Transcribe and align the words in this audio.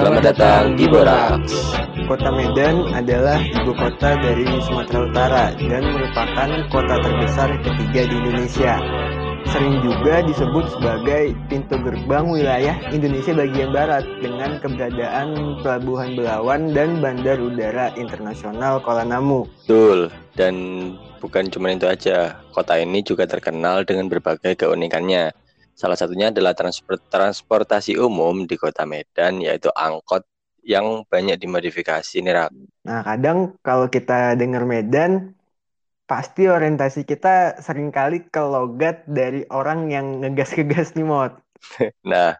Selamat 0.00 0.32
datang 0.32 0.80
di 0.80 0.88
Boraks. 0.88 1.76
Kota 2.08 2.32
Medan 2.32 2.88
adalah 2.96 3.36
ibu 3.36 3.76
kota 3.76 4.16
dari 4.16 4.48
Sumatera 4.64 5.04
Utara 5.04 5.44
dan 5.60 5.92
merupakan 5.92 6.48
kota 6.72 6.94
terbesar 7.04 7.52
ketiga 7.60 8.08
di 8.08 8.14
Indonesia. 8.16 8.80
Sering 9.52 9.84
juga 9.84 10.24
disebut 10.24 10.72
sebagai 10.72 11.36
pintu 11.52 11.76
gerbang 11.84 12.32
wilayah 12.32 12.80
Indonesia 12.88 13.44
bagian 13.44 13.76
barat 13.76 14.08
dengan 14.24 14.56
keberadaan 14.64 15.60
Pelabuhan 15.60 16.16
Belawan 16.16 16.72
dan 16.72 17.04
Bandar 17.04 17.36
Udara 17.36 17.92
Internasional 18.00 18.80
Kuala 18.80 19.04
Namu. 19.04 19.52
Betul. 19.68 20.08
Dan 20.32 20.56
bukan 21.20 21.52
cuma 21.52 21.76
itu 21.76 21.84
aja, 21.84 22.40
kota 22.56 22.80
ini 22.80 23.04
juga 23.04 23.28
terkenal 23.28 23.84
dengan 23.84 24.08
berbagai 24.08 24.64
keunikannya. 24.64 25.36
Salah 25.80 25.96
satunya 25.96 26.28
adalah 26.28 26.52
transport 26.52 27.00
transportasi 27.08 27.96
umum 27.96 28.44
di 28.44 28.60
kota 28.60 28.84
Medan, 28.84 29.40
yaitu 29.40 29.72
angkot 29.72 30.28
yang 30.60 31.08
banyak 31.08 31.40
dimodifikasi 31.40 32.20
nih, 32.20 32.36
Rak. 32.36 32.50
Nah, 32.84 33.00
kadang 33.00 33.56
kalau 33.64 33.88
kita 33.88 34.36
dengar 34.36 34.68
Medan, 34.68 35.32
pasti 36.04 36.52
orientasi 36.52 37.08
kita 37.08 37.64
sering 37.64 37.88
kali 37.88 38.28
ke 38.28 38.44
logat 38.44 39.08
dari 39.08 39.48
orang 39.48 39.88
yang 39.88 40.20
ngegas-ngegas 40.20 40.92
nih, 41.00 41.06
Mot. 41.08 41.32
Nah, 42.04 42.36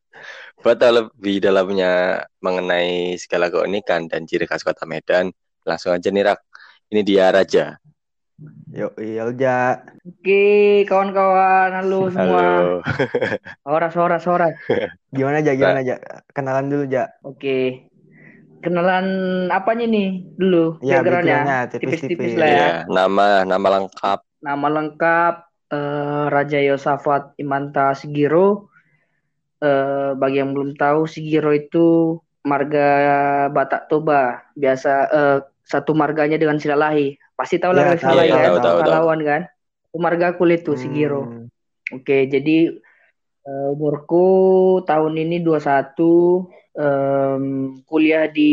buat 0.60 0.76
tahu 0.76 0.92
lebih 1.00 1.40
dalamnya 1.40 2.24
mengenai 2.44 3.16
segala 3.16 3.48
keunikan 3.48 4.04
dan 4.04 4.28
ciri 4.28 4.44
khas 4.44 4.60
kota 4.60 4.84
Medan, 4.84 5.32
langsung 5.64 5.96
aja 5.96 6.12
nih, 6.12 6.28
Rak. 6.28 6.40
Ini 6.92 7.00
dia 7.00 7.32
Raja. 7.32 7.80
Yuk, 8.70 8.96
iya 8.96 9.28
Ja. 9.36 9.58
Oke, 10.00 10.86
kawan-kawan, 10.88 11.76
halo 11.76 12.08
semua. 12.14 12.40
Halo. 12.40 12.68
Horas, 13.68 13.94
horas, 13.98 14.24
horas. 14.24 14.56
Gimana 15.12 15.44
aja, 15.44 15.52
gimana 15.52 15.84
aja? 15.84 16.00
Kenalan 16.32 16.72
dulu, 16.72 16.84
Ja. 16.88 17.12
Oke. 17.20 17.84
Kenalan 18.60 19.48
apanya 19.48 19.88
nih 19.88 20.24
dulu? 20.36 20.80
Ya, 20.84 21.00
Backgroundnya? 21.00 21.68
Tipis-tipis 21.72 22.36
lah 22.36 22.48
ya. 22.48 22.56
Iya, 22.56 22.68
nama 22.92 23.44
nama 23.48 23.66
lengkap. 23.80 24.18
Nama 24.44 24.66
lengkap 24.68 25.34
eh, 25.72 26.24
Raja 26.28 26.60
Yosafat 26.60 27.36
Imanta 27.40 27.96
Sigiro. 27.96 28.68
Eh, 29.60 30.12
bagi 30.16 30.40
yang 30.40 30.52
belum 30.52 30.76
tahu, 30.76 31.08
Sigiro 31.08 31.52
itu 31.56 32.20
marga 32.44 32.88
Batak 33.48 33.88
Toba. 33.88 34.44
Biasa 34.56 34.92
eh, 35.08 35.38
satu 35.64 35.96
marganya 35.96 36.36
dengan 36.36 36.60
Silalahi. 36.60 37.19
Pasti 37.40 37.56
tahu 37.56 37.72
lah 37.72 37.82
Ya, 37.82 37.96
tahu, 37.96 38.00
Silalahi 38.04 38.28
tahu, 38.28 38.36
kan? 38.36 38.44
tahu, 38.44 38.58
tahu, 38.60 38.60
tahu. 38.60 38.84
Pahlawan 38.84 39.20
kan? 39.24 39.42
Itu 39.88 39.96
marga 39.96 40.28
kulit 40.36 40.60
tuh 40.60 40.76
Sigiro. 40.76 41.24
Hmm, 41.24 41.48
Oke, 41.96 42.28
jadi 42.28 42.68
eh, 43.48 43.68
umurku 43.72 44.28
tahun 44.84 45.16
ini 45.16 45.40
21 45.40 46.52
em, 46.76 47.44
kuliah 47.88 48.28
di 48.28 48.52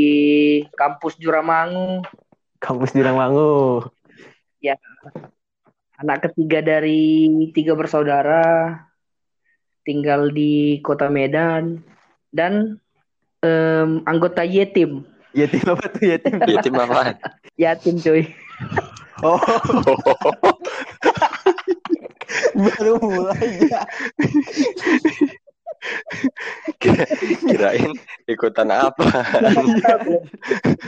kampus 0.72 1.20
Juramangu, 1.20 2.00
kampus 2.64 2.96
di 2.96 3.04
Rangmangu. 3.04 3.84
anak 5.98 6.30
ketiga 6.30 6.62
dari 6.62 7.28
tiga 7.58 7.74
bersaudara, 7.74 8.86
tinggal 9.82 10.30
di 10.32 10.78
kota 10.80 11.12
Medan 11.12 11.84
dan 12.32 12.80
em, 13.44 14.00
anggota 14.08 14.48
Yetim. 14.48 15.04
Yatim 15.36 15.66
apa 15.76 15.86
tuh 15.92 16.04
yatim? 16.08 16.34
Yatim 16.48 16.74
apaan? 16.80 17.18
Yatim 17.60 18.00
cuy. 18.00 18.47
Oh, 19.18 19.42
baru 22.54 22.94
mulai 23.02 23.66
ya. 23.66 23.82
Kira- 26.78 27.10
Kirain 27.42 27.92
ikutan 28.26 28.70
apa? 28.70 29.06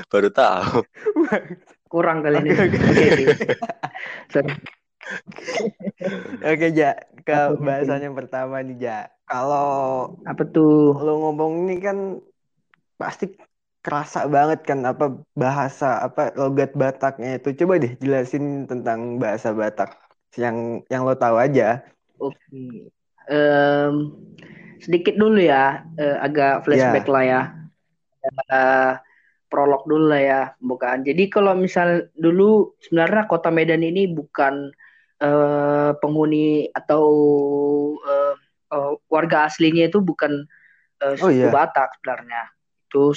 Baru 0.10 0.30
tahu. 0.30 0.86
Kurang 1.90 2.22
kali 2.22 2.38
ini. 2.44 2.50
Oke, 6.46 6.68
Ja. 6.72 6.94
Ke 7.20 7.34
Oke, 7.50 7.58
oke. 7.58 7.66
bahasan 7.66 8.06
yang 8.06 8.14
pertama 8.14 8.62
nih, 8.62 8.78
Ja. 8.80 9.00
Kalau 9.26 9.70
Apa 10.26 10.46
tuh? 10.46 10.94
lo 10.96 11.18
ngomong 11.22 11.66
ini 11.66 11.78
kan 11.78 11.98
pasti 12.96 13.30
kerasa 13.80 14.28
banget 14.28 14.60
kan 14.68 14.84
apa 14.84 15.24
bahasa 15.34 16.04
apa 16.04 16.36
logat 16.36 16.76
Bataknya 16.76 17.40
itu. 17.40 17.56
Coba 17.64 17.80
deh 17.80 17.96
jelasin 18.04 18.68
tentang 18.68 19.18
bahasa 19.18 19.56
Batak 19.56 19.96
yang 20.36 20.84
yang 20.92 21.08
lo 21.08 21.16
tahu 21.16 21.40
aja. 21.40 21.82
Oke. 22.20 22.92
Em, 23.30 23.94
sedikit 24.82 25.16
dulu 25.16 25.40
ya, 25.40 25.86
eh, 25.96 26.18
agak 26.20 26.66
flashback 26.66 27.08
lah 27.08 27.24
ya. 27.24 27.42
Eh, 28.52 28.94
prolog 29.50 29.88
dulu 29.88 30.06
lah 30.12 30.22
ya, 30.22 30.42
bukan. 30.62 31.02
Jadi 31.08 31.24
kalau 31.32 31.56
misal 31.58 32.12
dulu 32.14 32.76
sebenarnya 32.84 33.26
kota 33.26 33.50
Medan 33.50 33.82
ini 33.82 34.06
bukan 34.12 34.70
eh, 35.24 35.92
penghuni 35.98 36.68
atau 36.76 37.06
eh, 37.98 38.36
eh, 38.76 38.92
warga 39.10 39.48
aslinya 39.48 39.88
itu 39.90 40.04
bukan 40.04 40.46
Oh, 41.00 41.16
suku 41.16 41.32
iya. 41.32 41.48
Batak 41.48 41.96
sebenarnya. 41.96 42.52
Itu 42.92 43.16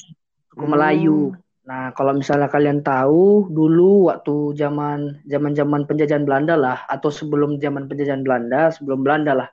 suku 0.53 0.65
Hmm. 0.69 0.73
Melayu. 0.77 1.21
Nah, 1.63 1.95
kalau 1.95 2.13
misalnya 2.19 2.51
kalian 2.51 2.83
tahu 2.83 3.49
dulu 3.49 4.11
waktu 4.11 4.59
zaman 4.59 5.23
zaman-zaman 5.31 5.87
penjajahan 5.87 6.27
Belanda 6.27 6.59
lah 6.59 6.85
atau 6.91 7.09
sebelum 7.09 7.63
zaman 7.63 7.87
penjajahan 7.89 8.27
Belanda, 8.27 8.69
sebelum 8.75 9.07
Belanda 9.07 9.33
lah. 9.33 9.49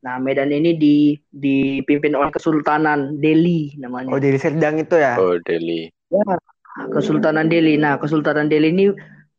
Nah, 0.00 0.16
Medan 0.16 0.48
ini 0.48 0.74
di 0.80 1.12
dipimpin 1.28 2.16
oleh 2.16 2.32
Kesultanan 2.32 3.20
Delhi 3.20 3.76
namanya. 3.76 4.08
Oh, 4.08 4.16
dari 4.16 4.40
Serdang 4.40 4.80
itu 4.80 4.96
ya? 4.96 5.20
Oh, 5.20 5.36
Deli. 5.44 5.92
Ya, 6.08 6.24
Kesultanan 6.88 7.52
Delhi. 7.52 7.76
Nah, 7.76 8.00
Kesultanan 8.00 8.48
Delhi 8.48 8.72
ini 8.72 8.86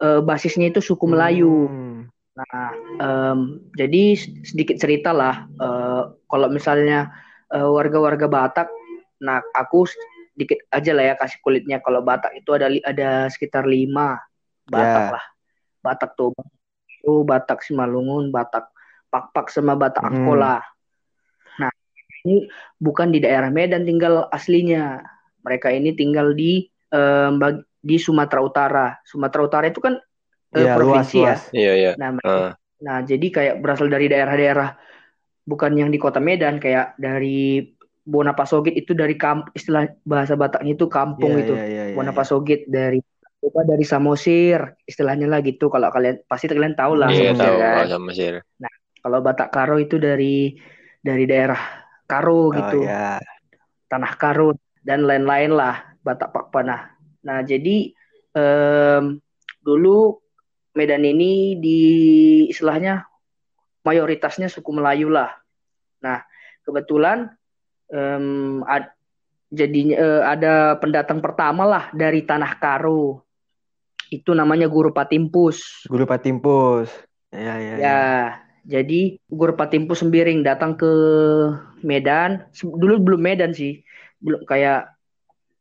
eh, 0.05 0.21
basisnya 0.21 0.69
itu 0.69 0.77
suku 0.77 1.09
Melayu. 1.09 1.65
Hmm. 1.65 2.05
Nah, 2.37 2.69
em, 3.01 3.39
jadi 3.73 4.13
sedikit 4.45 4.77
cerita 4.77 5.09
lah. 5.09 5.49
eh, 5.57 6.03
kalau 6.29 6.47
misalnya 6.53 7.09
eh, 7.49 7.65
warga-warga 7.65 8.29
Batak, 8.29 8.69
nah 9.25 9.41
aku 9.57 9.89
sedikit 10.41 10.57
aja 10.73 10.91
lah 10.97 11.13
ya 11.13 11.15
kasih 11.21 11.37
kulitnya. 11.45 11.77
Kalau 11.85 12.01
Batak 12.01 12.33
itu 12.33 12.49
ada 12.57 12.65
ada 12.81 13.29
sekitar 13.29 13.69
lima 13.69 14.17
Batak 14.65 15.05
Ya. 15.05 15.13
lah. 15.13 15.25
Batak 15.85 16.17
Toba, 16.17 16.41
itu 16.89 17.21
Batak 17.21 17.61
Simalungun, 17.61 18.33
Batak 18.33 18.73
Pakpak 19.13 19.53
sama 19.53 19.77
Batak 19.77 20.01
Hmm. 20.01 20.25
Angkola. 20.25 20.65
Nah, 21.61 21.69
ini 22.25 22.49
bukan 22.81 23.13
di 23.13 23.21
daerah 23.21 23.53
Medan 23.53 23.85
tinggal 23.85 24.25
aslinya. 24.33 25.05
Mereka 25.45 25.69
ini 25.69 25.93
tinggal 25.93 26.33
di 26.33 26.65
bag- 27.37 27.65
di 27.81 27.97
Sumatera 28.01 28.41
Utara. 28.41 28.87
Sumatera 29.05 29.41
Utara 29.45 29.65
itu 29.69 29.77
kan 29.77 29.97
eh, 30.51 30.67
Iya, 30.67 30.75
luas, 30.75 30.77
provinsi 30.77 31.15
ya. 31.17 31.23
luas. 31.23 31.41
Iya, 31.53 31.73
iya. 31.77 31.91
Nah, 32.01 32.09
Eh, 32.21 32.51
Nah, 32.81 32.97
jadi 33.05 33.27
kayak 33.29 33.55
berasal 33.61 33.93
dari 33.93 34.09
daerah-daerah 34.09 34.73
bukan 35.45 35.71
yang 35.77 35.93
di 35.93 36.01
kota 36.01 36.17
Medan, 36.17 36.57
kayak 36.57 36.97
dari 36.97 37.61
Bonapasogit 38.01 38.73
itu 38.73 38.97
dari 38.97 39.13
kamp 39.13 39.53
istilah 39.53 39.85
bahasa 40.01 40.33
Bataknya 40.33 40.73
itu 40.73 40.89
kampung 40.89 41.37
Iya, 41.37 41.43
itu. 41.45 41.53
iya, 41.53 41.65
iya, 41.69 41.83
iya. 41.91 41.95
Bonapasogit 41.95 42.65
dari 42.65 42.97
apa 43.41 43.61
dari 43.65 43.85
Samosir 43.85 44.77
istilahnya 44.85 45.25
lah 45.29 45.41
gitu. 45.41 45.69
Kalau 45.69 45.89
kalian 45.89 46.21
pasti 46.25 46.49
kalian 46.49 46.73
tahu 46.73 46.97
lah 46.97 47.09
Iya, 47.13 47.33
Samosir 47.33 47.45
tahu 47.45 47.57
kan. 47.61 47.75
bahasa 47.77 47.97
Mesir. 48.01 48.33
Kalau 49.01 49.19
Batak 49.21 49.49
Karo 49.49 49.81
itu 49.81 49.97
dari 49.97 50.53
dari 51.01 51.25
daerah 51.25 51.61
Karo 52.05 52.49
Oh, 52.49 52.53
gitu, 52.53 52.85
ya. 52.85 53.17
Tanah 53.89 54.13
Karo 54.17 54.53
dan 54.81 55.05
lain-lain 55.05 55.53
lah 55.53 55.97
Batak 56.01 56.33
Pakpanah. 56.33 56.93
Nah, 57.21 57.45
jadi 57.45 57.93
em, 58.33 59.21
dulu 59.61 60.17
Medan 60.73 61.03
ini 61.03 61.59
di 61.59 61.81
istilahnya 62.47 63.03
mayoritasnya 63.83 64.47
suku 64.47 64.71
Melayu 64.71 65.09
lah. 65.11 65.33
Nah, 66.05 66.21
kebetulan 66.63 67.29
em, 67.91 68.63
ad- 68.65 68.95
jadinya 69.51 69.95
eh, 69.99 70.21
ada 70.23 70.79
pendatang 70.79 71.19
pertama 71.19 71.67
lah 71.67 71.91
dari 71.91 72.23
Tanah 72.23 72.55
Karo. 72.57 73.21
Itu 74.11 74.35
namanya 74.35 74.67
Guru 74.67 74.91
Patimpus. 74.91 75.87
Guru 75.87 76.03
Patimpus. 76.07 76.91
Ya, 77.31 77.55
ya, 77.55 77.55
ya. 77.59 77.75
Ya, 77.79 78.01
jadi 78.67 79.15
Guru 79.31 79.55
Patimpus 79.55 80.03
Sembiring 80.03 80.43
datang 80.43 80.75
ke 80.75 80.91
Medan. 81.83 82.47
Dulu 82.55 82.99
belum 82.99 83.21
Medan 83.23 83.55
sih, 83.55 83.79
belum 84.19 84.43
kayak 84.43 84.91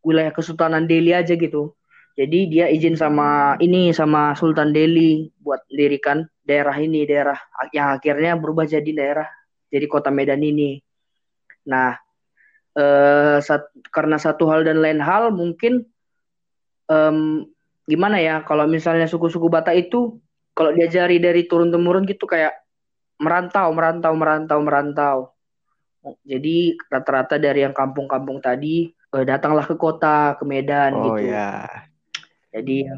wilayah 0.03 0.35
Kesultanan 0.35 0.91
Delhi 0.91 1.15
aja 1.15 1.37
gitu. 1.39 1.75
Jadi 2.19 2.51
dia 2.51 2.67
izin 2.67 2.99
sama 2.99 3.55
ini 3.63 3.95
sama 3.95 4.35
Sultan 4.35 4.75
Delhi 4.75 5.31
buat 5.41 5.63
dirikan 5.71 6.27
daerah 6.43 6.75
ini, 6.77 7.07
daerah 7.07 7.39
yang 7.71 7.97
akhirnya 7.97 8.35
berubah 8.35 8.67
jadi 8.67 8.91
daerah 8.91 9.29
jadi 9.71 9.87
kota 9.87 10.11
Medan 10.11 10.43
ini. 10.43 10.83
Nah, 11.71 11.95
eh, 12.81 13.37
sat- 13.45 13.77
karena 13.93 14.17
satu 14.17 14.49
hal 14.49 14.65
dan 14.65 14.81
lain 14.81 15.05
hal 15.05 15.29
mungkin 15.29 15.85
em, 16.89 17.45
gimana 17.85 18.17
ya 18.23 18.41
kalau 18.47 18.65
misalnya 18.65 19.05
suku-suku 19.05 19.53
Batak 19.53 19.89
itu 19.89 20.17
kalau 20.57 20.73
diajari 20.73 21.21
dari 21.21 21.45
turun 21.47 21.69
temurun 21.69 22.09
gitu 22.09 22.25
kayak 22.25 22.57
merantau, 23.21 23.69
merantau, 23.77 24.13
merantau, 24.17 24.59
merantau. 24.65 25.17
Jadi 26.25 26.81
rata-rata 26.89 27.37
dari 27.37 27.61
yang 27.61 27.77
kampung-kampung 27.77 28.41
tadi 28.41 28.89
eh, 28.89 29.25
datanglah 29.29 29.69
ke 29.69 29.77
kota 29.77 30.41
ke 30.41 30.45
Medan 30.49 30.97
Oh 30.97 31.05
gitu. 31.13 31.29
ya. 31.29 31.85
Jadi 32.51 32.89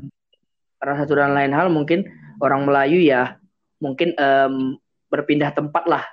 karena 0.79 0.95
satu 1.03 1.13
dan 1.19 1.35
lain 1.35 1.53
hal 1.55 1.71
mungkin 1.71 2.07
orang 2.43 2.67
Melayu 2.67 3.03
ya 3.03 3.39
mungkin 3.83 4.15
em, 4.15 4.79
berpindah 5.11 5.51
tempat 5.53 5.85
lah 5.91 6.05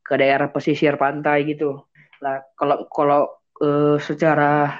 ke 0.00 0.16
daerah 0.16 0.48
pesisir 0.50 0.96
pantai 0.96 1.44
gitu. 1.46 1.84
Lah 2.20 2.44
kalau 2.54 2.86
kalau 2.88 3.20
eh, 3.58 3.96
secara 4.00 4.70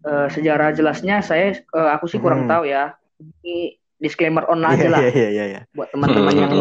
eh, 0.00 0.26
sejarah 0.28 0.72
jelasnya 0.72 1.20
saya 1.20 1.56
eh, 1.56 1.88
aku 1.94 2.08
sih 2.08 2.20
kurang 2.20 2.46
Hmm. 2.46 2.50
tahu 2.50 2.64
ya. 2.66 2.94
Ini 3.20 3.76
disclaimer 4.00 4.48
on 4.48 4.64
aja 4.64 4.80
Iya 4.80 4.88
lah 4.88 5.00
iya 5.12 5.28
iya 5.28 5.44
iya. 5.44 5.60
buat 5.76 5.92
teman-teman 5.92 6.32
yang 6.32 6.52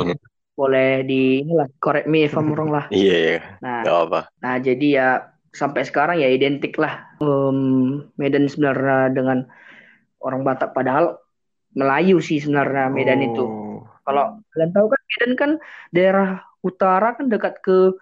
boleh 0.59 1.07
di 1.07 1.39
inilah 1.39 1.71
correct 1.79 2.03
me 2.03 2.27
if 2.27 2.35
I'm 2.35 2.51
wrong 2.51 2.67
lah. 2.67 2.91
Iya, 2.91 3.15
iya. 3.15 3.39
Nah, 3.63 3.79
Gak 3.88 3.97
apa. 4.11 4.19
Nah, 4.44 4.56
jadi 4.59 4.88
ya 4.91 5.07
sampai 5.56 5.88
sekarang 5.88 6.19
ya 6.19 6.27
identik 6.27 6.75
lah 6.75 7.07
Em, 7.23 8.03
Medan 8.19 8.51
sebenarnya 8.51 9.15
dengan 9.15 9.47
orang 10.19 10.44
Batak 10.44 10.75
padahal 10.75 11.15
Melayu 11.79 12.19
sih 12.19 12.44
sebenarnya 12.44 12.91
Medan 12.91 13.23
itu. 13.23 13.39
Oh. 13.47 13.88
Kalau 14.03 14.44
kalian 14.51 14.71
tahu 14.75 14.85
kan 14.91 15.01
Medan 15.07 15.31
kan 15.39 15.51
daerah 15.95 16.29
utara 16.59 17.15
kan 17.15 17.31
dekat 17.31 17.63
ke 17.63 17.95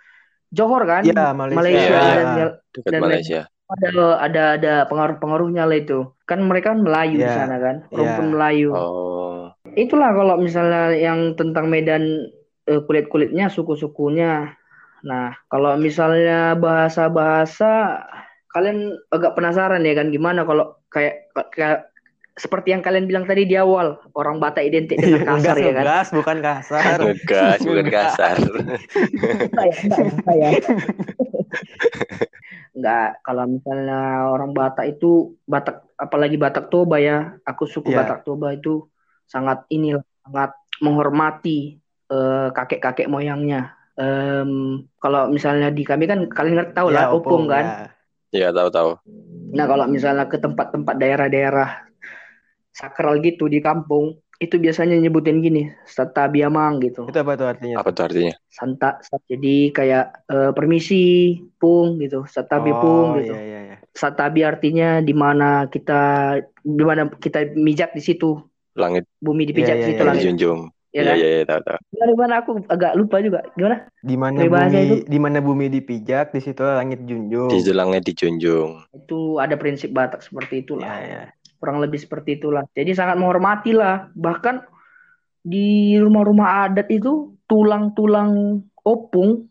Johor 0.51 0.83
kan? 0.87 1.01
Iya, 1.03 1.35
Malaysia. 1.35 1.97
Iya. 1.97 2.23
dan 2.23 2.49
Dekat 2.71 2.91
Dan- 2.93 3.03
Malaysia. 3.03 3.41
ada 3.67 3.89
ada 4.23 4.43
ada 4.55 4.73
pengaruh-pengaruhnya 4.87 5.67
lah 5.67 5.75
itu. 5.75 6.07
Kan 6.23 6.47
mereka 6.47 6.71
kan 6.71 6.87
Melayu 6.87 7.19
di 7.19 7.27
Iya. 7.27 7.35
sana 7.35 7.55
kan, 7.59 7.75
Iya. 7.91 7.95
rumpun 7.99 8.27
Melayu. 8.31 8.69
Oh. 8.71 9.51
Itulah 9.75 10.15
kalau 10.15 10.39
misalnya 10.39 10.95
yang 10.95 11.35
tentang 11.35 11.67
Medan 11.67 12.31
eh, 12.67 12.83
kulit-kulitnya, 12.83 13.47
suku-sukunya. 13.47 14.51
Nah, 15.07 15.31
kalau 15.47 15.79
misalnya 15.79 16.51
bahasa-bahasa, 16.55 18.03
kalian 18.51 18.91
agak 19.07 19.35
penasaran 19.35 19.87
ya 19.87 19.95
kan 19.95 20.11
gimana 20.11 20.43
kalau 20.43 20.75
kayak 20.89 21.31
kayak 21.51 21.87
seperti 22.37 22.69
yang 22.69 22.85
kalian 22.85 23.09
bilang 23.09 23.25
tadi 23.25 23.43
di 23.43 23.57
awal, 23.57 23.97
orang 24.13 24.37
Batak 24.37 24.61
identik 24.63 25.01
dengan 25.01 25.25
Iya, 25.25 25.29
kasar 25.33 25.55
ya 25.57 25.71
kan? 25.73 25.83
ngegas, 25.83 26.07
bukan 26.13 26.37
kasar. 26.39 26.97
Ngegas, 27.01 27.59
bukan 27.65 27.87
kasar. 27.89 28.35
Enggak 28.37 29.65
ya, 29.65 29.75
enggak, 29.81 30.35
ya. 30.37 30.49
Enggak, 32.77 33.09
kalau 33.25 33.43
misalnya 33.49 34.01
orang 34.29 34.51
Batak 34.53 34.85
itu 34.87 35.33
Batak 35.43 35.81
apalagi 35.97 36.37
Batak 36.37 36.69
Toba 36.69 37.01
ya, 37.01 37.35
aku 37.41 37.65
suku 37.65 37.89
Iya. 37.89 38.05
Batak 38.05 38.21
Toba 38.21 38.53
itu 38.53 38.85
sangat 39.25 39.65
inilah 39.67 40.05
sangat 40.21 40.53
menghormati 40.79 41.81
eh, 42.07 42.47
kakek-kakek 42.53 43.09
moyangnya. 43.09 43.73
Em, 43.97 44.85
kalau 45.01 45.25
misalnya 45.27 45.73
di 45.73 45.81
kami 45.81 46.05
kan 46.05 46.29
kalian 46.29 46.61
ngerti 46.61 46.73
tahu 46.77 46.93
lah 46.93 47.09
Ya, 47.09 47.11
opung 47.11 47.49
kan. 47.49 47.65
ya. 47.65 47.89
Iya, 48.29 48.47
tahu-tahu. 48.53 49.01
Nah 49.57 49.65
kalau 49.65 49.89
misalnya 49.89 50.29
ke 50.29 50.37
tempat-tempat 50.37 50.95
daerah-daerah 51.01 51.86
sakral 52.77 53.17
gitu 53.25 53.49
di 53.49 53.59
kampung 53.59 54.05
itu 54.37 54.61
biasanya 54.61 55.01
nyebutin 55.01 55.41
gini, 55.41 55.65
Sata 55.89 56.29
Biamang 56.29 56.77
gitu. 56.85 57.09
Itu 57.09 57.17
apa 57.17 57.33
tuh 57.33 57.49
artinya? 57.49 57.75
Apa 57.81 57.89
tuh 57.89 58.03
artinya? 58.05 58.33
Santa 58.53 59.01
jadi 59.25 59.73
kayak 59.73 60.05
eh, 60.29 60.51
permisi 60.53 61.01
pung 61.57 61.97
gitu 61.97 62.25
satabi 62.29 62.69
oh, 62.69 62.77
pung 62.77 63.07
gitu 63.17 63.33
Iya, 63.33 63.41
iya, 63.41 63.59
iya. 63.65 63.77
satabi 63.97 64.45
artinya 64.45 65.01
di 65.01 65.13
mana 65.13 65.65
kita 65.65 66.01
di 66.61 66.83
mana 66.85 67.09
kita 67.17 67.49
mijak 67.57 67.97
di 67.97 68.01
situ 68.05 68.37
Langit 68.77 69.09
bumi 69.17 69.49
dipijak 69.49 69.73
Iya, 69.73 69.81
di 69.81 69.81
iya, 69.81 69.89
situ 69.89 70.01
iya. 70.01 70.07
langit 70.07 70.21
dijunjung. 70.21 70.59
ya 70.93 71.01
Iya, 71.01 71.03
kan 71.03 71.17
iya, 71.17 71.27
iya, 71.29 71.43
tahu, 71.45 71.61
tahu. 71.65 71.77
Gimana, 71.93 72.11
gimana 72.13 72.33
aku 72.41 72.51
agak 72.71 72.91
lupa 72.97 73.17
juga 73.21 73.39
gimana 73.57 73.75
Di 74.01 74.15
mana 74.17 74.39
bumi 74.41 74.81
itu? 74.81 74.95
di 75.05 75.17
mana 75.21 75.37
bumi 75.41 75.65
dipijak, 75.69 76.25
di 76.33 76.39
situ 76.41 76.61
langit 76.63 76.99
junjung. 77.05 77.49
Di 77.53 77.73
langit 77.73 78.01
dijunjung. 78.05 78.69
itu 78.93 79.19
ada 79.37 79.53
prinsip 79.57 79.93
Batak 79.93 80.21
seperti 80.25 80.65
itulah 80.65 80.89
Iya, 80.89 81.05
iya. 81.05 81.21
Kurang 81.57 81.81
lebih 81.83 81.99
seperti 82.01 82.37
itulah. 82.41 82.63
Jadi 82.73 82.93
sangat 82.93 83.17
menghormati 83.19 83.73
lah 83.73 84.07
bahkan 84.13 84.61
di 85.41 85.95
rumah-rumah 85.99 86.69
adat 86.69 86.87
itu 86.91 87.37
tulang-tulang 87.47 88.61
opung 88.83 89.47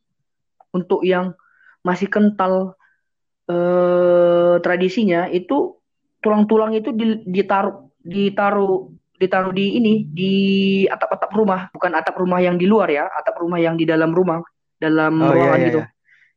untuk 0.72 1.00
yang 1.06 1.32
masih 1.80 2.08
kental 2.10 2.76
eh, 3.48 4.56
tradisinya 4.60 5.30
itu 5.30 5.78
tulang-tulang 6.20 6.74
itu 6.74 6.90
di- 6.92 7.22
ditaruh 7.24 7.86
ditaruh 8.02 8.90
ditaruh 9.16 9.52
di 9.56 9.80
ini 9.80 10.04
di 10.04 10.34
atap-atap 10.86 11.30
rumah. 11.32 11.60
Bukan 11.72 11.92
atap 11.96 12.16
rumah 12.20 12.38
yang 12.42 12.60
di 12.60 12.66
luar 12.68 12.90
ya 12.92 13.08
atap 13.08 13.40
rumah 13.40 13.56
yang 13.56 13.74
di 13.78 13.88
dalam 13.88 14.12
rumah 14.12 14.42
dalam 14.76 15.16
Oh, 15.16 15.32
iya, 15.32 15.36
ruangan 15.40 15.60
iya, 15.60 15.66
gitu. 15.72 15.80
iya. 15.80 15.88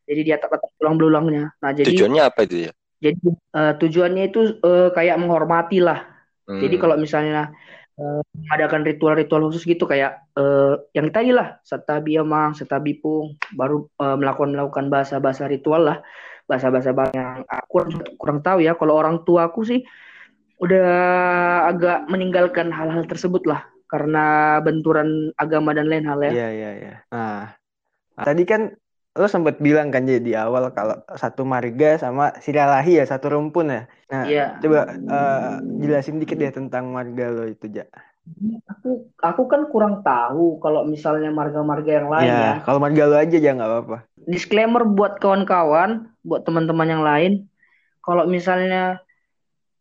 jadi 0.09 0.21
di 0.25 0.31
atap-atap 0.33 0.71
tulang 0.79 0.95
belulangnya 0.97 1.53
nah 1.59 1.69
jadi 1.75 1.91
Tujuannya 1.91 2.23
apa 2.23 2.39
itu 2.47 2.55
ya? 2.65 2.71
Jadi 3.03 3.25
eh, 3.57 3.73
tujuannya 3.79 4.23
itu 4.29 4.39
eh, 4.67 4.89
kayak 4.95 5.15
menghormati 5.21 5.79
lah 5.87 5.99
Hmm. 6.49 6.57
jadi 6.65 6.75
kalau 6.81 6.97
misalnya 6.97 7.53
mengadakan 8.33 8.81
ritual-ritual 8.87 9.41
khusus 9.51 9.67
gitu 9.67 9.83
kayak 9.85 10.23
eh, 10.39 10.73
yang 10.95 11.11
tadi 11.11 11.29
lah 11.35 11.59
setabi 11.67 12.17
amang, 12.17 12.55
setabi 12.55 12.97
pung, 12.97 13.35
baru 13.53 13.85
eh, 13.99 14.17
melakukan 14.17 14.49
melakukan 14.55 14.85
bahasa-bahasa 14.87 15.51
ritual 15.51 15.81
lah, 15.85 15.97
bahasa-bahasa 16.49 16.95
yang 17.13 17.43
aku 17.45 17.65
kurang, 17.69 17.91
kurang 18.17 18.39
tahu 18.41 18.59
ya. 18.63 18.73
Kalau 18.79 18.95
orang 18.97 19.21
tua 19.27 19.51
aku 19.51 19.61
sih 19.67 19.83
udah 20.59 20.87
agak 21.71 22.07
meninggalkan 22.11 22.67
hal-hal 22.71 23.03
tersebut 23.07 23.47
lah 23.47 23.63
karena 23.89 24.57
benturan 24.63 25.31
agama 25.39 25.71
dan 25.75 25.87
lain 25.87 26.05
hal 26.07 26.19
ya. 26.23 26.33
Iya, 26.33 26.47
iya, 26.55 26.69
iya. 26.79 26.93
Nah, 27.13 27.53
tadi 28.15 28.43
kan 28.47 28.61
lo 29.19 29.27
sempat 29.27 29.59
bilang 29.59 29.91
kan 29.91 30.07
jadi 30.07 30.23
di 30.23 30.31
awal 30.31 30.71
kalau 30.71 30.95
satu 31.19 31.43
marga 31.43 31.99
sama 31.99 32.31
Siralahi 32.39 33.03
ya, 33.03 33.05
satu 33.05 33.27
rumpun 33.35 33.67
ya. 33.67 33.81
Nah, 34.07 34.23
Iya. 34.23 34.45
coba 34.63 34.95
eh, 34.95 35.51
jelasin 35.83 36.23
dikit 36.23 36.39
ya 36.39 36.55
tentang 36.55 36.87
marga 36.95 37.27
lo 37.27 37.43
itu, 37.43 37.67
Ja. 37.67 37.83
Aku 38.69 39.09
aku 39.19 39.43
kan 39.49 39.67
kurang 39.73 40.05
tahu 40.05 40.61
kalau 40.63 40.85
misalnya 40.85 41.33
marga-marga 41.33 41.91
yang 41.99 42.07
lain 42.13 42.29
ya. 42.29 42.39
Ya, 42.39 42.53
kalau 42.63 42.79
marga 42.79 43.03
lo 43.09 43.15
aja 43.19 43.35
ya 43.35 43.51
nggak 43.57 43.69
apa-apa. 43.69 43.97
disclaimer 44.29 44.85
buat 44.85 45.17
kawan-kawan, 45.17 46.13
buat 46.21 46.45
teman-teman 46.45 46.87
yang 46.87 47.01
lain, 47.01 47.31
kalau 48.05 48.29
misalnya 48.29 49.01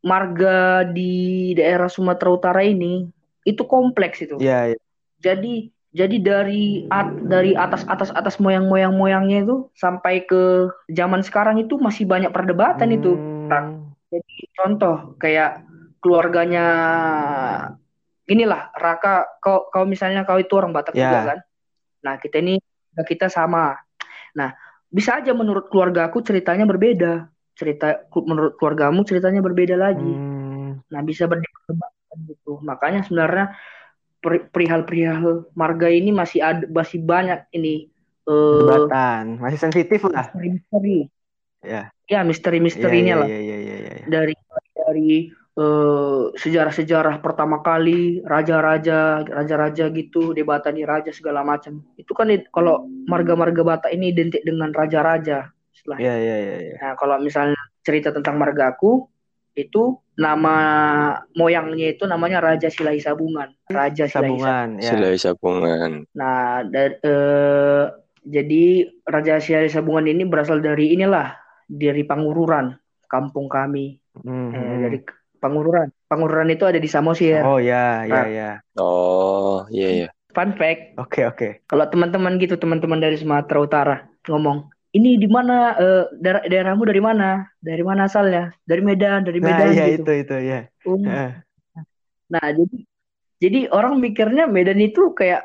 marga 0.01 0.89
di 0.89 1.53
daerah 1.53 1.93
Sumatera 1.93 2.31
Utara 2.33 2.63
ini 2.65 3.05
itu 3.45 3.63
kompleks 3.69 4.25
itu. 4.25 4.41
Iya, 4.41 4.75
iya. 4.75 4.79
Jadi 5.21 5.69
jadi 5.99 6.17
dari 6.23 6.87
at- 6.95 7.19
dari 7.27 7.59
atas 7.59 7.83
atas 7.91 8.15
atas 8.15 8.39
moyang-moyang 8.39 8.95
moyangnya 8.95 9.43
itu 9.43 9.67
sampai 9.75 10.23
ke 10.23 10.71
zaman 10.95 11.27
sekarang 11.27 11.59
itu 11.59 11.75
masih 11.83 12.07
banyak 12.07 12.31
perdebatan 12.31 12.95
itu. 12.95 13.19
Hmm, 13.51 13.91
Jadi 14.15 14.35
contoh 14.55 15.19
kayak 15.19 15.67
keluarganya 15.99 16.67
inilah 18.31 18.71
Raka 18.79 19.27
kau 19.43 19.67
kau 19.75 19.83
misalnya 19.89 20.23
kau 20.23 20.39
itu 20.39 20.55
orang 20.55 20.71
Batak 20.71 20.95
Ya. 20.95 21.03
juga 21.11 21.19
kan. 21.35 21.39
Nah, 22.07 22.15
kita 22.23 22.39
ini 22.39 22.63
kita 22.95 23.27
sama. 23.27 23.75
Nah, 24.39 24.55
bisa 24.89 25.19
aja 25.19 25.35
menurut 25.35 25.67
keluarga 25.67 26.07
aku 26.07 26.23
ceritanya 26.23 26.63
berbeda. 26.63 27.27
Cerita 27.59 28.07
menurut 28.23 28.55
keluargamu 28.55 29.03
ceritanya 29.03 29.43
berbeda 29.43 29.75
lagi. 29.75 30.15
hmm, 30.15 30.87
Nah, 30.95 31.01
bisa 31.03 31.27
berdebat 31.27 31.91
gitu. 32.23 32.63
Makanya 32.63 33.03
sebenarnya 33.03 33.59
perihal-perihal 34.25 35.47
marga 35.55 35.89
ini 35.89 36.11
masih 36.11 36.43
ada 36.43 36.65
masih 36.67 36.99
banyak 37.03 37.47
ini 37.55 37.87
eh 38.27 38.61
perdebatan. 38.61 39.39
Masih 39.41 39.59
sensitif 39.59 40.05
lah. 40.11 40.29
misteri-misteri. 40.35 40.99
Ya. 41.65 41.83
Ya, 42.09 42.21
misteri-misterinya 42.23 43.15
Iya, 43.19 43.21
lah 43.21 43.29
iya, 43.29 43.39
iya, 43.43 43.57
iya, 43.59 43.77
iya, 43.83 43.93
iya. 43.99 44.07
dari 44.07 44.35
dari 44.73 45.13
eh, 45.59 46.23
sejarah-sejarah 46.39 47.19
pertama 47.19 47.61
kali 47.61 48.23
raja-raja 48.23 49.27
raja-raja 49.27 49.91
gitu 49.91 50.33
debatani 50.33 50.87
raja 50.87 51.11
segala 51.11 51.43
macam 51.43 51.83
itu 51.99 52.15
kan 52.15 52.31
kalau 52.55 52.87
marga-marga 53.11 53.61
Batak 53.67 53.91
ini 53.91 54.15
identik 54.15 54.47
dengan 54.47 54.71
raja-raja 54.71 55.51
setelah 55.75 55.99
Iya, 55.99 56.15
iya, 56.17 56.37
iya, 56.39 56.57
iya. 56.63 56.77
nah 56.79 56.93
kalau 56.95 57.19
misalnya 57.19 57.59
cerita 57.83 58.15
tentang 58.15 58.39
margaku 58.39 59.11
itu 59.59 59.99
nama 60.15 60.55
moyangnya 61.35 61.95
itu 61.95 62.07
namanya 62.07 62.39
Raja 62.39 62.71
Silai 62.71 62.99
Sabungan 62.99 63.51
Raja 63.67 64.07
Silai 64.07 64.31
Sabungan 64.31 64.39
Sabungan, 64.39 64.69
ya. 64.79 64.89
Silai 64.89 65.17
sabungan. 65.19 65.91
nah 66.15 66.63
da- 66.63 66.99
eh, 66.99 67.85
jadi 68.23 68.65
Raja 69.03 69.39
Silai 69.39 69.67
Sabungan 69.67 70.07
ini 70.07 70.23
berasal 70.23 70.59
dari 70.59 70.95
inilah 70.95 71.35
dari 71.67 72.03
Pangururan 72.03 72.75
kampung 73.07 73.47
kami 73.47 73.99
Hmm, 74.19 74.51
Eh, 74.51 74.59
hmm. 74.59 74.81
dari 74.83 74.99
Pangururan. 75.39 75.95
Pangururan 76.11 76.51
itu 76.51 76.67
ada 76.67 76.83
di 76.83 76.91
Samosir. 76.91 77.39
Oh 77.47 77.63
ya, 77.63 78.03
ya, 78.03 78.11
Nah. 78.11 78.27
ya. 78.27 78.51
Oh, 78.75 79.63
iya, 79.71 79.89
iya. 79.95 80.09
Fun 80.35 80.59
fact, 80.59 80.99
Oke, 80.99 81.23
oke. 81.23 81.49
kalau 81.71 81.87
teman-teman 81.87 82.35
gitu, 82.37 82.59
teman-teman 82.59 82.99
dari 82.99 83.15
Sumatera 83.15 83.59
Utara 83.63 83.97
ngomong, 84.27 84.67
ini 84.97 85.21
di 85.21 85.29
mana 85.29 85.77
eh, 85.77 86.05
daerah 86.17 86.43
daerahmu 86.49 86.85
dari 86.89 87.03
mana? 87.03 87.45
Dari 87.61 87.83
mana 87.85 88.09
asalnya? 88.09 88.55
Dari 88.65 88.81
Medan, 88.81 89.29
dari 89.29 89.39
Nah, 89.41 89.47
Medan 89.53 89.69
iya 89.77 89.85
gitu. 89.93 90.09
itu 90.09 90.13
itu 90.25 90.37
ya. 90.41 90.61
Um, 90.89 91.05
Heeh. 91.05 91.31
Nah, 92.29 92.45
jadi 92.53 92.77
jadi 93.39 93.61
orang 93.71 94.01
mikirnya 94.01 94.49
Medan 94.49 94.81
itu 94.81 95.13
kayak 95.13 95.45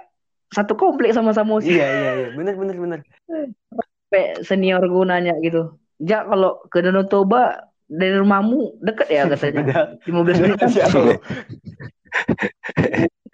satu 0.53 0.77
kompleks 0.79 1.17
sama 1.17 1.33
Samosir. 1.35 1.75
Iya, 1.75 1.87
iya, 1.87 2.11
iya. 2.15 2.27
Bener, 2.37 2.53
bener, 2.55 2.75
bener. 2.77 2.99
Sampai 3.27 4.23
senior 4.45 4.83
gunanya 4.87 5.33
gitu. 5.41 5.75
Ja 5.99 6.23
kalau 6.23 6.61
ke 6.69 6.79
Danau 6.79 7.05
Toba 7.09 7.73
dari 7.89 8.15
rumahmu 8.15 8.79
deket 8.79 9.07
ya 9.11 9.27
katanya. 9.27 9.97
15 10.07 10.43
menit 10.43 10.57
kan? 10.61 10.71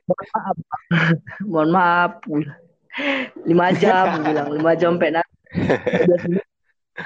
Maaf 0.10 0.58
mohon 1.52 1.70
maaf 1.70 2.12
lima 3.46 3.70
jam 3.78 4.26
bilang 4.26 4.50
lima 4.58 4.74
jam 4.74 4.98
nanti 4.98 5.39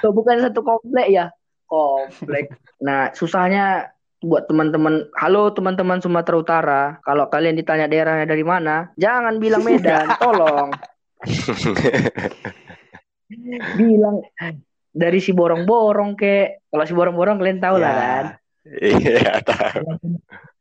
so, 0.02 0.08
bukan 0.12 0.44
satu 0.44 0.62
komplek 0.62 1.08
ya? 1.10 1.26
Komplek. 1.66 2.52
Nah 2.84 3.10
susahnya 3.16 3.90
buat 4.24 4.48
teman-teman 4.48 5.12
halo 5.20 5.52
teman-teman 5.52 6.00
Sumatera 6.00 6.36
Utara 6.40 6.82
kalau 7.04 7.28
kalian 7.28 7.60
ditanya 7.60 7.92
daerahnya 7.92 8.24
dari 8.24 8.40
mana 8.40 8.88
jangan 8.96 9.36
bilang 9.36 9.64
Medan 9.64 10.08
tolong. 10.22 10.72
Bilang 13.74 14.22
dari 14.94 15.18
si 15.18 15.34
borong-borong 15.34 16.14
ke 16.14 16.62
kalau 16.70 16.86
si 16.86 16.94
borong-borong 16.94 17.42
kalian 17.42 17.58
tahu 17.58 17.82
lah 17.82 17.90
Ya. 17.90 17.98
kan? 17.98 18.26
Iya, 18.64 19.34
tahu. 19.44 19.84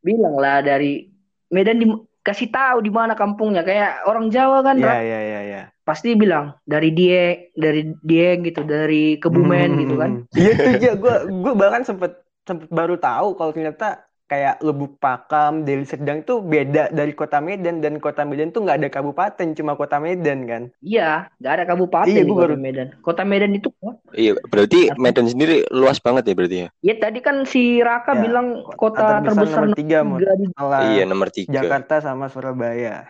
bilang 0.03 0.35
lah 0.35 0.59
dari 0.59 1.07
Medan 1.47 1.79
di 1.79 1.87
kasih 2.23 2.47
tahu 2.49 2.79
di 2.79 2.87
mana 2.87 3.13
kampungnya 3.13 3.61
kayak 3.61 4.07
orang 4.07 4.31
Jawa 4.31 4.63
kan 4.63 4.79
Iya, 4.79 4.87
Rak. 4.87 4.99
iya, 5.03 5.19
iya, 5.21 5.39
iya. 5.43 5.61
pasti 5.83 6.15
bilang 6.15 6.55
dari 6.63 6.95
Dieng 6.95 7.51
dari 7.53 7.81
Dieng 7.99 8.39
gitu 8.41 8.63
dari 8.63 9.19
Kebumen 9.19 9.69
gitu 9.77 9.95
kan 9.99 10.11
Hmm. 10.23 10.39
Iya 10.39 10.51
tuh 10.55 10.71
ya, 10.79 10.93
gue 10.95 11.15
gue 11.27 11.53
bahkan 11.53 11.83
sempet 11.83 12.11
sempet 12.43 12.67
baru 12.71 12.95
tahu 12.95 13.35
kalau 13.35 13.51
ternyata 13.51 14.07
kayak 14.33 14.55
Lubuk 14.59 14.97
Pakam, 14.97 15.61
Deli 15.61 15.85
Serdang 15.85 16.21
tuh 16.21 16.41
beda 16.41 16.89
dari 16.89 17.13
Kota 17.13 17.37
Medan 17.37 17.77
dan 17.79 17.97
Kota 17.97 18.25
Medan 18.25 18.49
tuh 18.49 18.65
nggak 18.65 18.81
ada 18.81 18.89
kabupaten, 18.89 19.47
cuma 19.53 19.73
Kota 19.73 19.97
Medan 19.97 20.39
kan. 20.43 20.63
iya 20.81 21.29
nggak 21.37 21.53
ada 21.53 21.65
kabupaten 21.67 22.09
Iya, 22.09 22.25
di 22.25 22.31
kota 22.31 22.41
baru- 22.43 22.57
Medan 22.57 22.87
kota 22.99 23.21
Medan 23.21 23.53
itu 23.53 23.69
Iya, 24.11 24.33
berarti 24.43 24.89
Medan 24.95 25.27
sendiri 25.27 25.69
luas 25.69 25.97
banget 25.97 26.25
ya 26.25 26.33
berarti 26.33 26.57
ya? 26.57 26.67
ya 26.81 26.95
tadi 26.97 27.19
kan 27.19 27.45
si 27.45 27.77
Raka 27.79 28.11
Ya, 28.11 28.21
bilang 28.23 28.47
terbesar 28.65 28.75
kota 28.75 29.05
terbesar 29.21 29.61
nomor 29.61 29.77
tiga, 29.77 29.97
tiga 30.01 30.77
Iya, 30.89 31.03
nomor 31.05 31.29
tiga. 31.29 31.53
Jakarta 31.55 31.95
sama 31.99 32.25
Surabaya. 32.27 33.05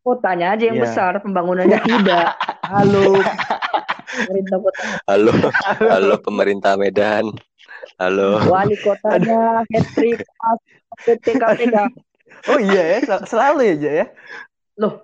kotanya 0.00 0.52
aja 0.52 0.64
yang 0.64 0.78
Iya. 0.78 0.84
besar 0.84 1.12
pembangunannya 1.20 1.78
tidak 1.88 2.26
halo 2.64 3.14
pemerintah 4.16 4.58
kota 4.58 4.82
Halo, 5.04 5.32
halo 5.84 6.14
pemerintah 6.18 6.72
Medan. 6.74 7.30
Halo. 7.96 8.44
wali 8.44 8.76
kotanya 8.76 9.64
hat-trick 9.64 10.20
PT 11.00 11.26
KPK 11.34 11.76
Oh 12.46 12.60
iya 12.60 12.82
ya, 12.92 12.98
sel- 13.00 13.24
selalu 13.24 13.60
ya 13.64 13.74
Ja, 13.74 13.92
ya. 13.94 14.06
loh 14.76 15.00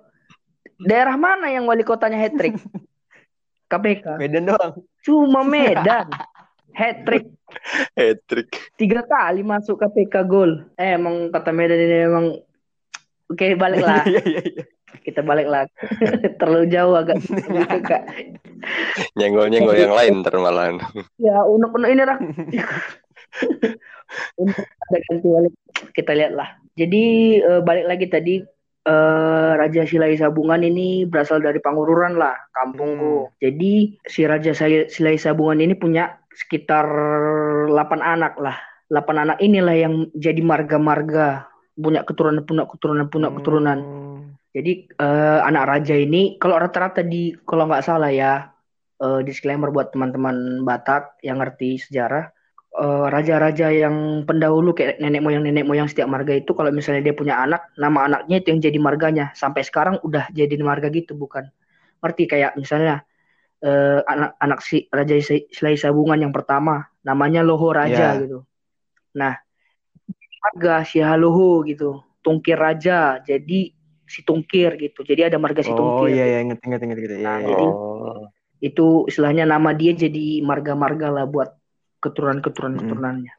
daerah 0.77 1.17
mana 1.17 1.49
yang 1.49 1.65
wali 1.65 1.81
kotanya 1.81 2.17
hat-trick 2.17 2.53
KPK 3.71 4.05
Medan 4.17 4.45
doang. 4.45 4.77
cuma 5.01 5.41
Medan 5.41 6.05
hat-trick 6.71 7.33
Hattrick. 7.93 8.49
tiga 8.75 9.05
kali 9.05 9.45
masuk 9.45 9.77
KPK 9.77 10.25
gol. 10.25 10.65
Eh, 10.73 10.97
emang 10.97 11.29
kata 11.29 11.53
Medan 11.53 11.77
ini 11.77 11.97
emang 12.03 12.25
oke 13.25 13.45
balik 13.53 13.77
lah 13.79 14.01
Iya 14.09 14.21
iya 14.25 14.41
iya. 14.41 14.63
Kita 15.01 15.25
balik 15.25 15.49
lah 15.49 15.65
terlalu 16.39 16.69
jauh 16.69 16.93
agak. 16.93 17.17
Gitu, 17.17 17.77
kak. 17.81 18.05
Nyenggol-nyenggol 19.17 19.75
yang 19.75 19.97
lain 19.97 20.21
ntar 20.21 20.37
malahan. 20.37 20.77
ya 21.17 21.41
unek-unek 21.49 21.89
ini 21.89 22.03
rak. 22.05 22.19
Untuk 24.41 24.61
ada 24.61 24.97
ganti 25.09 25.27
balik. 25.27 25.53
Kita 25.97 26.13
lihat 26.13 26.37
lah 26.37 26.63
jadi 26.73 27.03
eh, 27.41 27.61
balik 27.61 27.85
lagi 27.85 28.05
tadi 28.09 28.35
eh, 28.85 29.51
Raja 29.57 29.85
Silai 29.85 30.17
Sabungan 30.17 30.65
ini 30.65 31.05
berasal 31.05 31.41
dari 31.41 31.61
Pangururan 31.61 32.17
lah 32.17 32.33
kampungku. 32.53 33.29
Jadi 33.37 33.97
si 34.09 34.25
Raja 34.25 34.57
Silai 34.57 34.89
Silai 34.89 35.17
Sabungan 35.21 35.61
ini 35.61 35.77
punya 35.77 36.17
sekitar 36.33 36.85
8 37.69 37.73
anak 38.01 38.33
lah. 38.41 38.57
8 38.89 39.23
anak 39.23 39.37
inilah 39.41 39.75
yang 39.77 39.93
jadi 40.17 40.41
marga-marga. 40.41 41.45
Punya 41.73 42.05
keturunan 42.05 42.45
punya 42.45 42.65
keturunan 42.65 43.05
punya 43.09 43.29
keturunan. 43.33 43.79
Hmm. 43.81 44.12
Jadi 44.53 44.85
eh, 44.85 45.39
anak 45.41 45.63
raja 45.65 45.97
ini 45.97 46.37
kalau 46.37 46.61
rata-rata 46.61 47.01
di 47.01 47.33
kalau 47.41 47.65
nggak 47.65 47.81
salah 47.81 48.13
ya 48.13 48.53
eh, 49.01 49.21
disclaimer 49.25 49.73
buat 49.73 49.89
teman-teman 49.89 50.61
Batak 50.61 51.17
yang 51.25 51.41
ngerti 51.41 51.81
sejarah 51.81 52.29
eh, 52.77 53.05
raja-raja 53.09 53.73
yang 53.73 54.21
pendahulu 54.29 54.77
kayak 54.77 55.01
nenek 55.01 55.25
moyang 55.25 55.41
nenek 55.41 55.65
moyang 55.65 55.89
setiap 55.89 56.05
marga 56.05 56.37
itu 56.37 56.53
kalau 56.53 56.69
misalnya 56.69 57.01
dia 57.01 57.17
punya 57.17 57.41
anak 57.41 57.73
nama 57.81 58.05
anaknya 58.05 58.45
itu 58.45 58.47
yang 58.53 58.61
jadi 58.61 58.77
marganya. 58.77 59.25
Sampai 59.33 59.65
sekarang 59.65 59.97
udah 60.05 60.29
jadi 60.29 60.53
marga 60.61 60.93
gitu 60.93 61.17
bukan? 61.17 61.49
Ngerti? 62.05 62.23
Kayak 62.29 62.53
misalnya 62.53 63.01
eh, 63.65 64.05
anak 64.05 64.37
anak 64.37 64.59
si 64.61 64.85
raja 64.93 65.17
Silai 65.49 65.81
Sabungan 65.81 66.21
yang 66.21 66.33
pertama 66.35 66.85
namanya 67.01 67.41
Loho. 67.41 67.73
Raja 67.73 68.21
gitu. 68.21 68.45
Nah 69.17 69.33
marga 70.43 70.83
si 70.85 71.01
Haloho 71.01 71.65
gitu 71.65 72.05
Tungkir 72.21 72.61
Raja. 72.61 73.17
Jadi 73.17 73.82
si 74.03 74.21
Tungkir 74.21 74.75
gitu 74.77 75.01
jadi 75.01 75.31
ada 75.31 75.39
marga 75.39 75.63
si 75.63 75.71
Oh 75.71 75.77
Tungkir 75.77 76.13
iya 76.13 76.25
iya 76.27 76.39
ngerti 76.43 76.65
ngerti 76.67 76.85
ngerti 76.87 77.01
ngerti. 77.03 77.17
Iya, 77.19 77.25
Nah, 77.25 77.37
iya. 77.39 77.47
jadi- 77.49 77.67
Oh. 77.71 78.23
itu 78.59 78.85
istilahnya 79.11 79.43
nama 79.43 79.75
dia 79.75 79.91
jadi 79.91 80.39
marga-marga 80.39 81.11
lah 81.11 81.25
buat 81.27 81.51
keturunan-keturunan 81.99 82.73
Hmm. 82.75 82.81
keturunannya. 82.83 83.33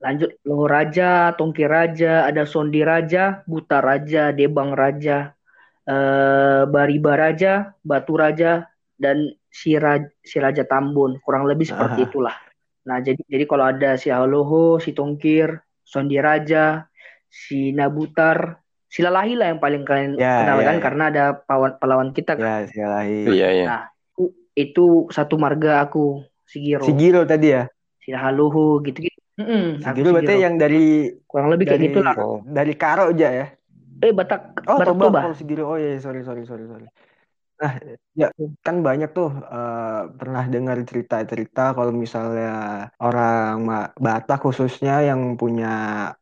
Lanjut 0.00 0.30
Loho 0.48 0.64
Raja, 0.64 1.36
Tongki 1.36 1.68
Raja, 1.68 2.24
ada 2.24 2.48
Sondi 2.48 2.80
Raja, 2.80 3.44
Buta 3.44 3.84
Raja, 3.84 4.32
Debang 4.32 4.72
Raja, 4.72 5.36
eh, 5.84 6.62
Bariba 6.64 7.12
Raja, 7.16 7.76
Batu 7.84 8.16
Raja, 8.16 8.64
dan 8.96 9.28
si, 9.52 9.76
Ra- 9.76 10.08
si 10.24 10.40
Raja 10.40 10.64
Tambun. 10.64 11.20
Kurang 11.20 11.44
lebih 11.44 11.68
seperti 11.68 12.00
Aha. 12.00 12.08
itulah. 12.08 12.36
Nah 12.88 13.00
jadi 13.00 13.20
jadi 13.28 13.44
kalau 13.44 13.68
ada 13.68 14.00
si 14.00 14.08
Haloho, 14.08 14.80
si 14.80 14.96
Tongkir, 14.96 15.60
Sondi 15.84 16.16
Raja, 16.16 16.88
si 17.28 17.72
Nabutar, 17.72 18.59
si 18.90 19.00
Lalahi 19.00 19.38
lah 19.38 19.54
yang 19.54 19.62
paling 19.62 19.86
kalian 19.86 20.18
Ya, 20.18 20.42
kenal 20.42 20.58
ya, 20.58 20.66
kan 20.66 20.76
ya. 20.76 20.82
karena 20.82 21.04
ada 21.08 21.24
pahlawan 21.38 21.72
pahlawan 21.78 22.08
kita 22.10 22.34
kan. 22.34 22.42
Ya, 22.42 22.56
sekali. 22.66 23.16
Iya, 23.30 23.48
iya. 23.54 23.66
Nah, 23.70 23.82
itu- 24.10 24.34
itu 24.52 24.84
satu 25.08 25.38
marga 25.38 25.80
aku 25.80 26.26
Sigiro 26.42 26.82
Sigiro 26.82 27.22
tadi 27.22 27.54
ya. 27.54 27.70
si 28.02 28.10
Haluhu 28.10 28.82
gitu-gitu 28.82 29.14
Mm-mm, 29.38 29.78
aku 29.80 29.94
Sigiro 29.94 30.08
berarti 30.10 30.34
Sigiro. 30.34 30.42
yang 30.42 30.54
dari 30.58 30.84
kurang 31.24 31.48
lebih 31.48 31.64
kayak 31.64 31.78
dari 31.78 31.86
gitu 31.88 32.00
lah 32.02 32.14
Oh. 32.18 32.42
dari 32.42 32.74
Karo 32.74 33.14
aja 33.14 33.28
ya. 33.30 33.46
eh 34.00 34.10
Batak 34.10 34.66
Oh, 34.66 34.76
Batak 34.76 34.96
Toba. 34.98 35.04
Toba 35.06 35.20
Oh, 35.22 35.34
Sigiro. 35.36 35.64
Oh 35.64 35.78
iya, 35.78 35.96
sorry 35.96 36.20
sorry 36.20 36.42
sorry 36.42 36.66
sorry. 36.66 36.86
Nah, 37.60 37.74
ya 38.20 38.26
kan 38.66 38.76
banyak 38.86 39.08
tuh 39.16 39.28
eh, 39.54 40.00
pernah 40.18 40.44
dengar 40.54 40.76
cerita-cerita 40.88 41.60
kalau 41.76 41.92
misalnya 42.04 42.46
orang 43.04 43.52
Ma- 43.68 43.90
Batak 44.04 44.38
khususnya 44.44 44.92
yang 45.08 45.20
punya 45.40 45.66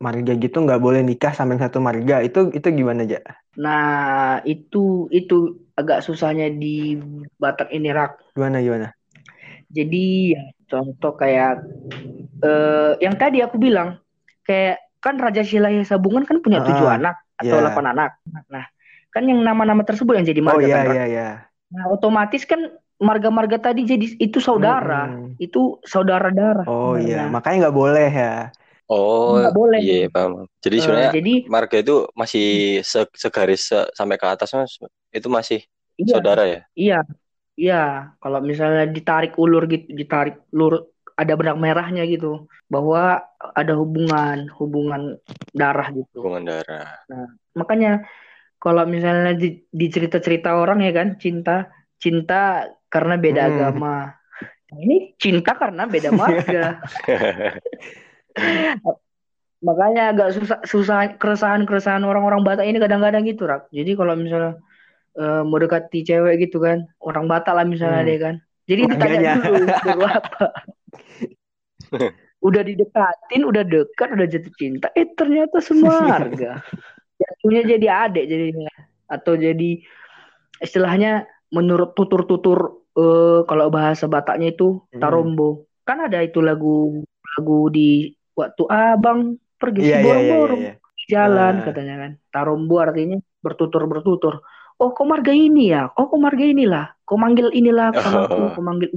marga 0.05 0.33
gitu 0.43 0.57
nggak 0.65 0.81
boleh 0.85 1.01
nikah 1.09 1.33
sampai 1.39 1.57
satu 1.63 1.79
marga. 1.89 2.15
Itu 2.27 2.39
itu 2.59 2.69
gimana 2.79 3.01
aja? 3.07 3.19
nah 3.59 4.39
itu 4.47 5.11
itu 5.19 5.35
agak 5.79 5.99
susahnya 6.07 6.47
di 6.63 6.95
Batak 7.43 7.69
ini 7.77 7.89
rak 7.99 8.13
Gimana 8.35 8.61
gimana? 8.63 8.95
jadi 9.73 10.05
ya, 10.35 10.43
contoh 10.71 11.13
kayak 11.21 11.65
eh 12.45 12.93
yang 13.05 13.17
tadi 13.21 13.39
aku 13.45 13.57
bilang 13.61 14.01
kayak 14.47 14.81
kan 15.05 15.17
Raja 15.21 15.43
Silai 15.47 15.83
Sabungan 15.87 16.25
kan 16.29 16.39
punya 16.45 16.61
tujuh 16.65 16.87
Ah, 16.87 16.99
anak 16.99 17.17
atau 17.39 17.57
ya. 17.57 17.63
delapan 17.63 17.95
anak 17.95 18.11
nah 18.51 18.67
kan 19.15 19.23
yang 19.31 19.41
nama-nama 19.49 19.83
tersebut 19.89 20.13
yang 20.19 20.27
jadi 20.31 20.43
Oh 20.47 20.59
marga 20.59 20.67
iya 20.67 20.77
kan 20.77 20.87
iya 20.91 21.03
iya. 21.13 21.25
nah 21.75 21.85
otomatis 21.95 22.43
kan 22.51 22.61
marga-marga 23.09 23.59
tadi 23.67 23.81
jadi 23.93 24.07
itu 24.27 24.39
saudara 24.49 24.95
Mm-mm. 25.03 25.39
itu 25.45 25.59
saudara 25.93 26.29
darah 26.39 26.69
Oh 26.69 26.93
iya, 27.03 27.17
Nah, 27.17 27.33
makanya 27.35 27.57
nggak 27.63 27.77
boleh 27.81 28.07
ya. 28.21 28.27
Oh, 28.91 29.31
Nggak 29.35 29.53
boleh. 29.59 29.81
iya 29.81 29.93
paham. 30.15 30.33
Jadi 30.65 30.77
eh, 30.79 30.83
sebenarnya 30.83 31.13
jadi 31.15 31.31
marga 31.55 31.77
itu 31.83 31.93
masih 32.21 32.43
se- 32.91 33.15
segaris 33.23 33.61
se- 33.71 33.89
sampai 33.99 34.17
ke 34.21 34.27
atas 34.35 34.49
Mas. 34.57 34.73
itu 35.17 35.29
masih 35.39 35.59
iya 36.03 36.13
saudara 36.13 36.43
ya? 36.53 36.59
Iya, 36.81 36.95
iya. 37.63 37.75
Kalau 38.23 38.41
misalnya 38.51 38.83
ditarik 38.97 39.33
ulur 39.43 39.63
gitu, 39.73 39.87
ditarik 40.01 40.35
ulur 40.55 40.73
ada 41.21 41.33
benang 41.39 41.59
merahnya 41.65 42.03
gitu, 42.15 42.27
bahwa 42.75 43.01
ada 43.61 43.73
hubungan, 43.81 44.37
hubungan 44.59 45.03
darah 45.61 45.89
gitu. 45.99 46.19
Hubungan 46.19 46.45
darah. 46.49 47.09
Makanya 47.61 47.89
kalau 48.59 48.85
misalnya 48.85 49.39
di, 49.39 49.63
di 49.71 49.87
cerita-cerita 49.87 50.59
orang 50.59 50.83
ya 50.83 50.93
kan, 50.95 51.15
cinta, 51.19 51.71
cinta 52.03 52.67
karena 52.91 53.15
beda 53.15 53.43
Hmm. 53.47 53.51
agama. 53.55 53.97
Nah, 54.69 54.79
Ini 54.79 55.15
cinta 55.17 55.55
karena 55.55 55.87
beda 55.89 56.11
marga. 56.13 56.83
Makanya 59.67 60.15
agak 60.15 60.29
susah, 60.39 60.59
susah 60.63 61.19
keresahan-keresahan 61.19 62.07
orang-orang 62.07 62.47
Batak 62.47 62.67
ini 62.67 62.79
kadang-kadang 62.79 63.27
gitu, 63.27 63.47
Rak. 63.47 63.71
Jadi 63.75 63.99
kalau 63.99 64.15
misalnya 64.15 64.59
eh, 65.19 65.43
mau 65.43 65.59
dekati 65.59 66.07
cewek 66.07 66.47
gitu 66.47 66.63
kan, 66.63 66.87
orang 67.03 67.27
Batak 67.27 67.55
lah 67.59 67.67
misalnya 67.67 68.03
Hmm. 68.03 68.09
dia 68.11 68.19
kan. 68.23 68.35
Jadi 68.69 68.83
ditanya 68.87 69.19
dulu, 69.43 70.05
apa? 70.07 70.45
udah 72.47 72.63
didekatin, 72.63 73.43
udah 73.43 73.65
dekat, 73.67 74.09
udah 74.15 74.27
jatuh 74.31 74.55
cinta, 74.55 74.87
eh 74.95 75.09
ternyata 75.19 75.59
semarga. 75.59 76.63
Jatuhnya 77.19 77.63
jadi 77.67 77.87
adik 78.07 78.25
jadinya. 78.25 78.71
Atau 79.07 79.35
jadi 79.35 79.83
istilahnya 80.59 81.25
menurut 81.51 81.95
tutur-tutur 81.95 82.59
eh, 82.95 83.41
kalau 83.45 83.71
bahasa 83.71 84.07
Bataknya 84.07 84.53
itu 84.53 84.83
Hmm. 84.91 85.01
tarombo. 85.01 85.65
kan 85.83 86.05
ada 86.05 86.21
itu 86.21 86.45
lagu 86.45 87.01
lagu 87.33 87.73
di 87.73 88.13
waktu 88.37 88.61
abang 88.69 89.19
pergi 89.57 89.81
si 89.81 89.89
iya, 89.89 89.97
iya, 89.97 90.05
borong-borong 90.05 90.63
iya. 90.69 90.73
jalan 91.09 91.55
Ah. 91.59 91.65
katanya 91.65 91.95
kan 91.97 92.11
tarombu 92.29 92.77
artinya 92.77 93.17
bertutur 93.41 93.89
bertutur 93.89 94.45
oh 94.77 94.93
kau 94.93 95.09
marga 95.09 95.33
ini 95.33 95.73
ya 95.73 95.89
oh 95.89 96.13
kau 96.13 96.21
marga 96.21 96.45
inilah 96.45 96.93
kau 97.09 97.17
manggil 97.17 97.49
inilah 97.51 97.89
aku 97.89 98.05
Oh. 98.29 98.53
kau 98.53 98.61
manggil 98.61 98.93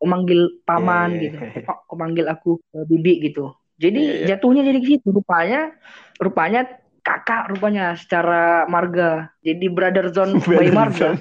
kau 0.00 0.08
manggil 0.08 0.40
paman 0.64 1.12
Iya, 1.12 1.20
iya, 1.20 1.22
gitu 1.28 1.36
iya. 1.44 1.60
kau, 1.68 1.76
kau 1.84 1.96
manggil 2.00 2.24
aku 2.24 2.50
eh, 2.56 2.84
bibi 2.88 3.12
gitu 3.28 3.44
jadi 3.76 4.00
Iya, 4.00 4.14
iya. 4.16 4.26
jatuhnya 4.32 4.64
jadi 4.64 4.78
gitu 4.80 5.12
rupanya 5.12 5.76
rupanya 6.16 6.72
kakak 7.08 7.48
rupanya 7.48 7.96
secara 7.96 8.68
marga 8.68 9.32
jadi 9.40 9.66
brother 9.66 10.12
zone 10.12 10.36
by 10.44 10.68
marga 10.68 11.16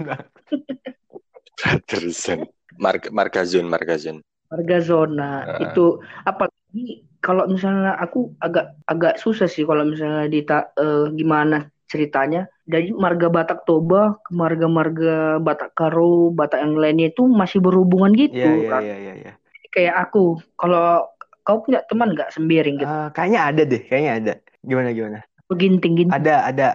Brotherson. 1.57 2.45
Marga, 2.77 3.09
marga 3.09 3.41
zone, 3.41 3.65
marga 3.65 3.95
zone. 3.97 4.21
marga 4.47 4.77
zona 4.79 5.43
Ah. 5.43 5.59
itu 5.59 5.99
apalagi 6.23 7.03
kalau 7.19 7.43
misalnya 7.47 7.99
aku 7.99 8.31
agak 8.39 8.79
agak 8.85 9.19
susah 9.19 9.43
sih 9.43 9.67
kalau 9.67 9.83
misalnya 9.83 10.23
dita 10.27 10.71
eh, 10.73 11.11
gimana 11.11 11.67
ceritanya 11.85 12.47
dari 12.63 12.95
marga 12.95 13.27
Batak 13.27 13.63
Toba 13.63 14.15
ke 14.21 14.31
marga-marga 14.31 15.35
Batak 15.37 15.71
Karo 15.73 16.31
Batak 16.31 16.63
yang 16.63 16.79
lainnya 16.79 17.11
itu 17.11 17.27
masih 17.27 17.59
berhubungan 17.59 18.15
gitu 18.15 18.39
Iya, 18.39 18.55
iya, 18.55 18.69
Kan. 18.69 18.81
iya, 18.83 18.95
iya, 18.97 19.13
iya. 19.19 19.33
kayak 19.67 19.95
aku 20.07 20.39
kalau 20.55 21.03
kau 21.41 21.59
punya 21.59 21.83
teman 21.83 22.15
nggak 22.15 22.31
sembiring 22.31 22.75
gitu 22.77 22.87
Ah, 22.87 23.11
kayaknya 23.11 23.39
ada 23.41 23.61
deh, 23.63 23.81
kayaknya 23.83 24.11
ada. 24.15 24.33
Gimana 24.63 24.89
gimana? 24.91 25.19
Ginting 25.53 25.93
ginting 25.95 26.11
Ada, 26.11 26.35
ada. 26.45 26.69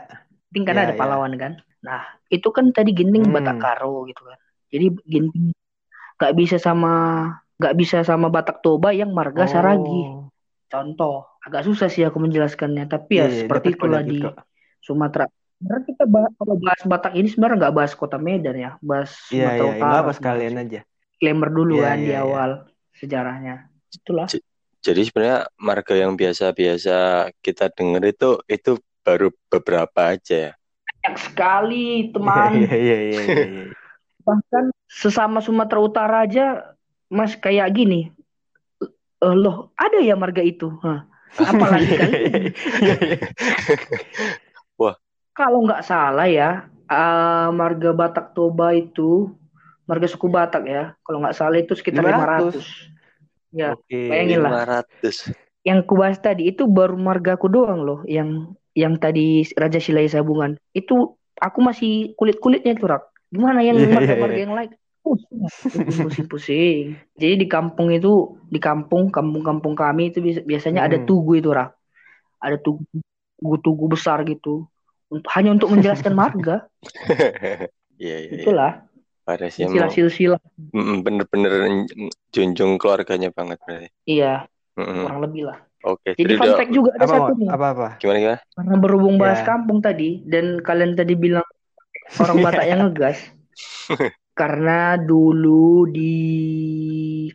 ginting 0.49 0.64
kan 0.64 0.75
Iya, 0.75 0.83
ada 0.87 0.95
iya. 0.95 1.00
pahlawan 1.00 1.35
kan 1.37 1.52
nah 1.83 2.00
itu 2.29 2.49
kan 2.49 2.71
tadi 2.71 2.93
ginting 2.93 3.26
Hmm. 3.26 3.35
Batak 3.35 3.59
Karo 3.59 4.07
gitu 4.07 4.23
kan 4.23 4.38
jadi 4.69 4.87
ginting 5.05 5.52
nggak 6.17 6.33
bisa 6.33 6.57
sama 6.57 6.93
nggak 7.59 7.75
bisa 7.75 8.00
sama 8.02 8.26
Batak 8.26 8.62
Toba 8.62 8.91
yang 8.91 9.11
marga 9.11 9.45
Saragi 9.45 10.02
Oh. 10.09 10.31
contoh 10.67 11.26
agak 11.43 11.67
susah 11.67 11.91
sih 11.91 12.00
aku 12.00 12.17
menjelaskannya 12.17 12.87
tapi 12.87 13.19
ya 13.19 13.26
iya, 13.26 13.45
seperti 13.45 13.75
itulah 13.75 14.00
di 14.00 14.23
kok. 14.23 14.47
Sumatera 14.79 15.26
sebenarnya 15.59 15.85
kita 15.85 16.05
bahas, 16.07 16.33
kalau 16.35 16.55
bahas 16.57 16.81
Batak 16.83 17.12
ini 17.12 17.29
sebenarnya 17.29 17.57
nggak 17.61 17.75
bahas 17.75 17.93
kota 17.93 18.17
Medan 18.17 18.57
ya 18.57 18.71
bahas 18.79 19.11
Iya, 19.29 19.52
Sumatera 19.52 19.59
iya, 19.59 19.69
Utara 19.69 19.83
enggak 19.83 19.91
apa 19.91 20.12
sebenarnya. 20.12 20.17
sekalian 20.17 20.55
aja. 20.57 20.81
disclaimer 21.12 21.50
dulu 21.50 21.75
Iya, 21.76 21.85
kan 21.85 21.99
di 21.99 22.09
iya, 22.09 22.19
awal 22.19 22.50
sejarahnya 22.93 23.55
itulah 23.91 24.26
Jadi 24.82 25.00
sebenarnya 25.06 25.38
marga 25.58 25.94
yang 25.94 26.18
biasa-biasa 26.18 26.96
kita 27.38 27.70
dengar 27.70 28.02
itu 28.04 28.38
itu 28.50 28.70
baru 29.02 29.30
beberapa 29.46 30.14
aja 30.14 30.50
ya. 30.50 30.52
banyak 31.02 31.16
sekali 31.18 31.86
teman 32.14 32.52
Iya, 32.62 32.74
iya, 32.76 32.98
iya, 33.02 33.22
iya, 33.26 33.44
iya. 33.46 33.64
bahkan 34.22 34.70
sesama 34.86 35.42
Sumatera 35.42 35.80
Utara 35.82 36.16
aja 36.26 36.76
mas 37.08 37.34
kayak 37.34 37.74
gini 37.74 38.10
Eh, 39.22 39.34
loh 39.38 39.70
ada 39.78 40.02
ya 40.02 40.18
marga 40.18 40.42
itu 40.42 40.66
Hah, 40.82 41.06
apalagi 41.38 41.94
kan 42.00 42.10
Iya, 42.10 42.94
iya. 42.98 43.18
kalau 45.32 45.58
nggak 45.64 45.82
salah 45.82 46.26
ya 46.28 46.66
eh, 46.86 47.48
marga 47.54 47.90
Batak 47.94 48.34
Toba 48.34 48.74
itu 48.74 49.32
marga 49.86 50.06
suku 50.06 50.26
Batak 50.26 50.62
ya 50.66 50.94
kalau 51.02 51.22
nggak 51.22 51.36
salah 51.36 51.58
itu 51.58 51.74
sekitar 51.74 52.02
500. 52.02 52.54
500 52.54 52.91
ya 53.52 53.76
Oke. 53.76 54.09
Bayangin 54.09 54.40
lah. 54.42 54.50
500. 54.82 55.30
yang 55.62 55.78
kubahas 55.87 56.18
tadi 56.18 56.50
itu 56.50 56.66
baru 56.66 56.99
margaku 56.99 57.47
doang 57.47 57.87
loh 57.87 58.00
yang 58.02 58.50
yang 58.75 58.99
tadi 58.99 59.47
Raja 59.54 59.78
Silai 59.78 60.11
Sabungan 60.11 60.59
itu 60.73 61.14
aku 61.38 61.59
masih 61.62 62.16
kulit 62.18 62.42
kulitnya 62.42 62.75
tuh 62.75 62.90
rak 62.90 63.04
gimana 63.30 63.62
yang 63.62 63.78
Iya, 63.78 63.87
iya, 63.87 63.94
marga-marga 63.94 64.35
iya. 64.35 64.42
yang 64.42 64.54
lain 64.59 64.71
pusing 65.02 65.38
pusing-pusing 66.02 66.84
jadi 67.15 67.34
di 67.38 67.47
kampung 67.47 67.91
itu 67.91 68.38
di 68.49 68.58
kampung 68.58 69.10
kampung-kampung 69.10 69.75
kami 69.75 70.10
itu 70.10 70.19
bias- 70.19 70.43
biasanya 70.43 70.86
ada 70.86 70.99
Hmm. 70.99 71.06
tugu 71.06 71.38
itu 71.38 71.50
rak 71.50 71.75
ada 72.38 72.58
tugu 72.58 72.82
tugu-tugu 73.38 73.86
besar 73.91 74.23
gitu 74.26 74.67
untuk 75.10 75.30
hanya 75.34 75.54
untuk 75.54 75.71
menjelaskan 75.71 76.15
marga 76.15 76.67
Iya, 78.02 78.17
iya, 78.19 78.30
iya. 78.30 78.43
itulah 78.43 78.73
Pada 79.26 79.47
sih 79.54 79.63
emang 79.71 79.91
silsilah-silsilah 79.99 80.41
bener-bener 81.04 81.52
junjung 82.35 82.73
keluarganya 82.80 83.28
banget 83.39 83.58
berarti. 83.67 83.89
iya 84.11 84.26
Mm-mm. 84.78 85.02
kurang 85.02 85.21
lebih 85.25 85.43
lah 85.49 85.58
Oke, 85.91 86.11
jadi 86.19 86.32
jadi 86.32 86.35
fun 86.41 86.52
fact 86.56 86.71
juga 86.76 86.91
ada 86.99 87.06
Apa, 87.06 87.15
satu 87.15 87.30
nih 87.41 87.52
apa, 87.54 87.67
apa? 87.75 87.87
gimana 88.00 88.19
gimana? 88.23 88.41
Karena 88.56 88.75
berhubung 88.82 89.17
bahas 89.23 89.41
Ya. 89.41 89.49
kampung 89.49 89.78
tadi 89.87 90.04
dan 90.32 90.45
kalian 90.67 90.93
tadi 91.00 91.15
bilang 91.25 91.47
orang 92.23 92.39
Batak 92.45 92.67
yang 92.71 92.80
ngegas. 92.85 93.19
Karena 94.39 94.97
dulu 95.08 95.85
di 95.97 96.13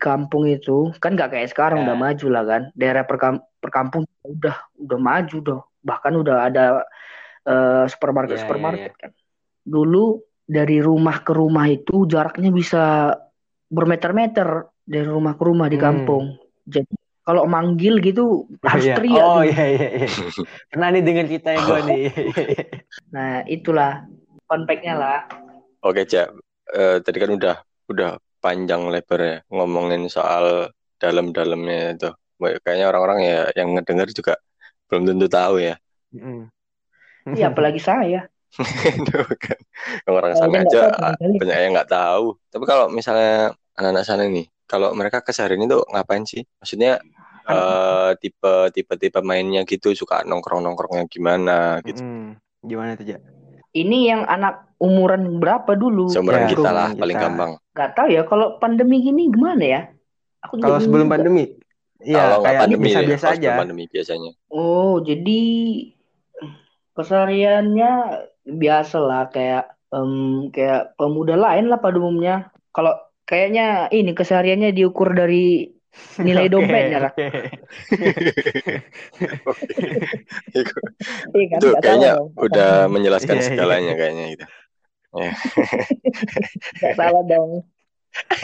kampung 0.04 0.44
itu 0.50 0.72
kan 1.02 1.10
nggak 1.16 1.30
kayak 1.34 1.50
sekarang 1.54 1.78
Ya. 1.78 1.84
udah 1.86 1.96
maju 1.98 2.26
lah 2.34 2.44
kan. 2.52 2.62
Daerah 2.80 3.04
perkam 3.10 3.34
perkampung 3.64 4.04
udah 4.26 4.56
udah 4.84 5.00
maju 5.10 5.36
dong. 5.48 5.62
Bahkan 5.88 6.14
udah 6.22 6.36
ada 6.48 6.62
eh, 7.50 7.84
supermarket 7.92 8.38
ya, 8.38 8.44
supermarket 8.44 8.94
kan. 9.02 9.12
Dulu 9.66 10.00
dari 10.48 10.80
rumah 10.80 11.22
ke 11.22 11.36
rumah 11.36 11.68
itu 11.68 12.08
jaraknya 12.08 12.50
bisa 12.50 13.12
bermeter-meter 13.68 14.72
dari 14.88 15.04
rumah 15.04 15.36
ke 15.36 15.44
rumah 15.44 15.68
di 15.68 15.76
Hmm. 15.76 15.86
kampung. 15.92 16.26
Jadi 16.64 16.96
kalau 17.28 17.44
manggil 17.44 18.00
gitu 18.00 18.48
harus 18.72 18.88
Iya. 18.88 18.96
teriak. 18.96 19.20
Oh 19.28 19.44
gitu. 19.44 19.52
iya 19.52 19.66
iya 19.68 19.88
iya. 20.00 20.08
Pernah 20.72 20.88
nih 20.96 21.02
dengar 21.04 21.26
ceritanya 21.28 21.60
gue 21.62 21.80
nih. 21.84 22.02
Nah, 23.14 23.44
itulah 23.46 24.08
fact-nya 24.48 24.96
lah. 24.96 25.20
Oke, 25.84 26.08
Cak. 26.08 26.32
Eh, 26.72 26.98
tadi 27.04 27.18
kan 27.20 27.32
udah 27.36 27.56
udah 27.88 28.10
panjang 28.40 28.88
lebar 28.88 29.20
ya 29.20 29.38
ngomongin 29.52 30.08
soal 30.08 30.72
dalam-dalamnya 31.00 31.96
itu. 31.96 32.10
Kayaknya 32.40 32.86
orang-orang 32.88 33.20
ya 33.28 33.40
yang 33.56 33.76
ngedenger 33.76 34.08
juga 34.16 34.34
belum 34.88 35.04
tentu 35.12 35.28
tahu 35.28 35.60
ya. 35.60 35.76
Mm. 36.16 36.48
Iya, 37.36 37.52
apalagi 37.52 37.84
saya. 37.84 38.32
Itu 39.00 39.18
kan 39.38 39.58
orang 40.08 40.34
sana 40.34 40.64
aja 40.64 40.82
tahu 40.92 41.38
banyak 41.38 41.58
yang 41.58 41.74
nggak 41.76 41.92
tahu. 41.92 42.26
Tapi 42.50 42.64
kalau 42.66 42.86
misalnya 42.90 43.54
anak-anak 43.78 44.06
sana 44.08 44.24
nih, 44.26 44.48
kalau 44.66 44.92
mereka 44.96 45.22
keseharian 45.22 45.64
itu 45.64 45.78
ngapain 45.94 46.24
sih? 46.26 46.42
Maksudnya 46.58 46.98
eh, 47.46 48.12
tipe 48.18 48.54
tipe 48.74 48.94
tipe 48.98 49.20
mainnya 49.22 49.64
gitu 49.64 49.94
suka 49.94 50.24
nongkrong 50.26 50.64
nongkrongnya 50.64 51.06
gimana 51.08 51.80
gitu. 51.86 52.02
Mm. 52.02 52.30
Gimana 52.66 52.98
tuh, 52.98 53.06
Jak? 53.06 53.22
Ini 53.72 53.98
yang 54.10 54.22
anak 54.26 54.74
umuran 54.82 55.38
berapa 55.38 55.78
dulu? 55.78 56.10
Seumuran 56.10 56.50
Ya, 56.50 56.50
kita 56.50 56.70
lah 56.74 56.90
seumuran 56.90 57.02
paling 57.04 57.16
kita. 57.16 57.26
gampang. 57.30 57.52
Nggak 57.78 57.90
tahu 57.94 58.08
ya, 58.10 58.22
kalau 58.26 58.48
pandemi 58.58 58.98
gini 59.06 59.30
gimana 59.30 59.64
ya? 59.64 59.82
Aku 60.42 60.58
juga 60.58 60.66
Kalau 60.66 60.80
sebelum 60.82 61.06
juga. 61.06 61.14
pandemi? 61.20 61.44
Iya, 61.98 62.24
kayak 62.42 62.60
pandemi 62.62 62.86
ya, 62.90 63.02
biasa-biasa 63.02 63.26
kalau 63.26 63.38
aja. 63.42 63.50
pandemi 63.58 63.84
biasanya. 63.90 64.32
Oh, 64.50 64.94
jadi 65.02 65.42
kesehariannya 66.94 67.92
biasa 68.48 68.98
lah 69.04 69.28
kayak 69.28 69.68
em, 69.92 70.48
kayak 70.56 70.96
pemuda 70.96 71.36
lain 71.36 71.68
lah 71.68 71.80
pada 71.84 72.00
umumnya. 72.00 72.50
Kalau 72.72 72.96
kayaknya 73.28 73.92
ini 73.92 74.16
kesehariannya 74.16 74.72
diukur 74.72 75.12
dari 75.12 75.68
nilai 76.22 76.48
dompetnya 76.54 77.10
lah. 77.10 77.14
oke. 79.50 79.66
Iya 81.36 81.46
kan? 81.52 81.60
itu 81.60 81.68
Nggak 81.68 81.82
kayaknya 81.84 82.12
udah 82.40 82.72
menjelaskan 82.94 83.36
Iya, 83.38 83.42
iya. 83.44 83.48
segalanya 83.52 83.94
kayaknya 84.00 84.26
gitu. 84.38 84.46
Nggak 86.78 86.94
salah 86.96 87.24
dong. 87.26 87.52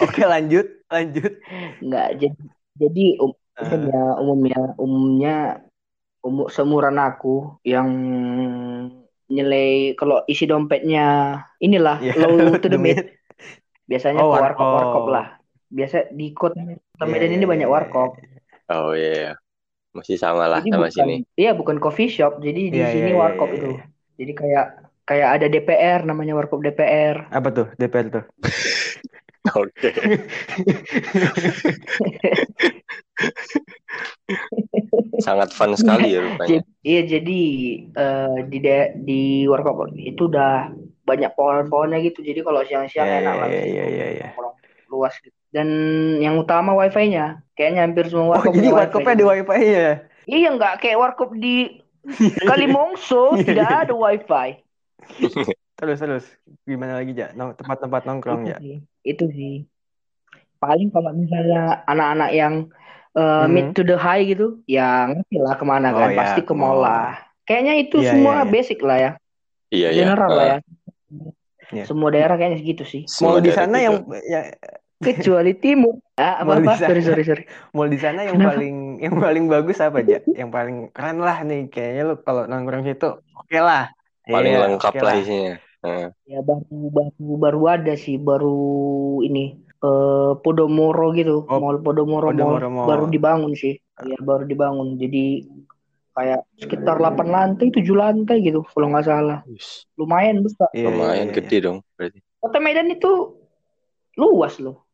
Oke, 0.04 0.22
lanjut, 0.22 0.68
lanjut. 0.92 1.34
Nggak 1.82 2.08
jadi 2.20 2.44
jadi 2.78 3.06
um- 3.22 3.38
Eh, 3.54 3.70
umumnya 3.70 4.18
umumnya 4.18 4.60
umumnya 4.82 5.36
umur 6.26 6.50
seumuran 6.50 6.98
aku 6.98 7.62
yang 7.62 7.86
nilai 9.32 9.96
kalau 10.00 10.18
isi 10.28 10.44
dompetnya 10.50 11.06
inilah 11.64 11.98
ya, 12.04 12.14
low 12.20 12.58
to 12.64 12.68
the 12.68 12.78
mid 12.80 13.00
biasanya 13.90 14.22
Oh, 14.24 14.32
warkop 14.34 14.68
warkop. 14.68 14.76
warkop 14.78 15.06
lah 15.12 15.26
biasa 15.74 15.98
di 16.14 16.26
kota 16.38 16.60
Iya, 16.60 17.06
Medan 17.10 17.32
iya, 17.32 17.36
ini 17.40 17.46
banyak 17.50 17.68
iya, 17.68 17.74
warkop 17.76 18.12
Oh 18.72 18.92
iya, 18.96 19.36
masih 19.98 20.18
sama 20.18 20.46
lah 20.50 20.62
jadi 20.64 20.72
sama 20.74 20.88
bukan 20.90 20.96
sini. 20.96 21.16
iya 21.40 21.52
bukan 21.58 21.78
coffee 21.84 22.10
shop 22.10 22.34
jadi 22.42 22.62
di 22.74 22.80
Iya, 22.80 22.88
sini 22.94 23.10
iya, 23.12 23.18
warkop 23.22 23.50
iya, 23.50 23.56
itu 23.60 23.68
iya. 23.74 23.82
jadi 24.20 24.32
kayak 24.40 24.66
kayak 25.04 25.30
ada 25.36 25.48
DPR 25.52 26.00
namanya 26.08 26.34
warkop 26.40 26.60
DPR 26.64 27.18
Apa 27.34 27.50
tuh 27.52 27.68
DPR 27.76 28.08
tuh? 28.14 28.24
Oke. 29.60 29.90
Sangat 35.20 35.50
fun 35.52 35.74
sekali 35.74 36.14
ya 36.14 36.20
rupanya. 36.22 36.50
Jadi, 36.50 36.68
iya 36.84 37.02
jadi 37.04 37.42
eh, 37.94 38.38
di 38.46 38.58
de- 38.60 38.92
di 39.02 39.22
warkop 39.46 39.90
itu 39.94 40.28
udah 40.28 40.70
banyak 41.04 41.32
pohon-pohonnya 41.34 42.00
gitu. 42.02 42.22
Jadi 42.22 42.40
kalau 42.42 42.62
siang-siang 42.64 43.08
Iya, 43.08 43.18
enak 43.22 43.36
iya, 43.50 43.64
iya, 43.66 43.86
iya, 43.86 44.08
iya. 44.14 44.28
Nongkrong 44.34 44.56
luas 44.88 45.14
gitu. 45.20 45.34
Dan 45.50 45.68
yang 46.18 46.38
utama 46.38 46.74
wifi-nya. 46.74 47.42
Kayaknya 47.54 47.82
hampir 47.86 48.06
semua 48.10 48.26
Oh, 48.26 48.32
warkop 48.38 48.54
jadi 48.54 48.70
punya 48.70 48.78
warkopnya 48.80 49.16
di 49.16 49.26
wifi. 49.26 49.46
wifi 49.50 49.66
ya? 49.70 49.92
Iya 50.24 50.48
nggak 50.56 50.74
kayak 50.80 50.98
warkop 50.98 51.30
di 51.36 51.56
Kalimongso 52.40 53.36
tidak 53.46 53.88
ada 53.88 53.94
wifi. 53.94 54.50
Terus, 55.74 56.00
terus. 56.00 56.26
Gimana 56.64 57.02
lagi? 57.02 57.12
Nong- 57.34 57.58
Tempat-tempat 57.58 58.02
nongkrong, 58.06 58.46
Itu 58.46 58.52
ya? 58.54 58.58
sih. 58.62 58.76
Itu 59.04 59.26
sih. 59.34 59.56
paling 60.56 60.96
kalau 60.96 61.12
misalnya 61.12 61.84
anak-anak 61.84 62.30
yang 62.32 62.54
uh, 63.18 63.46
Hmm. 63.46 63.54
mid 63.54 63.68
to 63.78 63.82
the 63.86 63.98
high 63.98 64.24
gitu, 64.26 64.62
ya 64.68 65.10
ngerti 65.10 65.36
lah 65.42 65.56
ke 65.60 65.66
mana 65.66 65.88
Oh, 65.94 66.00
kan, 66.02 66.10
ya, 66.14 66.18
pasti 66.20 66.42
ke 66.46 66.54
mall 66.54 66.78
mall. 66.78 66.86
lah. 66.86 67.06
Kayaknya 67.48 67.74
itu 67.84 67.98
Iya, 68.00 68.12
semua 68.16 68.34
iya, 68.34 68.44
iya. 68.44 68.52
basic 68.54 68.80
lah 68.82 68.98
ya, 69.00 69.12
Iya 69.74 69.88
iya. 69.90 70.06
general 70.06 70.32
lah 70.34 70.46
Eh, 70.46 70.50
ya. 70.50 70.58
Iya. 71.74 71.84
Semua 71.90 72.10
daerah 72.14 72.36
kayaknya 72.38 72.60
segitu 72.62 72.84
sih. 72.86 73.02
semua 73.10 73.40
Mall 73.40 73.42
di 73.42 73.52
sana 73.52 73.76
gitu. 73.82 73.86
yang 73.88 73.96
ya, 74.24 74.42
Kecuali 75.04 75.52
timur. 75.60 75.96
Ah, 76.14 76.46
apa-apa? 76.46 76.78
sana. 76.78 76.94
Sorry, 76.94 77.02
sorry, 77.02 77.24
sorry. 77.26 77.44
mall 77.74 77.90
di 77.90 77.98
sana 77.98 78.22
yang 78.24 78.38
Kenapa? 78.38 78.54
paling 78.56 78.76
yang 79.02 79.16
paling 79.18 79.46
bagus 79.50 79.78
apa 79.82 79.98
aja? 80.06 80.22
Yang 80.30 80.50
paling 80.54 80.78
keren 80.94 81.18
lah 81.20 81.38
nih 81.42 81.62
kayaknya 81.74 82.02
lu 82.06 82.16
kalau 82.22 82.46
nongkrong 82.46 82.84
situ 82.86 83.10
oke 83.34 83.58
lah. 83.60 83.90
paling 84.30 84.52
Iya, 84.54 84.60
lengkap 84.70 84.94
oke 84.94 85.00
lah 85.04 85.14
isinya. 85.20 85.54
Eh, 85.84 86.08
Ya 86.24 86.40
baru 86.40 86.78
baru 86.94 87.26
baru 87.36 87.62
ada 87.68 87.94
sih, 88.00 88.16
baru 88.16 88.56
ini 89.28 89.60
eh 89.84 90.32
Podomoro 90.40 91.12
gitu, 91.12 91.44
Oh, 91.44 91.60
Mall 91.60 91.78
Podomoro, 91.78 92.32
Podomoro 92.32 92.64
Mall 92.64 92.72
Mall. 92.74 92.88
baru 92.88 93.06
dibangun 93.08 93.52
sih. 93.52 93.76
Ya 94.02 94.16
baru 94.18 94.44
dibangun. 94.44 94.96
Jadi 94.96 95.44
kayak 96.14 96.46
sekitar 96.56 96.98
8 96.98 97.26
lantai, 97.26 97.68
7 97.68 97.84
lantai 97.92 98.40
gitu 98.40 98.64
kalau 98.66 98.88
nggak 98.90 99.04
salah. 99.04 99.40
Lumayan 99.96 100.40
besar. 100.40 100.72
Iya, 100.72 100.88
lumayan 100.88 101.30
iya. 101.30 101.36
gede 101.36 101.58
dong 101.60 101.78
berarti. 101.94 102.20
Kota 102.40 102.58
Medan 102.58 102.88
itu 102.88 103.12
luas 104.16 104.56
loh. 104.58 104.88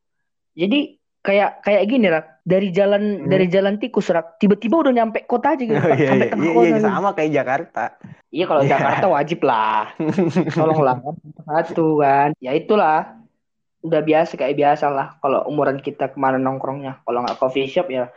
Jadi 0.54 0.96
kayak 1.20 1.62
kayak 1.62 1.84
gini 1.86 2.08
rak 2.08 2.40
dari 2.42 2.72
jalan 2.72 3.04
Hmm. 3.22 3.28
dari 3.28 3.46
jalan 3.46 3.76
tikus 3.76 4.08
rak 4.08 4.40
tiba-tiba 4.40 4.80
udah 4.80 4.96
nyampe 4.96 5.28
kota 5.28 5.54
aja 5.54 5.62
gitu 5.62 5.76
Oh, 5.84 5.92
iya, 5.92 6.08
sampai 6.08 6.24
iya, 6.24 6.32
tengah 6.32 6.48
iya, 6.48 6.56
kota 6.56 6.64
iya, 6.66 6.74
gitu. 6.74 6.88
sama 6.88 7.10
kayak 7.12 7.32
Jakarta. 7.36 7.84
Iya 8.30 8.46
kalau 8.48 8.62
Iya. 8.64 8.70
Jakarta 8.74 9.06
wajib 9.08 9.40
lah. 9.44 9.84
Tolonglah 10.58 10.96
satu 11.46 11.88
kan. 12.00 12.30
Ya 12.40 12.52
itulah. 12.56 13.19
Udah 13.80 14.02
biasa 14.04 14.36
kayak 14.36 14.60
biasa 14.60 14.86
lah 14.92 15.08
kalau 15.24 15.48
umuran 15.48 15.80
kita 15.80 16.12
ke 16.12 16.18
mana 16.20 16.36
nongkrongnya. 16.36 17.00
Kalau 17.08 17.24
nggak 17.24 17.40
coffee 17.40 17.68
shop 17.68 17.88
ya 17.88 18.12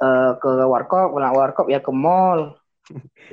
eh, 0.00 0.30
ke 0.36 0.50
warkop, 0.66 1.14
kalau 1.14 1.22
nggak 1.22 1.38
warkop 1.38 1.66
ya 1.70 1.78
ke 1.78 1.92
mall. 1.94 2.58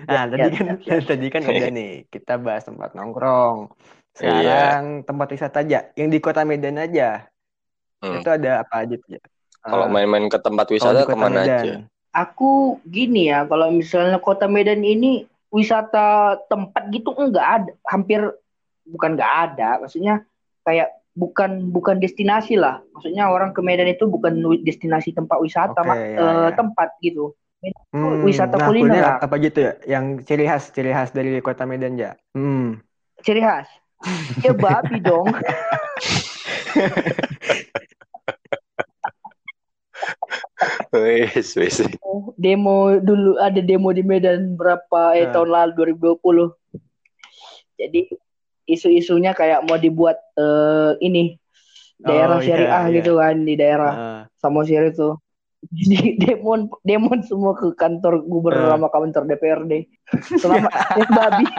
Nah, 0.06 0.24
tadi 0.32 0.38
Ya, 0.38 0.50
kan 0.54 0.66
ya. 0.78 0.98
tadi 1.10 1.28
kan 1.34 1.42
udah 1.42 1.70
nih 1.74 1.92
kita 2.12 2.38
bahas 2.38 2.68
tempat 2.68 2.94
nongkrong. 2.94 3.74
Iya. 4.18 4.18
Sekarang 4.18 4.84
tempat 5.06 5.28
wisata 5.30 5.58
aja, 5.62 5.80
yang 5.94 6.10
di 6.10 6.18
Kota 6.18 6.42
Medan 6.42 6.78
aja. 6.82 7.26
Hmm. 8.02 8.22
Itu 8.22 8.30
ada 8.30 8.62
apa 8.62 8.86
aja 8.86 8.98
tuh? 8.98 9.18
Ya? 9.18 9.22
Kalau 9.62 9.86
Ah, 9.86 9.90
main-main 9.90 10.30
ke 10.30 10.38
tempat 10.38 10.70
wisata 10.70 11.02
ke 11.06 11.16
mana 11.18 11.44
Medan. 11.44 11.50
aja? 11.50 11.74
Aku 12.14 12.82
gini 12.82 13.30
ya, 13.30 13.46
kalau 13.46 13.70
misalnya 13.70 14.18
kota 14.18 14.50
Medan 14.50 14.82
ini 14.82 15.30
wisata 15.54 16.38
tempat 16.50 16.90
gitu 16.90 17.14
enggak 17.14 17.48
ada, 17.62 17.72
hampir 17.86 18.26
bukan 18.90 19.14
enggak 19.14 19.34
ada, 19.54 19.70
maksudnya 19.86 20.26
kayak 20.66 20.98
bukan 21.18 21.74
bukan 21.74 21.98
destinasi 21.98 22.54
lah. 22.56 22.86
Maksudnya 22.94 23.28
orang 23.28 23.50
ke 23.52 23.60
Medan 23.60 23.90
itu 23.90 24.06
bukan 24.06 24.38
destinasi 24.62 25.12
tempat 25.12 25.42
wisata, 25.42 25.82
Oke, 25.82 25.90
Mak. 25.90 25.98
ya, 25.98 26.06
Eh, 26.14 26.22
ya. 26.22 26.54
tempat 26.54 26.90
gitu. 27.02 27.34
Hmm, 27.90 28.22
wisata 28.22 28.54
nah, 28.54 28.70
kuliner 28.70 28.86
kuliner 28.86 29.04
lah. 29.04 29.16
apa 29.18 29.36
gitu 29.42 29.58
ya? 29.60 29.74
Yang 29.90 30.06
ciri 30.30 30.46
khas, 30.46 30.70
ciri 30.70 30.94
khas 30.94 31.10
dari 31.10 31.42
Kota 31.42 31.66
Medan 31.66 31.98
ya. 31.98 32.14
Hmm. 32.32 32.78
Ciri 33.26 33.42
khas. 33.42 33.66
Ya 34.40 34.54
babi 34.54 35.02
dong. 35.10 35.26
Wis, 40.94 41.54
wis. 41.56 41.78
Demo 42.38 42.98
dulu 43.00 43.38
ada 43.38 43.60
demo 43.60 43.90
di 43.92 44.02
Medan 44.02 44.54
berapa 44.54 45.14
eh 45.14 45.26
Nah. 45.28 45.34
tahun 45.34 45.50
lalu 45.50 45.72
2020. 45.98 46.54
Jadi 47.78 48.10
isu-isunya 48.68 49.32
kayak 49.32 49.64
mau 49.64 49.76
dibuat 49.76 50.20
eh, 50.36 51.00
ini 51.02 51.40
daerah 51.98 52.38
Oh, 52.38 52.44
iya, 52.44 52.48
syariah 52.54 52.84
iya. 52.86 52.96
gitu 53.02 53.12
kan 53.18 53.36
di 53.42 53.54
daerah 53.56 53.94
Ah, 53.94 54.22
Samosir 54.38 54.86
itu. 54.86 55.18
Jadi 55.74 56.22
demon 56.22 56.70
demon 56.86 57.26
semua 57.26 57.58
ke 57.58 57.74
kantor 57.74 58.22
gubernur 58.22 58.70
Eh. 58.70 58.72
sama 58.78 58.88
kantor 58.94 59.24
DPRD. 59.26 59.74
Selama 60.42 60.70
babi. 61.10 61.46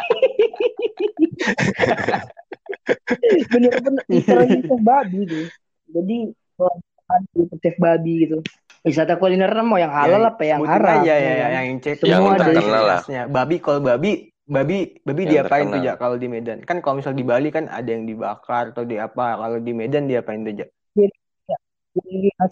Bener-bener 3.50 4.02
istilahnya 4.08 4.56
tes 4.62 4.80
babi 4.80 5.18
tuh. 5.26 5.46
Jadi 5.90 6.16
tes 7.58 7.74
babi 7.76 8.12
gitu. 8.26 8.38
Wisata 8.86 9.18
kuliner 9.18 9.50
mau 9.66 9.74
yang 9.76 9.90
halal 9.90 10.22
yang 10.22 10.30
apa 10.30 10.42
yang 10.46 10.60
haram? 10.62 11.02
ya, 11.02 11.16
ya 11.18 11.32
ya, 11.34 11.46
yang 11.66 11.82
cek 11.82 11.98
Semua 11.98 12.14
Yang 12.14 12.22
ada 12.30 12.44
terkenal 12.46 12.84
lah. 12.86 13.00
Babi 13.26 13.56
kalau 13.58 13.80
babi 13.82 14.30
babi 14.48 14.98
babi 15.04 15.22
Yang 15.28 15.32
diapain 15.44 15.66
tuh 15.68 15.78
terkenal. 15.78 15.88
ya 15.92 16.00
kalau 16.00 16.16
di 16.16 16.28
Medan? 16.32 16.58
Kan 16.64 16.80
kalau 16.80 16.98
misal 16.98 17.12
di 17.12 17.22
Bali 17.22 17.52
kan 17.52 17.68
ada 17.68 17.86
yang 17.92 18.08
dibakar 18.08 18.72
atau 18.72 18.82
di 18.88 18.96
apa. 18.96 19.36
Kalau 19.36 19.58
di 19.60 19.72
Medan 19.76 20.08
diapain 20.08 20.40
tuh 20.42 20.64
ya? 20.64 20.66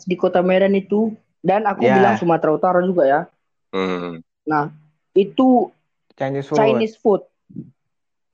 Di 0.05 0.17
kota 0.21 0.45
Medan 0.45 0.77
itu 0.77 1.17
dan 1.41 1.65
aku 1.65 1.89
Ya. 1.89 1.97
bilang 1.97 2.15
Sumatera 2.21 2.53
Utara 2.53 2.81
juga 2.85 3.05
ya. 3.09 3.21
Hmm. 3.73 4.21
Itu 5.17 5.73
Chinese 6.15 6.47
food. 6.53 6.59
Chinese 6.61 6.97
food. 7.01 7.23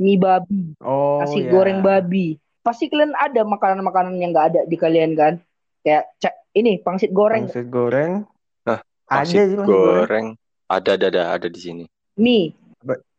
Mie 0.03 0.19
babi, 0.19 0.75
Oh, 0.83 1.23
nasi 1.23 1.47
ya. 1.47 1.55
goreng 1.55 1.79
babi. 1.79 2.35
Pasti 2.67 2.91
kalian 2.91 3.15
ada 3.15 3.47
makanan-makanan 3.47 4.19
yang 4.19 4.35
nggak 4.35 4.47
ada 4.55 4.61
di 4.67 4.75
kalian 4.75 5.15
kan? 5.15 5.39
Kayak 5.87 6.11
ca- 6.19 6.39
ini 6.59 6.79
pangsit 6.83 7.15
goreng, 7.15 7.47
Pangsit 7.47 7.67
goreng. 7.71 8.27
Hah, 8.67 8.83
ada 9.07 9.23
Pangsit 9.23 9.47
sih 9.47 9.59
pangsit 9.59 9.79
goreng. 9.79 10.03
goreng. 10.03 10.27
Ada, 10.67 10.91
ada, 10.99 11.07
ada, 11.13 11.23
ada 11.39 11.49
di 11.51 11.61
sini. 11.61 11.85
mie, 12.19 12.51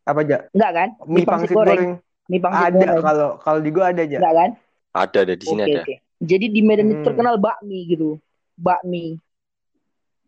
Apa 0.04 0.20
aja? 0.20 0.36
enggak 0.52 0.72
kan? 0.72 0.88
Mie 1.04 1.24
pangsit 1.24 1.50
goreng. 1.50 1.96
Mie 2.28 2.40
pangsit 2.40 2.64
Ada 2.68 2.76
goreng, 2.76 3.02
kalau 3.02 3.28
kalau 3.40 3.58
di 3.60 3.70
gua 3.70 3.84
ada 3.88 4.02
aja. 4.02 4.18
enggak 4.20 4.34
kan? 4.34 4.50
Ada, 4.94 5.18
ada 5.24 5.34
di 5.34 5.44
sini 5.44 5.60
Oke, 5.60 5.70
ada. 5.70 5.80
oke. 5.82 5.94
Jadi 6.20 6.46
di 6.48 6.60
Medan 6.60 6.88
itu 6.88 7.00
Hmm. 7.00 7.06
terkenal 7.06 7.34
bakmi 7.36 7.78
gitu. 7.86 8.16
Bakmi. 8.54 9.18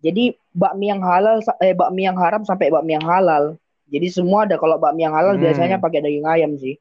Jadi 0.01 0.25
bakmi 0.51 0.87
yang 0.87 1.01
halal 1.01 1.39
eh 1.59 1.73
bakmi 1.73 2.05
yang 2.05 2.17
haram 2.17 2.43
sampai 2.43 2.69
bakmi 2.69 2.95
yang 2.95 3.07
halal. 3.07 3.57
Jadi 3.87 4.09
semua 4.11 4.45
ada 4.45 4.57
kalau 4.57 4.77
bakmi 4.77 5.03
yang 5.03 5.15
halal 5.15 5.39
Hmm. 5.39 5.43
biasanya 5.43 5.77
pakai 5.79 6.03
daging 6.03 6.27
ayam 6.27 6.53
sih. 6.57 6.77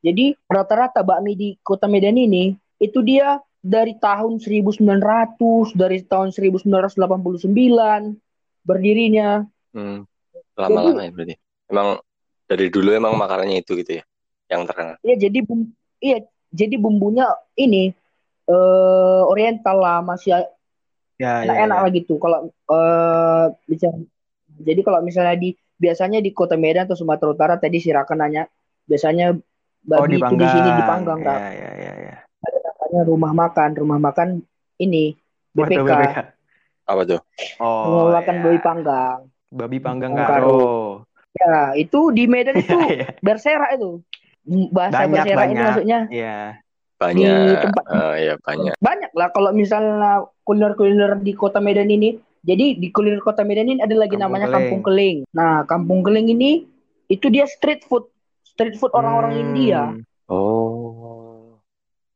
Jadi 0.00 0.34
rata-rata 0.46 1.02
bakmi 1.02 1.34
di 1.34 1.48
Kota 1.60 1.86
Medan 1.86 2.16
ini 2.16 2.52
itu 2.78 3.00
dia 3.00 3.38
dari 3.60 3.96
tahun 3.96 4.38
1900, 4.38 5.74
dari 5.74 5.98
tahun 6.00 6.30
1989 6.30 8.14
berdirinya. 8.62 9.42
Hmm. 9.72 10.06
Lama-lama 10.54 11.02
ya 11.02 11.10
berarti. 11.10 11.34
Emang 11.66 11.98
dari 12.46 12.66
dulu 12.70 12.94
emang 12.94 13.14
makanannya 13.18 13.62
itu 13.62 13.74
gitu 13.78 14.00
ya, 14.00 14.04
yang 14.50 14.64
terkenal. 14.64 14.96
Iya, 15.02 15.28
jadi 15.28 15.38
bum 15.42 15.60
iya, 15.98 16.18
jadi 16.54 16.74
bumbunya 16.78 17.26
ini 17.58 17.90
eh 18.46 19.22
oriental 19.26 19.76
lah, 19.82 19.98
masih 20.02 20.46
Ya, 21.16 21.40
ya, 21.40 21.48
enak-enak 21.48 21.78
ya. 21.80 21.82
lah 21.82 21.90
gitu. 21.96 22.14
Kalau 22.20 22.38
eh 22.52 23.44
bicara 23.64 23.96
jadi 24.56 24.80
kalau 24.84 25.00
misalnya 25.00 25.36
di 25.36 25.56
biasanya 25.76 26.20
di 26.20 26.28
Kota 26.32 26.60
Medan 26.60 26.84
atau 26.88 26.96
Sumatera 26.96 27.32
Utara 27.32 27.54
tadi 27.56 27.80
si 27.80 27.88
Raka 27.88 28.12
nanya, 28.12 28.44
biasanya 28.84 29.36
Oh, 29.86 30.02
babi 30.02 30.18
itu 30.18 30.34
di 30.34 30.46
sini 30.50 30.70
dipanggang 30.82 31.22
kan. 31.22 31.38
Ya, 31.38 31.50
ya, 31.54 31.70
ya, 31.78 31.92
ya. 32.10 32.14
Ada 32.42 32.58
namanya 32.58 33.00
rumah 33.06 33.32
makan, 33.32 33.70
rumah 33.78 33.98
makan 34.02 34.42
ini 34.82 35.14
BPK, 35.54 35.86
BPK. 35.86 36.18
Apa 36.90 37.02
tuh? 37.06 37.20
Oh, 37.62 38.10
mengeluarkan 38.10 38.34
ya. 38.34 38.42
babi 38.42 38.58
panggang. 38.58 39.18
Babi 39.46 39.78
panggang 39.78 40.12
Panggang 40.18 40.42
karo. 40.42 41.06
Ya, 41.46 41.60
itu 41.78 42.10
di 42.10 42.26
Medan 42.26 42.58
itu 42.58 42.74
Iya, 42.74 42.86
iya. 42.90 43.06
berserak 43.22 43.70
itu. 43.72 44.02
Bahasa 44.68 45.06
Banyak, 45.06 45.12
berserak 45.14 45.30
ini 45.30 45.38
banyak. 45.54 45.62
maksudnya 45.62 45.98
Iya. 46.08 46.38
Banyak. 46.96 47.56
tempat- 47.62 47.86
Eh, 47.86 48.14
ya 48.18 48.34
banyak. 48.40 48.72
banyak 48.78 49.10
lah 49.12 49.28
kalau 49.30 49.50
misalnya 49.52 50.12
kuliner-kuliner 50.42 51.20
di 51.20 51.32
Kota 51.32 51.60
Medan 51.60 51.86
ini. 51.86 52.18
Jadi 52.40 52.74
di 52.74 52.88
kuliner 52.88 53.18
Kota 53.20 53.42
Medan 53.42 53.66
ini 53.68 53.78
ada 53.78 53.90
lagi 53.92 54.10
Kampung 54.12 54.22
namanya 54.24 54.46
Keling. 54.46 54.56
Kampung 54.56 54.80
Keling. 54.82 55.16
Nah, 55.30 55.54
Kampung 55.64 56.00
Keling 56.00 56.26
ini 56.28 56.50
itu 57.06 57.26
dia 57.26 57.44
street 57.44 57.82
food, 57.84 58.06
street 58.42 58.74
food 58.74 58.90
orang-orang 58.92 59.32
Hmm. 59.32 59.42
India. 59.44 59.80
Oh. 60.26 61.58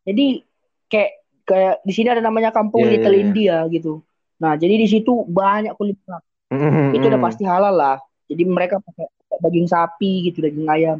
Jadi 0.03 0.43
kayak 0.87 1.11
kayak 1.45 1.75
di 1.83 1.93
sini 1.93 2.09
ada 2.09 2.21
namanya 2.21 2.51
Kampung 2.51 2.81
Iya, 2.81 2.87
iya, 2.87 2.95
Little 2.97 3.15
iya. 3.15 3.21
India 3.21 3.57
gitu. 3.69 3.93
Nah, 4.39 4.55
jadi 4.55 4.75
di 4.77 4.87
situ 4.87 5.13
banyak 5.25 5.75
kuliner. 5.75 6.23
Hmm, 6.49 6.91
Itu 6.91 7.05
udah 7.05 7.15
hmm. 7.15 7.27
pasti 7.27 7.43
halal 7.45 7.75
lah. 7.75 7.99
Jadi 8.25 8.43
mereka 8.45 8.79
pakai 8.79 9.07
daging 9.41 9.69
sapi 9.69 10.31
gitu, 10.31 10.45
daging 10.45 10.69
ayam. 10.69 10.99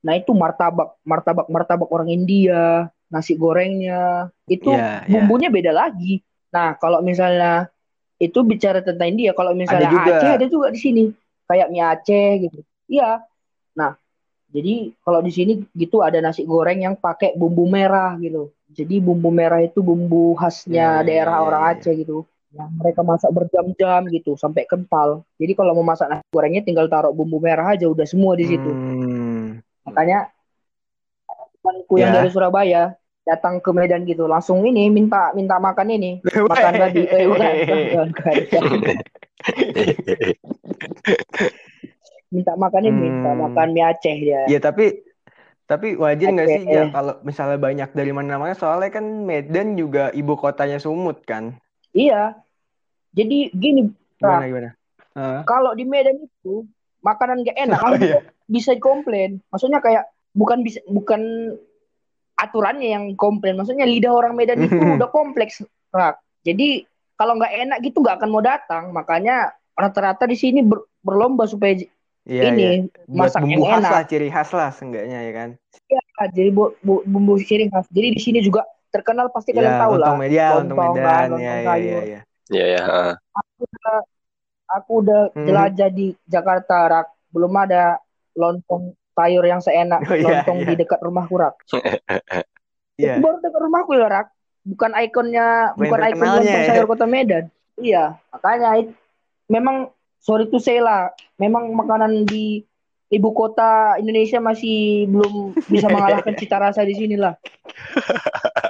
Nah, 0.00 0.16
itu 0.16 0.32
martabak, 0.32 0.96
martabak, 1.04 1.46
martabak 1.52 1.88
orang 1.92 2.08
India, 2.08 2.88
nasi 3.12 3.36
gorengnya. 3.36 4.32
Itu 4.48 4.72
Iya, 4.72 5.04
iya. 5.04 5.12
bumbunya 5.12 5.48
beda 5.52 5.72
lagi. 5.74 6.24
Nah, 6.54 6.78
kalau 6.80 7.04
misalnya 7.04 7.68
itu 8.20 8.40
bicara 8.44 8.80
tentang 8.80 9.12
India, 9.12 9.32
kalau 9.32 9.52
misalnya 9.52 9.88
Ada 9.88 9.96
juga. 9.96 10.12
Aceh 10.16 10.30
ada 10.36 10.46
juga 10.48 10.66
di 10.72 10.80
sini, 10.80 11.04
kayak 11.48 11.68
mie 11.68 11.84
Aceh 11.84 12.28
gitu. 12.48 12.58
Iya. 12.88 13.24
Nah, 13.76 13.92
jadi 14.50 14.92
kalau 15.04 15.20
di 15.22 15.32
sini 15.32 15.52
gitu 15.76 16.02
ada 16.02 16.18
nasi 16.18 16.42
goreng 16.44 16.82
yang 16.82 16.94
pakai 16.98 17.36
bumbu 17.36 17.64
merah 17.70 18.16
gitu. 18.20 18.50
Jadi 18.70 19.02
bumbu 19.02 19.30
merah 19.34 19.62
itu 19.62 19.82
bumbu 19.82 20.38
khasnya 20.38 20.74
Iya, 20.74 20.90
iya, 21.02 21.06
daerah 21.06 21.36
iya, 21.38 21.46
orang 21.46 21.62
iya. 21.64 21.72
Aceh 21.76 21.92
gitu. 21.96 22.18
Yang 22.50 22.70
mereka 22.82 23.00
masak 23.06 23.30
berjam-jam 23.30 24.10
gitu 24.10 24.34
sampai 24.34 24.66
kental. 24.66 25.22
Jadi 25.38 25.52
kalau 25.54 25.70
mau 25.78 25.86
masak 25.86 26.10
nasi 26.10 26.26
gorengnya 26.34 26.66
tinggal 26.66 26.90
taruh 26.90 27.14
bumbu 27.14 27.38
merah 27.38 27.78
aja 27.78 27.86
udah 27.86 28.02
semua 28.02 28.34
di 28.34 28.50
situ. 28.50 28.70
Hmm. 28.70 29.62
Makanya 29.86 30.34
temanku 31.60 31.94
yang 32.00 32.10
Ya. 32.10 32.16
dari 32.18 32.28
Surabaya 32.32 32.82
datang 33.22 33.60
ke 33.60 33.70
Medan 33.70 34.02
gitu 34.08 34.24
langsung 34.26 34.64
ini 34.64 34.88
minta 34.90 35.30
minta 35.36 35.60
makan 35.60 35.92
ini 35.92 36.18
makan 36.24 36.72
babi 36.72 37.04
eh 37.04 37.28
bukan, 37.28 37.52
bukan, 37.52 38.06
bukan, 38.10 38.32
bukan. 38.74 38.96
minta 42.32 42.52
makan 42.56 42.82
ini 42.88 42.96
minta 42.96 43.30
Hmm. 43.30 43.40
makan 43.46 43.68
mie 43.76 43.84
Aceh 43.86 44.16
dia 44.18 44.42
Ya 44.48 44.58
tapi 44.58 45.04
tapi 45.68 45.94
wajar 45.94 46.34
nggak 46.34 46.48
sih 46.48 46.62
ya 46.66 46.90
kalau 46.90 47.14
misalnya 47.22 47.58
banyak 47.60 47.94
dari 47.94 48.10
mana-mana 48.10 48.56
soalnya 48.56 48.90
kan 48.90 49.04
Medan 49.22 49.78
juga 49.78 50.10
ibu 50.10 50.34
kotanya 50.34 50.82
Sumut 50.82 51.22
kan. 51.22 51.60
Iya 51.92 52.38
jadi 53.10 53.50
gini 53.50 53.90
Gimana 54.16 54.46
gimana? 54.46 54.70
Heeh. 55.10 55.40
kalau 55.44 55.72
di 55.72 55.82
Medan 55.82 56.18
itu 56.18 56.62
makanan 57.00 57.42
gak 57.42 57.56
enak 57.58 57.80
Oh, 57.80 57.96
iya. 57.96 58.20
bisa 58.46 58.76
komplain 58.76 59.40
maksudnya 59.48 59.78
kayak 59.78 60.04
bukan 60.30 60.60
bisa 60.60 60.78
bukan 60.86 61.54
aturannya 62.36 62.88
yang 62.88 63.04
komplain 63.14 63.54
maksudnya 63.54 63.84
lidah 63.84 64.10
orang 64.10 64.32
Medan 64.32 64.60
itu 64.60 64.72
Mhm. 64.72 64.96
udah 64.96 65.10
kompleks 65.10 65.60
Rak. 65.90 66.16
jadi 66.40 66.84
kalau 67.14 67.36
nggak 67.36 67.52
enak 67.58 67.78
gitu 67.82 68.00
nggak 68.00 68.16
akan 68.16 68.30
mau 68.30 68.40
datang 68.40 68.88
makanya 68.90 69.52
rata-rata 69.74 70.24
di 70.24 70.34
sini 70.34 70.60
ber- 70.60 70.88
berlomba 71.00 71.44
supaya 71.44 71.76
Iya, 72.20 72.52
ini 72.52 72.64
iya. 72.84 73.08
Masak 73.08 73.42
bumbu 73.42 73.64
yang 73.64 73.64
khas 73.64 73.80
enak 73.80 73.90
lah, 73.90 74.04
ciri 74.04 74.28
khas 74.28 74.50
lah 74.52 74.68
seenggaknya 74.70 75.18
ya 75.20 75.32
kan. 75.32 75.50
Ah, 76.14 76.28
jadi 76.28 76.52
bu- 76.52 76.76
bu- 76.78 77.00
bumbu 77.02 77.40
ciri 77.40 77.66
khas 77.66 77.88
jadi 77.88 78.12
di 78.12 78.20
sini 78.20 78.38
juga 78.38 78.60
terkenal 78.90 79.26
pasti 79.30 79.50
kalian 79.50 79.70
Ya, 79.70 79.80
tahu 79.80 79.92
lah 79.92 79.98
lontong 80.04 80.18
Medan, 80.18 80.50
lontong 80.52 80.66
lontong 80.68 80.78
Medan. 80.92 81.00
kan, 81.00 81.14
Ya, 81.14 81.30
lontong 81.30 81.40
ya, 81.40 81.54
sayur. 81.64 82.02
ya, 82.02 82.02
ya. 82.04 82.20
Iya 82.50 82.64
ya. 82.66 82.82
heeh. 82.82 83.12
aku 84.68 84.92
udah 85.00 85.20
Mhm. 85.32 85.44
jelajah 85.44 85.88
di 85.88 86.06
Jakarta 86.24 86.76
Rak 86.86 87.06
belum 87.28 87.52
ada 87.56 87.98
lontong 88.32 88.82
sayur 89.12 89.42
yang 89.42 89.58
seenak 89.58 90.02
Oh, 90.04 90.14
iya, 90.14 90.22
lontong 90.24 90.58
iya. 90.60 90.66
di 90.66 90.74
dekat 90.76 91.00
rumahku 91.00 91.34
Rak 91.34 91.54
Iya. 92.96 93.16
Itu 93.16 93.20
baru 93.20 93.36
dekat 93.40 93.60
rumahku 93.60 93.90
ya 93.92 94.06
Rak 94.06 94.26
bukan 94.62 94.90
ikonnya 94.94 95.46
Bukan 95.72 95.82
bukan 95.88 96.00
ikon 96.08 96.26
lontong 96.28 96.46
ya. 96.46 96.68
sayur 96.68 96.86
kota 96.86 97.04
Medan 97.04 97.44
iya 97.76 98.04
makanya 98.30 98.76
it- 98.76 98.94
memang 99.46 99.88
sorry 100.18 100.46
to 100.46 100.58
say 100.58 100.78
lah 100.78 101.08
memang 101.34 101.72
makanan 101.72 102.22
di 102.22 102.62
ibu 103.08 103.30
kota 103.30 103.96
Indonesia 103.96 104.38
masih 104.38 105.08
belum 105.08 105.32
bisa 105.64 105.88
mengalahkan 105.88 106.36
cita 106.38 106.56
rasa 106.56 106.84
di 106.84 106.94
sini 106.94 107.16
lah 107.16 107.34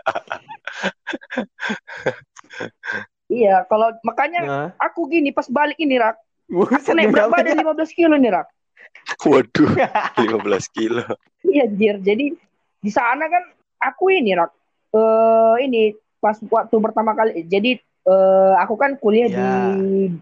iya 3.29 3.63
kalau 3.67 3.95
makanya 4.03 4.41
Heeh. 4.43 4.69
aku 4.77 5.07
gini 5.07 5.31
pas 5.31 5.47
balik 5.47 5.79
ini 5.79 5.97
Rak 5.97 6.17
aku 6.51 6.91
naik 6.91 7.11
berat 7.11 7.31
berapa 7.31 7.37
badan 7.39 7.57
ya? 7.57 7.63
15 7.65 7.95
kilo 7.95 8.15
nih 8.17 8.33
Rak 8.33 8.49
Waduh, 9.23 9.71
15 10.19 10.67
kilo. 10.75 11.05
Iya, 11.41 11.71
Jir. 11.71 12.03
Jadi 12.03 12.35
di 12.77 12.91
sana 12.91 13.31
kan 13.31 13.45
aku 13.79 14.11
ini, 14.11 14.35
Rak. 14.35 14.51
Eh 14.91 15.57
ini 15.63 15.83
pas 16.19 16.35
waktu 16.43 16.75
pertama 16.81 17.15
kali. 17.15 17.47
Jadi 17.47 17.79
eh 17.79 18.55
aku 18.59 18.75
kan 18.75 18.99
kuliah 18.99 19.31
Ya. 19.31 19.37
di 19.39 19.49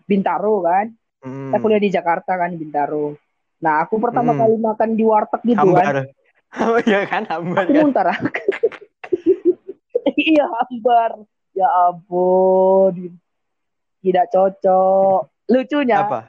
Bintaro 0.05 0.61
kan. 0.61 0.93
Hmm. 1.25 1.49
Saya 1.49 1.59
kuliah 1.59 1.81
di 1.81 1.89
Jakarta 1.89 2.37
kan 2.37 2.53
di 2.53 2.61
Bintaro. 2.61 3.17
Nah, 3.59 3.83
aku 3.83 3.97
pertama 3.99 4.31
Hmm. 4.31 4.41
kali 4.45 4.55
makan 4.61 4.91
di 4.93 5.03
warteg 5.03 5.41
gitu 5.47 5.57
kan. 5.73 5.87
Hambar. 5.87 5.97
Oh 6.49 6.81
iya 6.81 7.05
kan 7.05 7.25
hambar 7.25 7.65
Aku 7.65 7.73
kan. 7.73 7.83
muntah, 7.85 8.05
Rak. 8.05 8.25
Iya, 10.19 10.45
hambar. 10.45 11.23
Ya 11.55 11.69
ampun. 11.87 13.19
Tidak 13.99 14.27
cocok. 14.29 15.21
Lucunya, 15.49 16.03
Apa? 16.03 16.29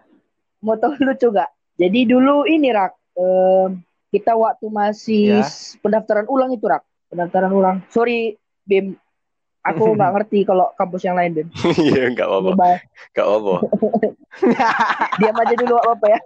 mau 0.60 0.78
tahu 0.82 0.95
lucu 0.99 1.30
gak? 1.30 1.49
Jadi 1.75 2.04
dulu 2.06 2.43
ini 2.43 2.69
Rak, 2.69 2.91
em, 3.15 3.80
kita 4.10 4.34
waktu 4.34 4.67
masih 4.67 5.39
Ya. 5.39 5.47
pendaftaran 5.80 6.25
ulang 6.25 6.52
itu 6.52 6.65
Rak, 6.65 6.82
pendaftaran 7.08 7.52
ulang. 7.52 7.78
Sorry 7.88 8.36
Bim, 8.63 8.95
aku 9.62 9.84
nggak 9.95 10.12
ngerti 10.13 10.43
kalau 10.43 10.71
kampus 10.75 11.04
yang 11.04 11.15
lain 11.15 11.32
Bim. 11.36 11.47
Iya, 11.78 12.10
enggak 12.10 12.28
apa-apa. 12.28 12.52
Bye. 12.56 12.80
Enggak 13.13 13.25
apa-apa. 13.28 13.56
Diam 15.19 15.36
aja 15.38 15.56
dulu 15.56 15.75
apa 15.78 15.89
apa 15.93 16.06
ya, 16.10 16.19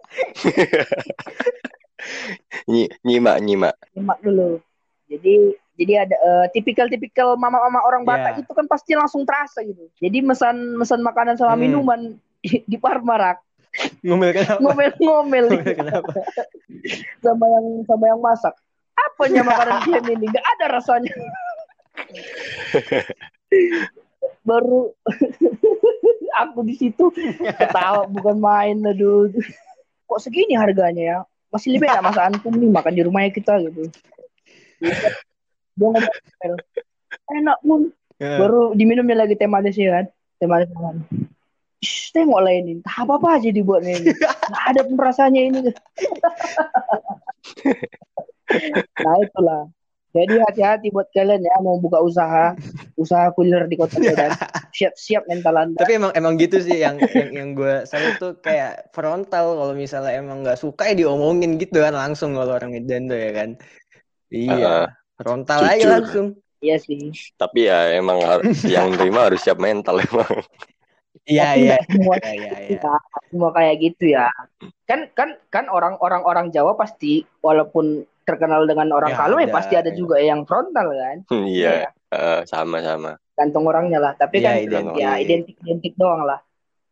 Nyi, 2.68 2.84
nyimak, 3.04 3.38
nyimak. 3.40 3.76
nyimak 3.96 4.20
dulu. 4.20 4.60
Jadi 5.08 5.56
jadi 5.74 6.06
ada 6.06 6.16
eh, 6.16 6.46
tipikal-tipikal 6.54 7.34
mama-mama 7.34 7.82
orang 7.82 8.04
Batak 8.04 8.38
Ya. 8.38 8.42
itu 8.46 8.52
kan 8.54 8.66
pasti 8.66 8.94
langsung 8.94 9.26
terasa 9.26 9.62
gitu. 9.62 9.90
Jadi 9.98 10.22
mesan 10.22 10.78
mesan 10.78 11.02
makanan 11.02 11.34
sama 11.36 11.58
Hmm. 11.58 11.64
minuman 11.66 12.00
di, 12.44 12.62
di 12.64 12.78
Parma 12.78 13.16
Rak, 13.16 13.38
Ngomel 14.06 14.32
kenapa? 14.32 14.60
ngomel-ngomel 14.62 15.46
Ngomel 15.50 15.74
kenapa? 15.74 16.12
sama 17.26 17.46
yang 17.50 17.66
sama 17.84 18.06
yang 18.06 18.22
masak. 18.22 18.54
Apanya 18.94 19.42
makanan 19.42 19.78
jam 19.90 20.06
ini? 20.08 20.26
Gak 20.30 20.46
ada 20.54 20.66
rasanya. 20.78 21.10
Baru 24.44 24.92
aku 26.34 26.60
di 26.64 26.76
situ 26.76 27.10
ketawa 27.56 28.06
bukan 28.06 28.38
main 28.38 28.78
aduh. 28.84 29.32
Kok 30.06 30.20
segini 30.20 30.54
harganya 30.54 31.04
ya? 31.04 31.18
Masih 31.50 31.74
lebih 31.74 31.88
enak 31.88 32.04
masa 32.04 32.28
antum 32.28 32.54
nih 32.54 32.70
makan 32.70 32.94
di 32.94 33.02
rumahnya 33.02 33.32
kita 33.32 33.58
gitu. 33.62 33.88
Dia 35.78 35.88
ngomong 35.90 36.06
enak 37.34 37.58
pun. 37.64 37.82
Ya. 38.22 38.40
baru 38.40 38.78
diminumnya 38.78 39.26
lagi 39.26 39.36
teh 39.36 39.50
manis 39.50 39.76
ya 39.76 40.00
kan. 40.00 40.06
Teh 40.38 40.48
manis 40.48 40.70
kan. 40.72 40.96
Tengok 42.14 42.40
lah 42.40 42.54
ini. 42.54 42.80
Tak 42.86 43.04
apa 43.04 43.14
apa 43.20 43.28
aja 43.42 43.50
dibuatnya 43.50 44.00
ini 44.00 44.14
nggak 44.16 44.64
ada 44.70 44.82
pun 44.88 44.98
rasanya 45.02 45.42
ini. 45.42 45.60
Nah 49.02 49.18
itulah. 49.24 49.66
Jadi 50.14 50.38
hati-hati 50.46 50.94
buat 50.94 51.10
kalian 51.10 51.42
ya. 51.42 51.58
Mau 51.58 51.82
buka 51.82 51.98
usaha. 52.06 52.54
Usaha 52.94 53.34
kuliner 53.34 53.66
di 53.66 53.74
kota 53.74 53.98
Medan. 53.98 54.30
Siap-siap 54.78 55.26
mental 55.26 55.58
anda. 55.58 55.82
Tapi 55.82 55.98
emang 55.98 56.14
emang 56.14 56.38
gitu 56.38 56.62
sih 56.62 56.86
yang 56.86 57.02
yang 57.02 57.30
yang 57.34 57.50
gue 57.58 57.82
salut 57.90 58.22
tuh 58.22 58.38
kayak 58.38 58.94
frontal 58.94 59.58
kalau 59.58 59.74
misalnya 59.74 60.14
emang 60.14 60.46
nggak 60.46 60.62
suka 60.62 60.94
ya 60.94 60.94
diomongin 60.94 61.58
gitu 61.58 61.82
kan 61.82 61.98
langsung 61.98 62.38
kalau 62.38 62.54
orang 62.54 62.78
Medan 62.78 63.10
tuh 63.10 63.18
ya 63.18 63.32
kan. 63.34 63.50
Iya, 64.30 64.54
Ah, 64.54 64.86
frontal 65.24 65.60
jujur. 65.64 65.72
aja 65.74 65.88
langsung. 65.98 66.28
iya 66.60 66.76
sih 66.80 67.12
tapi 67.36 67.68
ya 67.68 67.92
emang 67.96 68.20
harus 68.24 68.60
yang 68.76 68.92
terima 68.96 69.28
harus 69.32 69.40
siap 69.40 69.58
mental 69.58 70.00
emang. 70.00 70.44
Iya 71.24 71.56
iya. 71.56 71.76
semua 71.88 72.20
Iya 72.20 72.32
iya 72.36 72.54
iya. 72.68 72.80
Nah, 72.84 73.00
semua 73.32 73.50
kayak 73.56 73.76
gitu 73.80 74.12
ya. 74.12 74.28
Kan 74.84 75.08
kan 75.16 75.40
kan 75.48 75.72
orang-orang 75.72 76.20
orang 76.28 76.46
Jawa 76.52 76.76
pasti 76.76 77.24
walaupun 77.40 78.04
terkenal 78.28 78.68
dengan 78.68 78.92
orang 78.92 79.12
Ya, 79.16 79.20
kalem 79.20 79.40
ya 79.44 79.50
pasti 79.52 79.74
ada 79.80 79.92
ya. 79.92 79.96
juga 79.96 80.20
yang 80.20 80.44
frontal 80.44 80.92
kan. 80.92 81.18
Iya, 81.32 81.92
eh, 82.12 82.40
sama-sama. 82.48 83.16
Gantung 83.40 83.64
orangnya 83.68 84.00
lah. 84.04 84.14
Tapi 84.16 84.44
Iya, 84.44 84.48
kan 84.52 84.56
identik. 84.68 85.00
ya 85.00 85.12
identik-identik 85.20 85.94
doang 85.96 86.28
lah. 86.28 86.40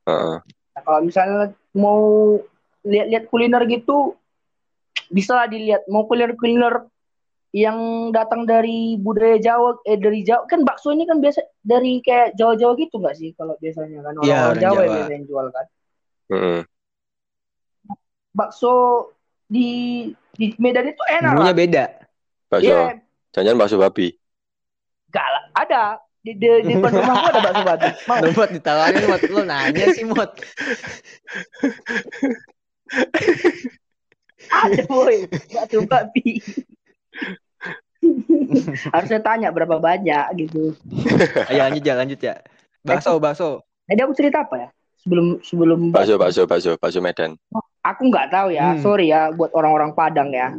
Heeh. 0.07 0.37
Nah, 0.47 0.81
kalau 0.83 0.99
misalnya 1.03 1.51
mau 1.75 1.99
lihat-lihat 2.87 3.27
kuliner 3.27 3.63
gitu 3.67 4.15
bisa 5.11 5.35
lah 5.35 5.47
dilihat 5.51 5.83
mau 5.91 6.07
kuliner-kuliner 6.07 6.87
yang 7.51 7.77
datang 8.09 8.43
dari 8.43 8.95
budaya 8.95 9.35
Jawa 9.35 9.75
eh 9.83 9.95
dari 9.95 10.23
Jawa 10.23 10.47
kan 10.47 10.63
bakso 10.63 10.89
ini 10.89 11.03
kan 11.03 11.19
biasa 11.19 11.43
dari 11.59 11.99
kayak 11.99 12.33
Jawa-Jawa 12.33 12.73
gitu 12.75 12.95
nggak 12.97 13.15
sih 13.15 13.35
kalau 13.35 13.59
biasanya 13.59 13.99
kan 13.99 14.13
Iya, 14.17 14.23
orang-orang 14.23 14.47
orang 14.47 14.55
Jawa, 14.55 14.71
yang 14.71 14.79
Jawa. 14.79 14.81
biasanya 14.87 15.11
yang 15.13 15.25
jual 15.25 15.47
kan. 15.47 15.65
Heeh. 16.31 16.59
bakso 18.31 18.73
di 19.45 19.69
di 20.31 20.55
Medan 20.55 20.87
itu 20.87 21.03
enak 21.03 21.31
Bumbunya 21.33 21.51
lah. 21.51 21.59
beda. 21.59 21.83
Bakso. 22.47 22.63
Iya, 22.65 22.79
Jangan 23.31 23.55
bakso 23.57 23.75
babi. 23.75 24.07
enggak 25.07 25.27
lah. 25.27 25.43
Ada 25.53 25.83
di 26.21 26.31
di, 26.33 26.47
di 26.63 26.73
depan 26.73 26.91
rumahku 26.93 27.27
ada 27.27 27.41
bakso 27.41 27.63
babi. 27.67 27.89
Mau? 28.07 28.17
Lo 28.17 28.29
buat 28.31 28.49
ditawarin 28.49 29.03
mot 29.05 29.21
lo 29.27 29.41
nanya 29.43 29.85
sih 29.91 30.07
mot. 30.07 30.31
Ada 34.47 34.83
boy, 34.85 35.27
bakso 35.49 35.83
babi. 35.85 36.39
Harusnya 38.93 39.21
tanya 39.21 39.49
berapa 39.53 39.77
banyak 39.77 40.25
gitu. 40.37 40.73
Ayo 41.47 41.59
lanjut 41.69 41.83
ya 41.85 41.95
lanjut 41.95 42.19
ya. 42.19 42.35
Bakso 42.81 43.21
bakso. 43.21 43.61
Jadi 43.85 44.01
aku 44.01 44.13
cerita 44.17 44.43
apa 44.43 44.55
ya? 44.57 44.69
Sebelum 45.01 45.41
sebelum 45.41 45.79
Bakso, 45.89 46.17
bakso, 46.17 46.45
bakso, 46.45 46.71
bakso 46.77 46.99
Medan. 47.01 47.37
Aku 47.81 48.09
nggak 48.09 48.29
tahu 48.29 48.53
ya. 48.53 48.77
Hmm. 48.77 48.81
Sorry 48.81 49.09
ya 49.09 49.33
buat 49.33 49.49
orang-orang 49.53 49.93
Padang 49.97 50.29
ya. 50.33 50.53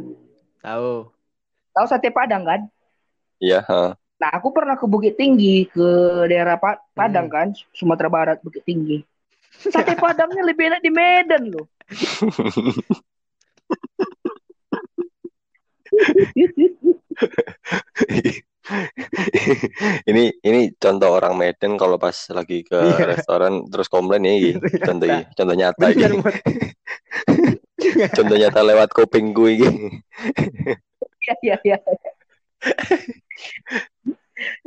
Tahu. 0.63 1.07
Tahu 1.73 1.85
sate 1.87 2.11
Padang 2.11 2.43
kan? 2.43 2.61
Iya, 3.39 3.63
heeh. 3.63 3.91
Nah, 4.23 4.29
aku 4.39 4.55
pernah 4.55 4.79
ke 4.79 4.87
Bukit 4.87 5.19
Tinggi, 5.19 5.67
ke 5.67 5.87
daerah 6.31 6.55
Pa- 6.55 6.79
Padang 6.95 7.27
Hmm. 7.27 7.33
kan, 7.33 7.47
Sumatera 7.75 8.07
Barat, 8.07 8.37
Bukit 8.39 8.63
Tinggi. 8.63 9.03
Sate 9.51 9.99
Padangnya 9.99 10.47
lebih 10.47 10.71
enak 10.71 10.79
di 10.79 10.91
Medan 10.91 11.43
loh. 11.51 11.67
ini 20.09 20.31
ini 20.39 20.71
contoh 20.79 21.19
orang 21.19 21.35
Medan 21.35 21.75
kalau 21.75 21.99
pas 21.99 22.15
lagi 22.31 22.63
ke 22.63 22.79
Iya. 22.79 23.05
restoran 23.13 23.67
terus 23.67 23.91
komplain 23.91 24.23
nih 24.23 24.55
Ternyata. 24.55 24.87
contoh 24.87 25.07
ini, 25.07 25.21
contoh 25.35 25.55
nyata 25.55 25.85
ini. 25.91 26.15
contoh 28.17 28.37
nyata 28.39 28.59
lewat 28.63 28.89
kuping 28.95 29.35
gue 29.35 29.51
ini 29.59 29.99
Iya, 31.23 31.35
iya, 31.39 31.55
iya. 31.63 31.77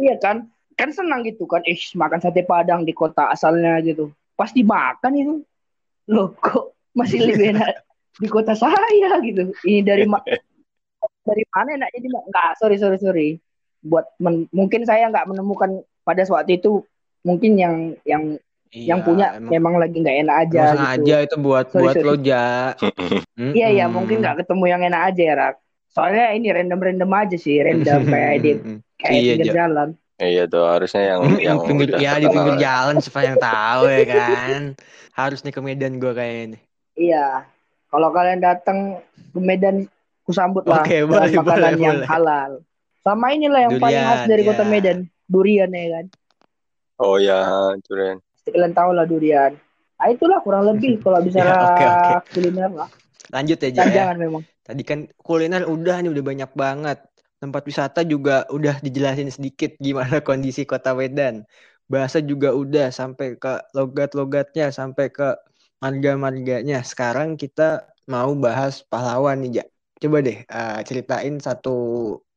Iya 0.00 0.14
kan? 0.16 0.48
Kan 0.72 0.88
senang 0.88 1.20
gitu 1.20 1.44
kan. 1.44 1.60
Eh, 1.68 1.76
makan 1.92 2.16
sate 2.16 2.48
Padang 2.48 2.80
di 2.80 2.96
kota 2.96 3.28
asalnya 3.28 3.76
gitu. 3.84 4.08
Pasti 4.32 4.64
makan 4.64 5.12
itu. 5.16 5.34
Loh, 6.08 6.32
kok 6.40 6.72
masih 6.96 7.28
lebih 7.28 7.52
enak 7.52 7.84
di 8.16 8.24
kota 8.24 8.56
saya 8.56 9.20
gitu. 9.20 9.52
Ini 9.68 9.84
dari 9.84 10.08
dari 11.26 11.44
mana 11.50 11.68
enak 11.76 11.90
jadi 11.90 12.06
enggak, 12.08 12.50
sorry 12.56 12.76
sorry 12.78 12.96
sorry. 12.96 13.28
Buat 13.82 14.06
men 14.18 14.46
mungkin 14.50 14.82
saya 14.82 15.10
nggak 15.10 15.26
menemukan 15.26 15.70
pada 16.02 16.22
waktu 16.24 16.56
itu 16.56 16.86
mungkin 17.22 17.58
yang 17.58 17.74
yang 18.06 18.24
Iya, 18.66 18.92
yang 18.92 19.00
punya 19.06 19.26
emang 19.38 19.46
memang 19.48 19.74
lagi 19.78 19.96
nggak 20.02 20.18
enak 20.26 20.36
aja 20.42 20.60
gitu. 20.60 20.74
sengaja 20.74 21.16
itu 21.22 21.36
buat 21.38 21.66
Sorry, 21.70 21.82
buat 21.86 21.94
sorry. 21.96 22.08
lo 22.10 22.14
ja. 22.18 22.46
Iya 23.56 23.68
iya 23.72 23.86
mungkin 23.86 24.16
nggak 24.20 24.42
ketemu 24.42 24.64
yang 24.66 24.82
enak 24.84 25.02
aja 25.14 25.22
ya 25.22 25.34
Rak. 25.38 25.54
Soalnya 25.94 26.24
ini 26.34 26.50
random-random 26.50 27.10
aja 27.14 27.36
sih, 27.38 27.56
random 27.62 28.00
kayak 28.12 28.34
di 28.42 28.50
kayak 28.98 29.12
Iya, 29.16 29.32
pinggir 29.38 29.46
Ja. 29.48 29.54
jalan. 29.64 29.88
Iya 30.18 30.42
tuh 30.50 30.64
harusnya 30.66 31.02
yang 31.14 31.20
yang 31.38 31.58
pinggir 31.62 31.88
ya 31.94 32.12
di 32.18 32.26
pinggir 32.26 32.56
jalan 32.58 32.96
supaya 32.98 33.24
yang 33.32 33.38
tahu 33.40 33.82
ya 33.86 34.04
kan. 34.04 34.60
Harus 35.14 35.38
nih 35.46 35.54
ke 35.54 35.60
Medan 35.62 35.92
gua 35.96 36.12
kayaknya. 36.12 36.58
Iya. 36.98 37.46
Kalau 37.86 38.08
kalian 38.10 38.42
datang 38.42 38.98
ke 39.30 39.40
Medan, 39.40 39.86
kusambut 40.26 40.66
lah 40.66 40.82
dengan 40.82 41.06
boleh, 41.06 41.32
makanan 41.38 41.62
boleh, 41.62 41.78
yang 41.78 41.98
boleh. 42.02 42.08
halal. 42.10 42.50
Sama 43.06 43.26
inilah 43.30 43.60
yang 43.70 43.74
paling 43.78 44.02
khas 44.02 44.18
Durian, 44.26 44.30
dari 44.34 44.42
ya. 44.42 44.48
kota 44.50 44.64
Medan, 44.66 44.98
durian 45.30 45.70
ya 45.70 45.86
kan. 45.94 46.06
Oh 46.98 47.16
ya, 47.20 47.38
Duren. 47.86 48.18
Pasti 48.34 48.50
kalian 48.50 48.72
tahu 48.74 48.90
lah 48.96 49.06
durian. 49.06 49.52
Nah 49.96 50.08
itulah 50.10 50.38
kurang 50.42 50.64
lebih 50.66 50.98
kalau 51.04 51.22
bicara 51.22 51.54
Ya, 51.54 51.56
oke, 51.62 51.84
oke. 51.86 52.12
kuliner 52.34 52.70
lah. 52.74 52.88
Lanjut 53.30 53.58
ya, 53.62 53.68
ya. 53.70 53.84
jangan 54.02 54.16
memang. 54.18 54.42
Tadi 54.66 54.82
kan 54.82 54.98
kuliner 55.22 55.62
udah 55.68 55.96
nih 56.02 56.10
udah 56.10 56.24
banyak 56.24 56.50
banget. 56.58 56.98
Tempat 57.36 57.62
wisata 57.68 58.00
juga 58.02 58.48
udah 58.48 58.80
dijelasin 58.80 59.30
sedikit 59.30 59.76
gimana 59.78 60.18
kondisi 60.26 60.66
kota 60.66 60.96
Medan. 60.96 61.46
Bahasa 61.86 62.18
juga 62.18 62.50
udah 62.50 62.90
sampai 62.90 63.38
ke 63.38 63.62
logat-logatnya, 63.70 64.74
sampai 64.74 65.06
ke 65.12 65.38
marga-marganya. 65.78 66.82
Sekarang 66.82 67.38
kita 67.38 67.86
mau 68.10 68.34
bahas 68.34 68.82
pahlawan 68.82 69.38
nih, 69.46 69.62
Ja. 69.62 69.64
Coba 70.06 70.22
deh 70.22 70.38
eh, 70.46 70.80
ceritain 70.86 71.34
satu 71.42 71.76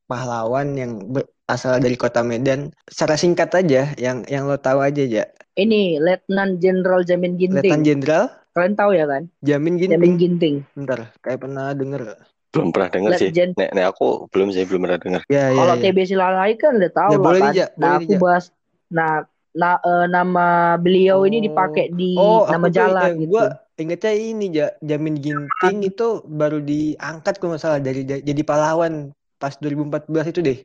pahlawan 0.10 0.73
yang 0.73 1.05
berasal 1.13 1.77
dari 1.77 1.93
kota 1.93 2.25
Medan. 2.25 2.73
Secara 2.89 3.13
singkat 3.13 3.53
aja, 3.53 3.93
yang 4.01 4.25
yang 4.25 4.49
lo 4.49 4.58
tahu 4.58 4.82
aja, 4.82 5.05
Ja. 5.05 5.29
Ini 5.53 5.99
Letnan 5.99 6.58
Jenderal 6.58 7.03
Jamin 7.03 7.36
Letnan 7.36 7.62
Ginting. 7.62 7.82
Jenderal 7.84 8.25
Kalian 8.58 8.75
tahu 8.75 8.91
ya 8.97 9.05
kan? 9.05 9.23
Jamin 9.45 9.77
Jamin 9.77 10.15
Ginting. 10.15 10.15
Ginting. 10.17 10.55
Bentar, 10.73 11.13
kayak 11.21 11.39
pernah 11.45 11.71
denger. 11.77 12.17
Belum 12.49 12.73
pernah 12.73 12.89
dengar 12.89 13.12
sih. 13.21 13.29
Legend. 13.29 13.51
Nek, 13.55 13.69
nek 13.77 13.86
aku 13.93 14.25
belum 14.34 14.49
sih 14.49 14.65
belum 14.65 14.82
pernah 14.89 14.99
dengar. 14.99 15.21
Ya, 15.29 15.53
ya, 15.53 15.62
Kalau 15.62 15.75
ya. 15.77 15.82
TB 15.86 15.97
Silalai 16.10 16.53
kan 16.58 16.71
udah 16.82 16.91
tahu 16.91 17.12
Ya, 17.13 17.15
lah 17.15 17.23
boleh 17.23 17.39
kan. 17.39 17.53
Nah, 17.53 17.67
boleh 17.77 17.95
aku 18.01 18.13
bahas 18.17 18.45
nah 18.89 19.29
nah 19.49 19.81
eh, 19.81 20.05
nama 20.07 20.45
beliau 20.77 21.25
ini 21.25 21.41
Oh. 21.41 21.45
dipakai 21.49 21.85
di 21.89 22.13
Oh, 22.15 22.45
nama 22.45 22.67
jalan 22.69 23.12
gitu. 23.17 23.29
gua 23.33 23.43
ingetnya 23.79 24.12
ini 24.13 24.45
ja, 24.51 24.67
Jamin 24.79 25.15
Ginting 25.17 25.77
itu 25.81 26.21
baru 26.27 26.59
diangkat 26.59 27.39
kalau 27.39 27.55
nggak 27.55 27.63
salah 27.63 27.79
dari 27.79 28.03
da- 28.03 28.19
jadi 28.19 28.41
pahlawan 28.43 29.09
pas 29.39 29.55
2014 29.55 30.29
itu 30.29 30.43
deh. 30.43 30.59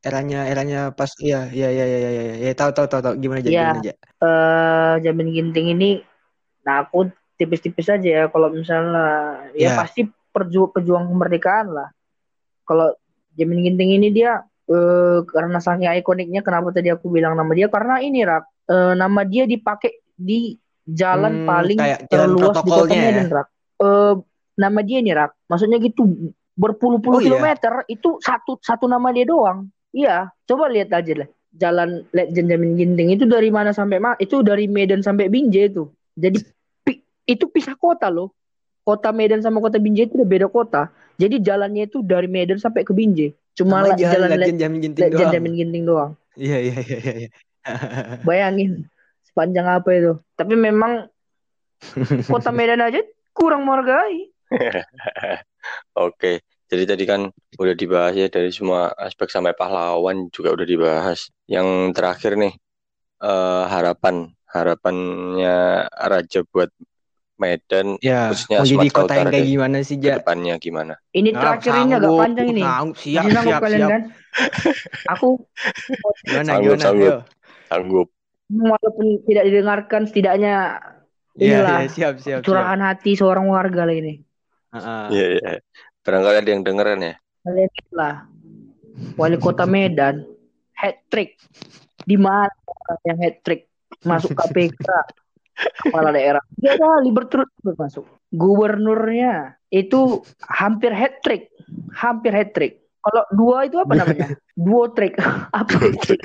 Eranya 0.00 0.46
eranya 0.46 0.78
pas 0.94 1.10
iya 1.18 1.50
iya 1.50 1.68
iya 1.68 1.84
iya 1.84 2.10
iya 2.10 2.22
ya, 2.40 2.52
tahu 2.54 2.70
tahu 2.72 2.86
tahu 2.86 3.02
tahu 3.02 3.14
gimana 3.18 3.42
aja 3.42 3.50
Iya. 3.50 3.60
gimana 3.60 3.78
aja. 3.84 3.92
eh 4.16 4.94
Jamin 5.04 5.28
Ginting 5.30 5.66
ini 5.74 5.90
nah 6.64 6.82
aku 6.82 7.06
tipis-tipis 7.36 7.86
aja 7.86 8.08
ya 8.08 8.24
kalau 8.32 8.48
misalnya 8.50 9.04
ya 9.54 9.70
Ya. 9.70 9.78
pasti 9.78 10.08
perju 10.32 10.72
pejuang 10.72 11.06
kemerdekaan 11.12 11.68
lah. 11.70 11.88
Kalau 12.64 12.90
Jamin 13.36 13.62
Ginting 13.62 14.00
ini 14.00 14.08
dia 14.10 14.40
eh 14.66 15.18
karena 15.30 15.58
saking 15.62 15.86
ikoniknya 16.02 16.40
kenapa 16.42 16.74
tadi 16.74 16.90
aku 16.90 17.06
bilang 17.06 17.38
nama 17.38 17.52
dia 17.54 17.70
karena 17.70 18.02
ini 18.02 18.26
Rak 18.26 18.44
eh, 18.66 18.92
nama 18.98 19.20
dia 19.22 19.46
dipakai 19.46 20.02
di 20.18 20.58
jalan 20.86 21.38
Hmm, 21.38 21.46
paling 21.46 21.78
kayak 21.78 21.98
jalan 22.10 22.30
terluas 22.34 22.58
di 22.62 22.70
kota 22.70 22.92
ya? 22.94 23.02
Medan 23.02 23.28
Rak. 23.30 23.46
Eh, 23.82 24.14
nama 24.56 24.80
dia 24.82 24.98
nih 25.02 25.14
Rak. 25.14 25.30
Maksudnya 25.50 25.78
gitu 25.82 26.02
berpuluh-puluh 26.56 27.18
Oh, 27.18 27.22
iya? 27.22 27.28
kilometer 27.28 27.72
itu 27.86 28.16
satu 28.22 28.58
satu 28.62 28.86
nama 28.88 29.12
dia 29.12 29.26
doang. 29.28 29.68
Iya, 29.92 30.30
coba 30.48 30.66
lihat 30.72 30.90
aja 30.92 31.12
lah. 31.24 31.28
Jalan 31.56 32.04
Legend 32.12 32.46
Jamin 32.52 32.72
Ginting 32.76 33.08
itu 33.16 33.24
dari 33.24 33.48
mana 33.48 33.72
sampai 33.72 33.96
mana? 34.00 34.16
Itu 34.20 34.44
dari 34.44 34.68
Medan 34.68 35.00
sampai 35.00 35.28
Binjai 35.32 35.72
itu. 35.72 35.88
Jadi 36.16 36.38
pi- 36.84 37.02
itu 37.24 37.44
pisah 37.48 37.76
kota 37.76 38.08
loh. 38.12 38.32
Kota 38.86 39.10
Medan 39.10 39.40
sama 39.42 39.58
kota 39.58 39.76
Binjai 39.82 40.06
itu 40.08 40.20
udah 40.20 40.28
beda 40.28 40.46
kota. 40.48 40.82
Jadi 41.16 41.40
jalannya 41.40 41.88
itu 41.88 42.04
dari 42.04 42.28
Medan 42.28 42.60
sampai 42.60 42.84
ke 42.84 42.92
Binjai. 42.92 43.32
Cuma 43.56 43.80
Namanya 43.80 43.88
la- 43.88 43.96
jalan 43.96 44.12
jalan 44.12 44.28
Le- 44.28 44.36
Legend 44.36 44.58
Jamin 44.60 44.80
Ginting 44.84 45.02
Legend 45.08 45.18
doang. 45.18 45.32
Jamin 45.32 45.54
Ginting 45.56 45.84
doang. 45.88 46.12
Iya 46.36 46.58
iya 46.60 46.76
iya 46.84 46.98
iya. 47.00 47.14
iya. 47.24 47.30
Bayangin 48.28 48.70
sepanjang 49.24 49.66
apa 49.66 49.88
itu. 49.96 50.12
Tapi 50.36 50.54
memang 50.54 51.08
kota 52.32 52.52
Medan 52.52 52.84
aja 52.84 53.00
kurang 53.32 53.64
menghargai. 53.64 54.28
Oke. 55.96 56.44
Jadi 56.66 56.82
tadi 56.84 57.04
kan 57.06 57.30
udah 57.62 57.74
dibahas 57.78 58.14
ya 58.18 58.26
dari 58.26 58.50
semua 58.50 58.90
aspek 58.98 59.30
sampai 59.30 59.54
pahlawan 59.54 60.28
juga 60.34 60.52
udah 60.52 60.66
dibahas. 60.66 61.30
Yang 61.48 61.94
terakhir 61.96 62.36
nih 62.36 62.52
eh, 63.22 63.64
harapan 63.70 64.30
harapannya 64.50 65.86
Raja 65.90 66.42
buat 66.48 66.70
Medan 67.36 67.86
Ya, 68.00 68.32
Khususnya 68.32 68.58
mau 68.58 68.66
jadi 68.66 68.88
kota 68.88 69.12
yang 69.12 69.28
kayak 69.28 69.44
deh. 69.44 69.50
gimana 69.50 69.76
sih, 69.80 69.96
Ja? 69.98 70.16
depannya 70.16 70.54
gimana? 70.56 70.94
Ini 71.10 71.28
Ah, 71.30 71.40
terakhir 71.54 71.72
ini 71.78 71.92
agak 71.92 72.12
panjang 72.14 72.46
ini. 72.48 72.62
sanggup, 72.62 72.96
siap 72.96 73.22
sanggup 73.26 73.44
siap 73.44 73.60
kalian 73.60 73.78
siap. 73.78 73.90
kan? 73.90 74.02
Aku 75.10 75.28
Gimana 76.24 76.48
Sanggup, 76.48 76.64
gimana? 76.64 76.82
sanggup. 76.82 77.14
Sanggup. 77.66 78.08
walaupun 78.46 79.06
tidak 79.26 79.44
didengarkan 79.44 80.02
setidaknya 80.04 80.54
Iya 81.34 81.60
inilah 81.60 81.80
iya 81.82 81.90
siap 81.90 82.14
siap 82.16 82.40
siap. 82.40 82.46
curahan 82.46 82.80
hati 82.80 83.12
seorang 83.12 83.44
warga 83.44 83.82
lah 83.82 83.92
ini. 83.92 84.22
Heeh. 84.70 85.04
Iya, 85.10 85.26
iya. 85.34 85.50
Barangkali 86.00 86.36
ada 86.38 86.50
yang 86.50 86.62
dengeran 86.62 86.98
ya. 87.02 87.14
Kalian 87.42 87.66
lihat 87.66 87.88
lah 87.92 88.14
wali 89.14 89.36
kota 89.36 89.66
Medan 89.66 90.24
hat 90.72 91.04
trick 91.06 91.36
di 92.00 92.16
mana 92.16 92.48
yang 93.02 93.18
hat 93.18 93.42
trick 93.42 93.68
masuk 94.00 94.32
KPK 94.32 94.78
kepala 95.56 96.12
daerah. 96.12 96.42
Tiga 96.56 96.76
kali 96.76 97.10
berturut-turut 97.12 97.76
masuk. 97.76 98.04
Gubernurnya 98.32 99.56
itu 99.72 100.20
hampir 100.44 100.92
hat 100.92 101.24
trick. 101.24 101.48
Hampir 101.96 102.32
hat 102.36 102.52
trick. 102.52 102.84
Kalau 103.00 103.22
dua 103.32 103.56
itu 103.64 103.76
apa 103.80 103.92
namanya? 103.96 104.28
Duo 104.66 104.90
trick. 104.90 105.14
Apa 105.58 105.76
itu? 105.84 106.18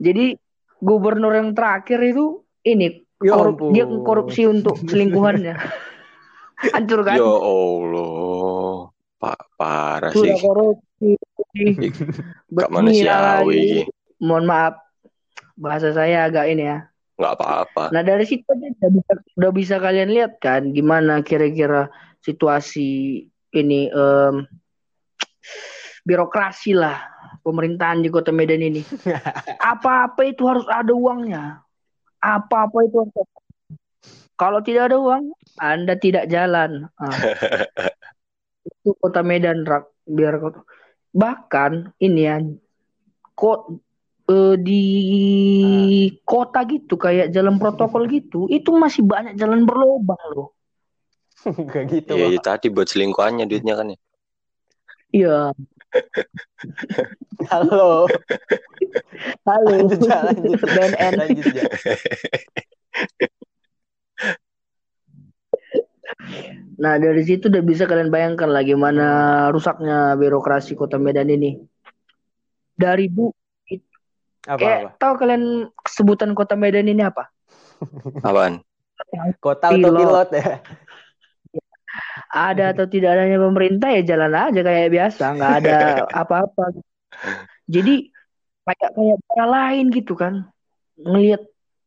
jadi 0.00 0.32
gubernur 0.80 1.36
yang 1.36 1.52
terakhir 1.52 2.00
itu 2.00 2.40
ini 2.64 3.04
Ya 3.18 3.34
korup- 3.34 3.74
dia 3.74 3.84
korupsi 3.84 4.46
untuk 4.46 4.78
selingkuhannya. 4.86 5.54
Hancur 6.74 7.02
kan? 7.02 7.18
Ya 7.18 7.26
Allah. 7.26 8.94
Pak 9.18 9.40
parah 9.58 10.10
sih. 10.14 10.22
sudah 10.22 10.38
korupsi. 10.38 11.10
Gak 12.54 12.70
manusiawi. 12.70 13.86
mohon 14.22 14.46
maaf. 14.46 14.78
Bahasa 15.58 15.90
saya 15.90 16.30
agak 16.30 16.46
ini 16.54 16.70
ya 16.70 16.86
Nggak 17.18 17.34
apa-apa. 17.34 17.84
nah 17.90 18.02
dari 18.06 18.22
situ 18.22 18.46
aja 18.46 18.70
udah 18.78 18.90
bisa, 18.94 19.12
udah 19.34 19.50
bisa 19.50 19.74
kalian 19.82 20.10
lihat 20.14 20.38
kan 20.38 20.70
gimana 20.70 21.18
kira-kira 21.26 21.90
situasi 22.22 23.26
ini 23.58 23.90
em, 23.90 24.46
birokrasi 26.06 26.78
lah 26.78 26.94
pemerintahan 27.42 28.06
di 28.06 28.08
kota 28.08 28.30
Medan 28.30 28.62
ini 28.62 28.86
apa-apa 29.74 30.30
itu 30.30 30.46
harus 30.46 30.64
ada 30.70 30.94
uangnya 30.94 31.58
apa-apa 32.22 32.86
itu 32.86 32.96
harus 33.02 33.14
ada. 33.18 33.34
kalau 34.38 34.62
tidak 34.62 34.94
ada 34.94 34.96
uang 35.02 35.34
anda 35.58 35.98
tidak 35.98 36.30
jalan 36.30 36.86
Ah. 37.02 37.10
itu 38.68 38.94
kota 39.02 39.26
Medan 39.26 39.66
rak 39.66 39.90
biar 40.06 40.38
kota 40.38 40.62
bahkan 41.10 41.90
ini 41.98 42.20
ya 42.30 42.36
kok 43.34 43.74
eh, 44.28 44.54
di 44.60 44.84
kota 46.22 46.62
gitu 46.68 46.94
kayak 47.00 47.32
jalan 47.32 47.56
protokol 47.56 48.04
gitu 48.08 48.44
itu 48.52 48.68
masih 48.76 49.02
banyak 49.04 49.34
jalan 49.40 49.64
berlobang 49.64 50.20
loh 50.32 50.52
Kayak 51.72 51.86
gitu. 51.94 52.18
Bang. 52.18 52.30
iya, 52.34 52.40
tadi 52.42 52.66
buat 52.68 52.88
selingkuhannya 52.90 53.46
duitnya 53.46 53.74
kan 53.78 53.94
ya. 53.94 53.98
iya 55.14 55.38
Halo. 57.48 58.04
halo 59.46 59.64
Lanjut, 59.72 60.04
lanjut. 60.04 60.58
BNN 60.60 61.12
Lanjut, 61.16 61.46
nah 66.82 66.98
dari 66.98 67.22
situ 67.24 67.48
udah 67.48 67.62
bisa 67.64 67.86
kalian 67.88 68.10
bayangkan 68.12 68.50
lah 68.50 68.62
gimana 68.66 69.06
rusaknya 69.54 70.18
birokrasi 70.18 70.74
kota 70.76 70.98
Medan 71.00 71.30
ini 71.30 71.56
dari 72.74 73.08
bu 73.08 73.32
Apa 74.46 74.60
eh 74.60 74.76
apa? 74.84 74.90
tahu 74.96 75.12
kalian 75.16 75.44
sebutan 75.84 76.30
kota 76.32 76.54
Medan 76.54 76.86
ini 76.86 77.02
apa 77.02 77.32
Apaan? 78.26 78.62
Kota 79.38 79.70
Pilot. 79.70 79.88
autopilot 79.88 80.30
ya. 80.34 80.52
ada 82.28 82.76
atau 82.76 82.84
tidak 82.84 83.16
adanya 83.16 83.38
pemerintah 83.40 83.88
ya 83.90 84.02
jalan 84.04 84.30
aja 84.30 84.60
kayak 84.60 84.88
biasa 84.92 85.24
nggak 85.34 85.52
ada 85.58 85.76
apa-apa 86.22 86.76
jadi 87.64 88.12
kayak 88.62 88.90
kayak 88.92 89.16
daerah 89.24 89.48
lain 89.48 89.86
gitu 89.90 90.12
kan 90.12 90.44
ngelihat 90.94 91.42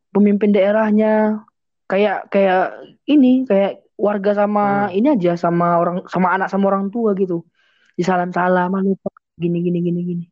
pemimpin 0.10 0.50
daerahnya 0.52 1.46
kayak 1.86 2.28
kayak 2.28 2.74
ini 3.06 3.46
kayak 3.46 3.86
warga 3.96 4.34
sama 4.34 4.90
Hmm. 4.90 4.98
ini 4.98 5.08
aja 5.14 5.38
sama 5.38 5.78
orang 5.78 6.04
sama 6.10 6.34
anak 6.34 6.50
sama 6.50 6.74
orang 6.74 6.90
tua 6.90 7.14
gitu 7.14 7.46
disalam 7.94 8.34
salam 8.34 8.74
lupa 8.74 9.14
gini 9.38 9.62
gini 9.62 9.80
gini 9.80 10.00
gini 10.02 10.26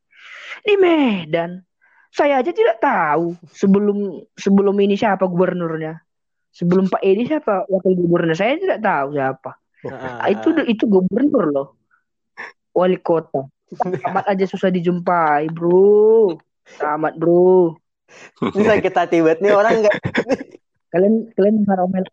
di 0.65 0.73
Medan 0.75 1.61
saya 2.09 2.41
aja 2.41 2.51
tidak 2.51 2.81
tahu 2.81 3.37
sebelum 3.53 4.25
sebelum 4.33 4.75
ini 4.81 4.97
siapa 4.97 5.29
gubernurnya. 5.29 6.01
Sebelum 6.49 6.89
Pak 6.89 7.05
Edi 7.05 7.29
siapa 7.29 7.69
wakil 7.69 7.93
gubernur 7.93 8.33
saya 8.33 8.57
tidak 8.57 8.81
tahu 8.81 9.13
siapa. 9.13 9.51
Nah, 9.85 10.19
Ah, 10.19 10.27
itu 10.27 10.51
itu 10.67 10.83
gubernur 10.89 11.45
loh. 11.53 11.67
Wali 12.73 12.97
kota. 12.99 13.47
Amat 14.09 14.25
aja 14.25 14.45
susah 14.49 14.73
dijumpai 14.73 15.47
bro. 15.53 16.35
Amat 16.81 17.15
bro. 17.15 17.77
Ini 18.41 18.65
sakit 18.65 18.93
hati 18.97 19.21
banget 19.21 19.39
nih 19.45 19.53
orang 19.53 19.85
nggak? 19.85 19.95
Kalian 20.89 21.29
kalian 21.37 21.55
dengar 21.61 21.85
omel. 21.85 22.05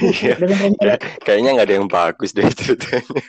Iya. 0.00 0.40
dengar 0.40 0.96
Kayaknya 1.20 1.50
nggak 1.60 1.66
ada 1.68 1.76
yang 1.76 1.88
bagus 1.92 2.32
deh 2.32 2.48
ceritanya. 2.48 3.20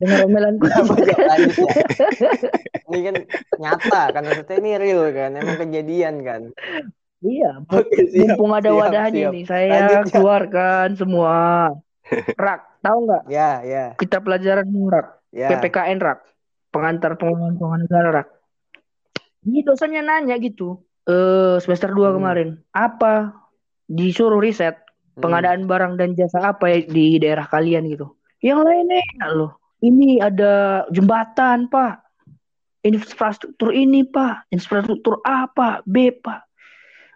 Omelanku? 0.00 0.66
Lanjut 0.66 1.56
ya. 1.56 1.80
Ini 2.86 2.98
kan 3.02 3.14
nyata 3.56 4.02
kan 4.12 4.22
maksudnya 4.22 4.56
ini 4.58 4.70
real 4.76 5.02
kan, 5.10 5.30
emang 5.32 5.56
kejadian 5.58 6.14
kan. 6.20 6.42
iya 7.20 7.58
Oke, 7.66 7.96
siap. 8.06 8.36
mumpung 8.36 8.52
ada 8.52 8.68
siap, 8.68 8.78
wadahnya 8.78 9.24
siap. 9.24 9.32
nih 9.34 9.44
saya 9.44 9.66
Lanjut, 9.72 9.96
ya. 9.96 10.12
keluarkan 10.12 10.88
semua 10.94 11.34
rak 12.38 12.60
tahu 12.80 12.98
nggak 13.08 13.22
Ya, 13.26 13.50
ya, 13.64 13.84
kita 13.96 14.20
pelajaran 14.20 14.68
rak 14.86 15.06
ya. 15.32 15.48
PPKN 15.50 15.98
rak 15.98 16.20
pengantar 16.68 17.16
pengumuman 17.16 17.56
keuangan 17.56 17.80
negara 17.82 18.08
rak 18.12 18.28
ini 19.42 19.64
dosennya 19.64 20.04
nanya 20.04 20.36
gitu 20.36 20.84
eh 21.02 21.56
semester 21.58 21.90
2 21.90 22.04
Hmm. 22.04 22.14
kemarin 22.14 22.48
apa 22.70 23.32
disuruh 23.86 24.38
riset 24.38 24.76
Hmm. 25.16 25.24
pengadaan 25.24 25.64
barang 25.64 25.96
dan 25.96 26.12
jasa 26.12 26.52
apa 26.52 26.68
ya 26.68 26.84
di 26.84 27.16
daerah 27.16 27.48
kalian 27.48 27.88
gitu 27.88 28.12
yang 28.38 28.60
lainnya 28.60 29.00
enak 29.16 29.30
loh 29.32 29.50
ini 29.84 30.22
ada 30.22 30.86
jembatan 30.88 31.68
pak. 31.68 32.00
Infrastruktur 32.86 33.74
ini 33.74 34.06
pak. 34.06 34.46
Infrastruktur 34.54 35.18
A 35.26 35.50
pak. 35.50 35.82
B 35.84 36.14
pak. 36.14 36.46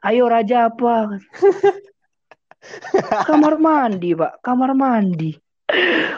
Ayo 0.01 0.33
raja 0.33 0.73
apa 0.73 1.21
kamar 3.29 3.61
mandi 3.61 4.17
pak. 4.17 4.41
Kamar 4.45 4.73
mandi. 4.73 5.37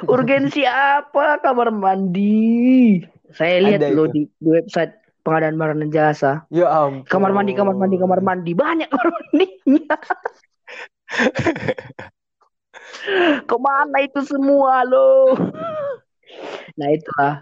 Urgensi 0.08 0.66
apa? 0.66 1.38
Kamar 1.42 1.70
mandi. 1.74 3.02
Saya 3.32 3.64
lihat 3.64 3.80
itu. 3.82 4.04
di, 4.12 4.20
di 4.38 4.48
website 4.48 4.92
pengadaan 5.22 5.58
barang 5.58 5.78
dan 5.86 5.90
jasa. 5.90 6.42
Ya 6.50 6.68
ampun. 6.68 7.04
kamar 7.06 7.32
mandi 7.32 7.54
kamar 7.54 7.74
mandi 7.78 7.96
kamar 7.98 8.20
mandi. 8.22 8.54
Banyak 8.54 8.88
kamar 8.90 9.08
mandinya. 9.14 9.96
Ke 13.50 13.56
mana 13.58 13.98
itu 14.06 14.22
semua 14.22 14.86
lo 14.86 15.34
nah 16.74 16.88
itulah 16.88 17.32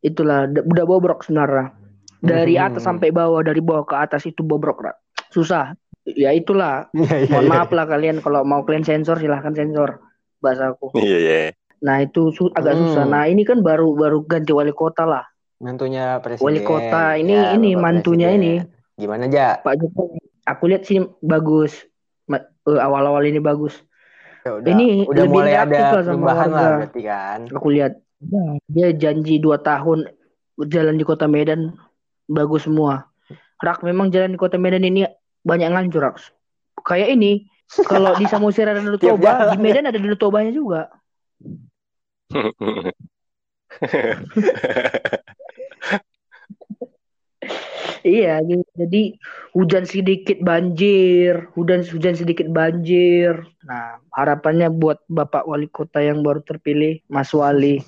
itulah 0.00 0.38
udah 0.46 0.84
bobrok 0.84 1.22
sebenarnya 1.22 1.72
dari 2.18 2.54
Hmm. 2.54 2.66
atas 2.68 2.82
sampai 2.82 3.10
bawah 3.10 3.42
dari 3.42 3.58
bawah 3.58 3.82
ke 3.82 3.96
atas 3.96 4.22
itu 4.24 4.40
bobrok 4.40 4.78
Ra. 4.80 4.92
susah 5.28 5.74
ya 6.04 6.30
itulah 6.30 6.86
Iya, 6.94 7.16
iya, 7.18 7.28
mohon 7.28 7.46
iya. 7.46 7.52
maaf 7.52 7.70
lah 7.70 7.86
kalian 7.86 8.18
kalau 8.18 8.42
mau 8.42 8.62
kalian 8.62 8.82
sensor 8.82 9.16
silahkan 9.16 9.50
sensor 9.52 9.98
bahasaku 10.38 10.94
Iya 10.94 11.18
iya. 11.18 11.38
nah 11.78 11.98
itu 11.98 12.30
su- 12.30 12.52
agak 12.52 12.74
Hmm. 12.74 12.82
susah 12.84 13.04
nah 13.04 13.24
ini 13.24 13.42
kan 13.42 13.58
baru 13.60 13.92
baru 13.92 14.22
ganti 14.22 14.50
wali 14.50 14.70
kota 14.70 15.02
lah 15.02 15.24
Mantunya 15.58 16.18
presiden. 16.18 16.42
wali 16.42 16.60
kota 16.60 17.14
ini 17.14 17.32
Ya, 17.32 17.54
ini 17.54 17.70
Bapak 17.72 17.82
mantunya 17.84 18.28
Presiden. 18.28 18.42
ini 18.42 18.54
Gimana 18.92 19.24
aja? 19.24 19.46
Pak 19.58 19.74
Jokowi 19.78 20.18
aku 20.44 20.62
lihat 20.66 20.82
sih 20.82 20.98
bagus 21.18 21.86
eh, 22.28 22.42
awal-awal 22.78 23.22
ini 23.22 23.38
bagus 23.38 23.78
Ya, 24.42 24.58
udah, 24.58 24.68
Ini 24.68 25.06
udah 25.06 25.22
lebih 25.22 25.30
mulai 25.32 25.54
ada 25.54 25.82
perubahan 25.96 26.48
lah 26.50 26.66
warga. 26.66 26.78
berarti 26.82 27.00
kan. 27.00 27.38
aku 27.46 27.68
lihat 27.70 27.92
ya, 28.30 28.44
dia 28.70 28.88
janji 28.94 29.42
dua 29.42 29.58
tahun 29.58 30.06
jalan 30.68 30.98
di 30.98 31.04
kota 31.06 31.26
Medan 31.26 31.74
bagus 32.30 32.68
semua. 32.68 33.08
Rak 33.62 33.86
memang 33.86 34.10
jalan 34.10 34.34
di 34.34 34.38
kota 34.38 34.58
Medan 34.58 34.86
ini 34.86 35.06
banyak 35.42 35.70
ngancur 35.70 36.02
rak. 36.02 36.16
Kayak 36.82 37.14
ini 37.14 37.46
kalau 37.86 38.14
di 38.18 38.26
Samosir 38.28 38.68
ada 38.68 38.82
Danau 38.82 38.98
Toba 39.00 39.54
di 39.54 39.58
Medan 39.58 39.88
ada 39.88 39.98
Danau 39.98 40.18
Tobanya 40.18 40.52
juga. 40.52 40.90
Iya 48.02 48.42
jadi 48.74 49.14
hujan 49.54 49.86
sedikit 49.86 50.42
banjir 50.42 51.46
hujan 51.54 51.86
hujan 51.86 52.18
sedikit 52.18 52.50
banjir. 52.50 53.46
Nah 53.62 54.02
harapannya 54.10 54.74
buat 54.74 55.06
Bapak 55.06 55.46
Wali 55.46 55.70
Kota 55.70 56.02
yang 56.02 56.26
baru 56.26 56.42
terpilih 56.42 56.98
Mas 57.06 57.30
Wali 57.30 57.78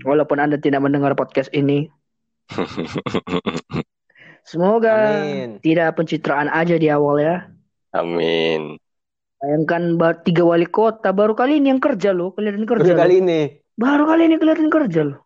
walaupun 0.00 0.38
Anda 0.38 0.56
tidak 0.56 0.80
mendengar 0.80 1.12
podcast 1.12 1.52
ini 1.52 1.92
semoga 4.42 5.22
Amin. 5.22 5.62
tidak 5.62 5.94
pencitraan 5.94 6.48
aja 6.48 6.74
di 6.76 6.88
awal 6.88 7.22
ya 7.22 7.36
Amin. 7.94 8.76
bayangkan 9.38 9.96
ba- 9.96 10.18
tiga 10.18 10.42
wali 10.42 10.66
kota 10.66 11.10
baru 11.10 11.32
kali 11.32 11.60
ini 11.60 11.70
yang 11.70 11.82
kerja 11.82 12.10
loh 12.10 12.32
kelihatan 12.32 12.64
kerja 12.64 12.92
Baru 12.92 13.02
kali 13.02 13.14
ini. 13.20 13.40
baru 13.74 14.04
kali 14.04 14.22
ini 14.26 14.36
kelihatan 14.36 14.68
kerja 14.68 15.02
loh 15.06 15.20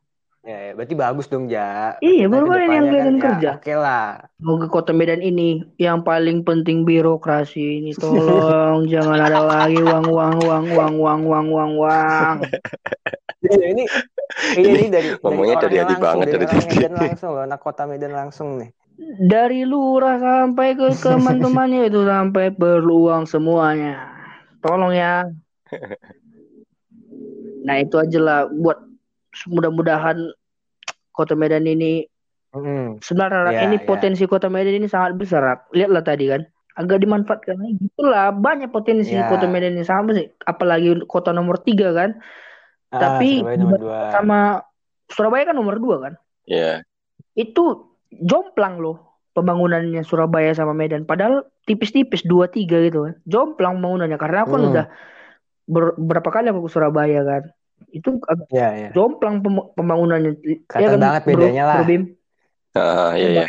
Ya, 0.47 0.71
ya, 0.71 0.79
berarti 0.79 0.95
bagus 0.95 1.27
dong, 1.27 1.51
Ja. 1.51 1.99
Iya, 1.99 2.31
baru 2.31 2.47
kali 2.47 2.71
ini 2.71 2.75
yang 2.79 2.87
kelihatan 2.87 3.19
ya, 3.19 3.23
kerja. 3.27 3.51
Oke 3.59 3.75
lah. 3.75 4.31
Semoga 4.39 4.67
kota 4.71 4.95
Medan 4.95 5.19
ini 5.19 5.67
yang 5.75 6.07
paling 6.07 6.47
penting 6.47 6.87
birokrasi 6.87 7.83
ini 7.83 7.91
tolong 7.99 8.87
jangan 8.95 9.27
ada 9.27 9.43
lagi 9.43 9.75
uang 9.83 10.07
uang 10.07 10.35
uang 10.47 10.65
uang 10.71 10.95
uang 11.03 11.21
uang 11.27 11.47
uang 11.51 11.71
uang. 11.83 12.37
Iya, 13.43 13.75
ini 13.75 13.85
ini, 14.59 14.69
ini 14.69 14.85
dari 14.91 15.09
ngomongnya 15.23 15.57
dari 15.63 15.77
orangnya 15.79 15.83
hati 15.83 15.95
langsung, 15.95 16.05
banget 16.05 16.27
dari 16.29 16.45
dari. 16.47 16.67
Medan 16.67 16.93
langsung 16.95 17.31
loh, 17.35 17.43
anak 17.47 17.61
kota 17.63 17.83
Medan 17.87 18.13
langsung 18.13 18.49
nih. 18.59 18.71
Dari 19.29 19.61
lurah 19.69 20.17
sampai 20.17 20.69
ke 20.73 20.89
teman-temannya 20.97 21.89
itu 21.89 22.01
sampai 22.09 22.49
perlu 22.53 23.13
uang 23.13 23.25
semuanya. 23.29 23.95
Tolong 24.65 24.93
ya. 24.93 25.25
Nah 27.67 27.83
itu 27.83 27.99
aja 27.99 28.19
lah 28.23 28.41
buat 28.47 28.79
mudah-mudahan 29.51 30.17
kota 31.11 31.35
Medan 31.35 31.67
ini 31.67 32.07
Mm. 32.57 33.05
sebenarnya 33.05 33.53
Ya, 33.53 33.61
ini 33.69 33.77
ya. 33.77 33.85
potensi 33.85 34.25
kota 34.25 34.49
Medan 34.49 34.81
ini 34.81 34.89
sangat 34.89 35.13
besar. 35.21 35.45
Rak. 35.45 35.77
Lihatlah 35.77 36.01
tadi 36.01 36.25
kan. 36.25 36.41
Agak 36.73 37.05
dimanfaatkan 37.05 37.53
lagi. 37.53 37.77
Itulah 37.85 38.33
banyak 38.33 38.73
potensi 38.73 39.13
Ya. 39.13 39.29
kota 39.29 39.45
Medan 39.45 39.77
ini 39.77 39.85
sama 39.85 40.17
sih. 40.17 40.33
Apalagi 40.41 41.05
kota 41.05 41.37
nomor 41.37 41.61
tiga 41.61 41.93
kan. 41.93 42.17
Ah, 42.97 43.03
Tapi 43.21 43.31
Surabaya 43.45 43.59
nomor 43.61 43.79
dua. 43.79 43.99
sama 44.11 44.39
Surabaya 45.07 45.45
kan 45.47 45.57
nomor 45.57 45.77
dua 45.77 45.97
kan. 46.03 46.15
Iya. 46.45 46.83
Itu 47.33 47.93
jomplang 48.11 48.81
loh 48.81 48.97
pembangunannya 49.33 50.01
Surabaya 50.03 50.57
sama 50.57 50.73
Medan. 50.73 51.05
Padahal 51.05 51.45
tipis-tipis 51.69 52.25
dua 52.25 52.49
tiga 52.49 52.81
gitu 52.81 53.05
kan. 53.07 53.15
Jomplang 53.25 53.79
pembangunannya 53.79 54.17
karena 54.17 54.43
aku 54.43 54.51
kan 54.57 54.63
Hmm. 54.63 54.73
udah 54.73 54.87
ber- 55.67 55.97
berapa 55.99 56.31
kali 56.31 56.49
aku 56.49 56.67
ke 56.67 56.71
Surabaya 56.73 57.21
kan. 57.23 57.43
Itu 57.93 58.17
agak 58.25 58.49
Ya, 58.49 58.69
ya. 58.73 58.89
jomplang 58.91 59.45
pem- 59.45 59.69
pembangunannya. 59.77 60.65
Kelihatan 60.65 60.97
banget 60.99 61.23
bedanya 61.29 61.65
lah. 61.69 61.77
Bro 61.77 61.85
Bim? 61.85 62.03
Ah, 62.73 63.13
iya 63.17 63.29
iya. 63.33 63.47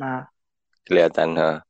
Nah, 0.00 0.28
Kelihatan. 0.84 1.36
ah. 1.36 1.60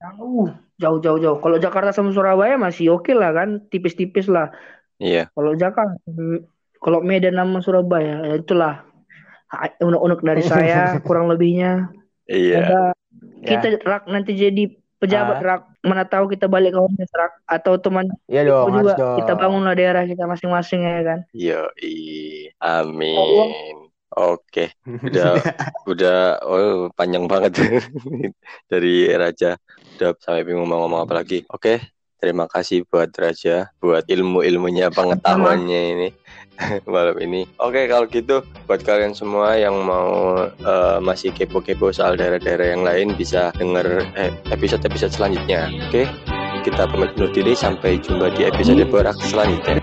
jauh, 0.00 0.50
jauh, 0.78 0.98
jauh, 0.98 1.18
jauh. 1.20 1.38
Kalau 1.38 1.56
Jakarta 1.58 1.90
sama 1.92 2.10
Surabaya 2.10 2.56
masih 2.56 2.94
oke 2.96 3.12
lah 3.12 3.30
kan, 3.30 3.62
tipis-tipis 3.68 4.26
lah. 4.26 4.50
Iya. 4.96 5.28
Kalau 5.30 5.52
Jakarta, 5.54 5.94
kalau 6.80 7.04
Medan 7.04 7.36
sama 7.36 7.60
Surabaya, 7.60 8.24
ya 8.24 8.34
itulah 8.40 8.82
unek-unek 9.78 10.20
dari 10.24 10.42
saya 10.42 10.96
kurang 11.06 11.28
lebihnya. 11.28 11.92
Iya. 12.24 12.62
Ya. 12.62 12.84
kita 13.40 13.82
rak 13.82 14.06
nanti 14.06 14.32
jadi 14.32 14.70
pejabat 15.00 15.40
Ah. 15.40 15.44
rak, 15.44 15.60
mana 15.80 16.04
tahu 16.04 16.28
kita 16.28 16.44
balik 16.46 16.76
ke 16.76 16.80
Homes 16.80 17.10
rak 17.10 17.32
atau 17.48 17.80
teman 17.80 18.06
Iya 18.28 18.44
dong, 18.46 18.68
juga 18.70 18.92
dong. 18.94 19.16
kita 19.18 19.32
bangunlah 19.34 19.74
daerah 19.74 20.04
kita 20.04 20.28
masing-masing 20.28 20.84
ya 20.84 21.00
kan. 21.02 21.18
Yo, 21.32 21.66
amin. 22.60 23.16
Oke, 24.10 24.74
udah 24.84 25.38
udah 25.92 26.18
oh 26.42 26.90
panjang 26.92 27.30
banget 27.30 27.56
dari 28.70 29.06
Raja. 29.10 29.54
Udah 29.96 30.14
sampai 30.18 30.42
bingung 30.42 30.66
mau 30.66 30.82
ngomong 30.84 31.06
apa 31.06 31.22
lagi. 31.22 31.46
Oke, 31.48 31.78
terima 32.18 32.50
kasih 32.50 32.82
buat 32.84 33.08
Raja, 33.14 33.70
buat 33.78 34.04
ilmu-ilmunya, 34.04 34.90
pengetahuannya 34.90 35.82
ini 35.94 36.08
malam 36.90 37.16
ini. 37.20 37.46
Oke, 37.60 37.88
kalau 37.88 38.06
gitu 38.08 38.44
buat 38.68 38.80
kalian 38.84 39.16
semua 39.16 39.56
yang 39.56 39.76
mau 39.80 40.44
eh, 40.46 40.98
masih 41.00 41.32
kepo-kepo 41.34 41.90
soal 41.90 42.16
daerah-daerah 42.16 42.76
yang 42.76 42.82
lain 42.84 43.16
bisa 43.16 43.52
denger 43.56 44.04
eh, 44.16 44.30
episode-episode 44.52 45.12
selanjutnya. 45.14 45.68
Oke, 45.88 46.08
kita 46.62 46.88
pamit 46.88 47.16
undur 47.16 47.30
diri 47.32 47.56
sampai 47.56 48.00
jumpa 48.00 48.32
di 48.36 48.46
episode 48.48 48.84
borak 48.88 49.16
selanjutnya. 49.20 49.80